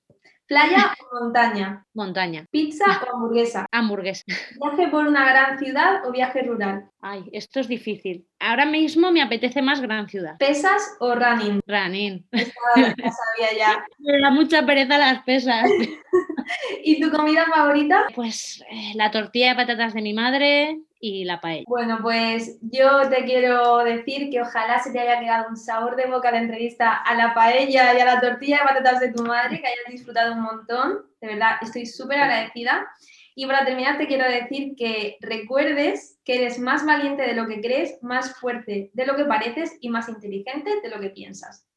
¿Playa 0.48 0.94
o 1.00 1.24
montaña? 1.24 1.86
Montaña. 1.96 2.46
¿Pizza 2.52 2.86
o 2.86 3.16
hamburguesa? 3.16 3.66
Hamburguesa. 3.72 4.24
¿Viaje 4.62 4.88
por 4.90 5.08
una 5.08 5.28
gran 5.28 5.58
ciudad 5.58 6.06
o 6.06 6.12
viaje 6.12 6.44
rural? 6.44 6.86
Ay, 7.02 7.24
esto 7.32 7.60
es 7.60 7.68
difícil. 7.68 8.28
Ahora 8.40 8.66
mismo 8.66 9.12
me 9.12 9.24
apetece 9.24 9.64
más 9.64 9.82
gran 9.82 10.08
ciudad. 10.08 10.38
¿Pesas 10.38 10.98
o 11.00 11.16
running? 11.16 11.62
Running. 11.66 12.28
sabía 12.32 13.58
ya. 13.58 13.86
Me 13.98 14.22
da 14.22 14.30
mucha 14.30 14.64
pereza 14.66 15.00
las 15.00 15.24
pesas. 15.24 15.68
¿Y 16.84 17.00
tu 17.02 17.10
comida 17.10 17.46
favorita? 17.46 18.06
Pues 18.14 18.64
eh, 18.70 18.92
la 18.94 19.10
tortilla 19.10 19.50
de 19.50 19.56
patatas 19.56 19.96
de 19.96 20.02
mi 20.04 20.14
madre, 20.14 20.80
y 21.06 21.24
la 21.24 21.40
paella. 21.40 21.64
Bueno, 21.68 22.00
pues 22.02 22.58
yo 22.62 23.08
te 23.10 23.26
quiero 23.26 23.84
decir 23.84 24.30
que 24.32 24.42
ojalá 24.42 24.80
se 24.80 24.92
te 24.92 25.00
haya 25.00 25.20
quedado 25.20 25.50
un 25.50 25.58
sabor 25.58 25.96
de 25.96 26.08
boca 26.08 26.32
la 26.32 26.40
entrevista 26.40 26.94
a 26.94 27.14
la 27.16 27.34
paella 27.34 27.94
y 27.94 28.00
a 28.00 28.06
la 28.06 28.20
tortilla 28.20 28.58
de 28.58 28.64
patatas 28.64 29.00
de 29.02 29.14
tu 29.14 29.24
madre, 29.24 29.62
que 29.62 29.68
hayas 29.68 29.92
disfrutado 29.92 30.34
un 30.34 30.42
montón. 30.42 31.06
De 31.22 31.28
verdad, 31.28 31.58
estoy 31.62 31.86
súper 31.86 32.20
agradecida. 32.20 32.88
Y 33.36 33.46
para 33.46 33.66
terminar, 33.66 33.98
te 33.98 34.08
quiero 34.08 34.28
decir 34.28 34.76
que 34.76 35.18
recuerdes 35.22 36.20
que 36.24 36.38
eres 36.38 36.58
más 36.58 36.86
valiente 36.86 37.22
de 37.22 37.36
lo 37.36 37.46
que 37.46 37.62
crees, 37.62 38.02
más 38.02 38.40
fuerte 38.40 38.90
de 38.94 39.06
lo 39.06 39.16
que 39.16 39.26
pareces 39.26 39.78
y 39.82 39.90
más 39.90 40.10
inteligente 40.10 40.82
de 40.82 40.90
lo 40.90 41.00
que 41.00 41.10
piensas. 41.10 41.68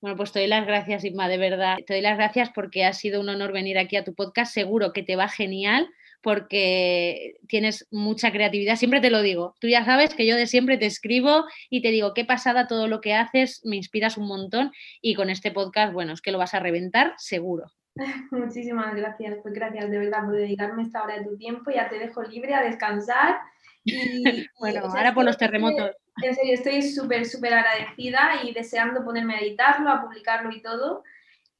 Bueno, 0.00 0.16
pues 0.16 0.32
te 0.32 0.40
doy 0.40 0.48
las 0.48 0.66
gracias, 0.66 1.04
Isma, 1.04 1.28
de 1.28 1.36
verdad. 1.36 1.76
Te 1.86 1.94
doy 1.94 2.02
las 2.02 2.16
gracias 2.16 2.50
porque 2.52 2.84
ha 2.84 2.94
sido 2.94 3.20
un 3.20 3.28
honor 3.28 3.52
venir 3.52 3.78
aquí 3.78 3.96
a 3.96 4.04
tu 4.04 4.14
podcast. 4.14 4.52
Seguro 4.52 4.92
que 4.92 5.02
te 5.02 5.14
va 5.14 5.28
genial 5.28 5.88
porque 6.22 7.36
tienes 7.48 7.86
mucha 7.90 8.30
creatividad. 8.32 8.76
Siempre 8.76 9.00
te 9.00 9.10
lo 9.10 9.22
digo. 9.22 9.54
Tú 9.60 9.68
ya 9.68 9.84
sabes 9.84 10.14
que 10.14 10.26
yo 10.26 10.36
de 10.36 10.46
siempre 10.46 10.78
te 10.78 10.86
escribo 10.86 11.44
y 11.68 11.82
te 11.82 11.90
digo, 11.90 12.14
qué 12.14 12.24
pasada 12.24 12.66
todo 12.66 12.88
lo 12.88 13.00
que 13.00 13.14
haces, 13.14 13.62
me 13.64 13.76
inspiras 13.76 14.16
un 14.16 14.26
montón 14.26 14.72
y 15.00 15.14
con 15.14 15.30
este 15.30 15.50
podcast, 15.50 15.92
bueno, 15.92 16.12
es 16.12 16.20
que 16.20 16.32
lo 16.32 16.38
vas 16.38 16.54
a 16.54 16.60
reventar 16.60 17.14
seguro. 17.16 17.70
Muchísimas 18.30 18.94
gracias, 18.94 19.38
pues 19.42 19.54
gracias 19.54 19.90
de 19.90 19.98
verdad 19.98 20.24
por 20.24 20.34
dedicarme 20.34 20.82
esta 20.82 21.02
hora 21.02 21.18
de 21.18 21.24
tu 21.24 21.36
tiempo. 21.36 21.70
Ya 21.70 21.88
te 21.88 21.98
dejo 21.98 22.22
libre 22.22 22.54
a 22.54 22.62
descansar. 22.62 23.38
Y, 23.84 24.22
bueno, 24.60 24.82
ahora 24.84 25.14
por 25.14 25.24
los 25.24 25.38
terremotos. 25.38 25.92
En 26.22 26.34
serio, 26.34 26.54
estoy 26.54 26.82
súper, 26.82 27.24
súper 27.24 27.54
agradecida 27.54 28.42
y 28.44 28.52
deseando 28.52 29.04
ponerme 29.04 29.36
a 29.36 29.40
editarlo, 29.40 29.88
a 29.88 30.02
publicarlo 30.02 30.54
y 30.54 30.60
todo. 30.60 31.02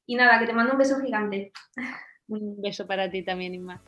Y 0.07 0.17
nada, 0.17 0.39
que 0.39 0.47
te 0.47 0.53
mando 0.53 0.73
un 0.73 0.79
beso 0.79 1.01
gigante. 1.01 1.53
Un 2.29 2.61
beso 2.61 2.87
para 2.87 3.11
ti 3.11 3.23
también, 3.23 3.55
Inma. 3.55 3.83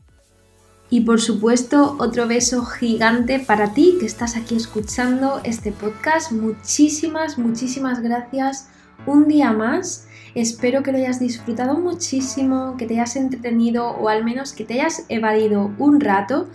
Y 0.92 1.00
por 1.00 1.22
supuesto, 1.22 1.96
otro 1.98 2.28
beso 2.28 2.66
gigante 2.66 3.38
para 3.38 3.72
ti 3.72 3.96
que 3.98 4.04
estás 4.04 4.36
aquí 4.36 4.56
escuchando 4.56 5.40
este 5.42 5.72
podcast. 5.72 6.32
Muchísimas, 6.32 7.38
muchísimas 7.38 8.02
gracias 8.02 8.68
un 9.06 9.26
día 9.26 9.52
más. 9.52 10.06
Espero 10.34 10.82
que 10.82 10.92
lo 10.92 10.98
hayas 10.98 11.18
disfrutado 11.18 11.78
muchísimo, 11.78 12.76
que 12.76 12.84
te 12.84 12.92
hayas 12.92 13.16
entretenido 13.16 13.88
o 13.88 14.10
al 14.10 14.22
menos 14.22 14.52
que 14.52 14.66
te 14.66 14.74
hayas 14.74 15.06
evadido 15.08 15.70
un 15.78 15.98
rato. 15.98 16.50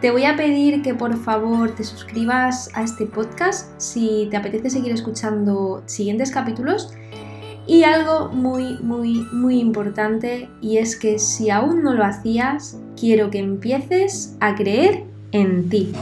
Te 0.00 0.10
voy 0.10 0.24
a 0.24 0.34
pedir 0.34 0.82
que 0.82 0.92
por 0.92 1.16
favor 1.16 1.70
te 1.76 1.84
suscribas 1.84 2.68
a 2.74 2.82
este 2.82 3.06
podcast 3.06 3.70
si 3.80 4.26
te 4.32 4.36
apetece 4.36 4.68
seguir 4.68 4.90
escuchando 4.90 5.84
siguientes 5.86 6.32
capítulos 6.32 6.92
y 7.66 7.82
algo 7.82 8.28
muy, 8.28 8.78
muy, 8.78 9.26
muy 9.32 9.58
importante 9.60 10.48
y 10.60 10.78
es 10.78 10.96
que 10.96 11.18
si 11.18 11.50
aún 11.50 11.82
no 11.82 11.94
lo 11.94 12.04
hacías, 12.04 12.78
quiero 12.98 13.30
que 13.30 13.38
empieces 13.38 14.36
a 14.40 14.54
creer 14.54 15.04
en 15.32 15.68
ti. 15.68 15.92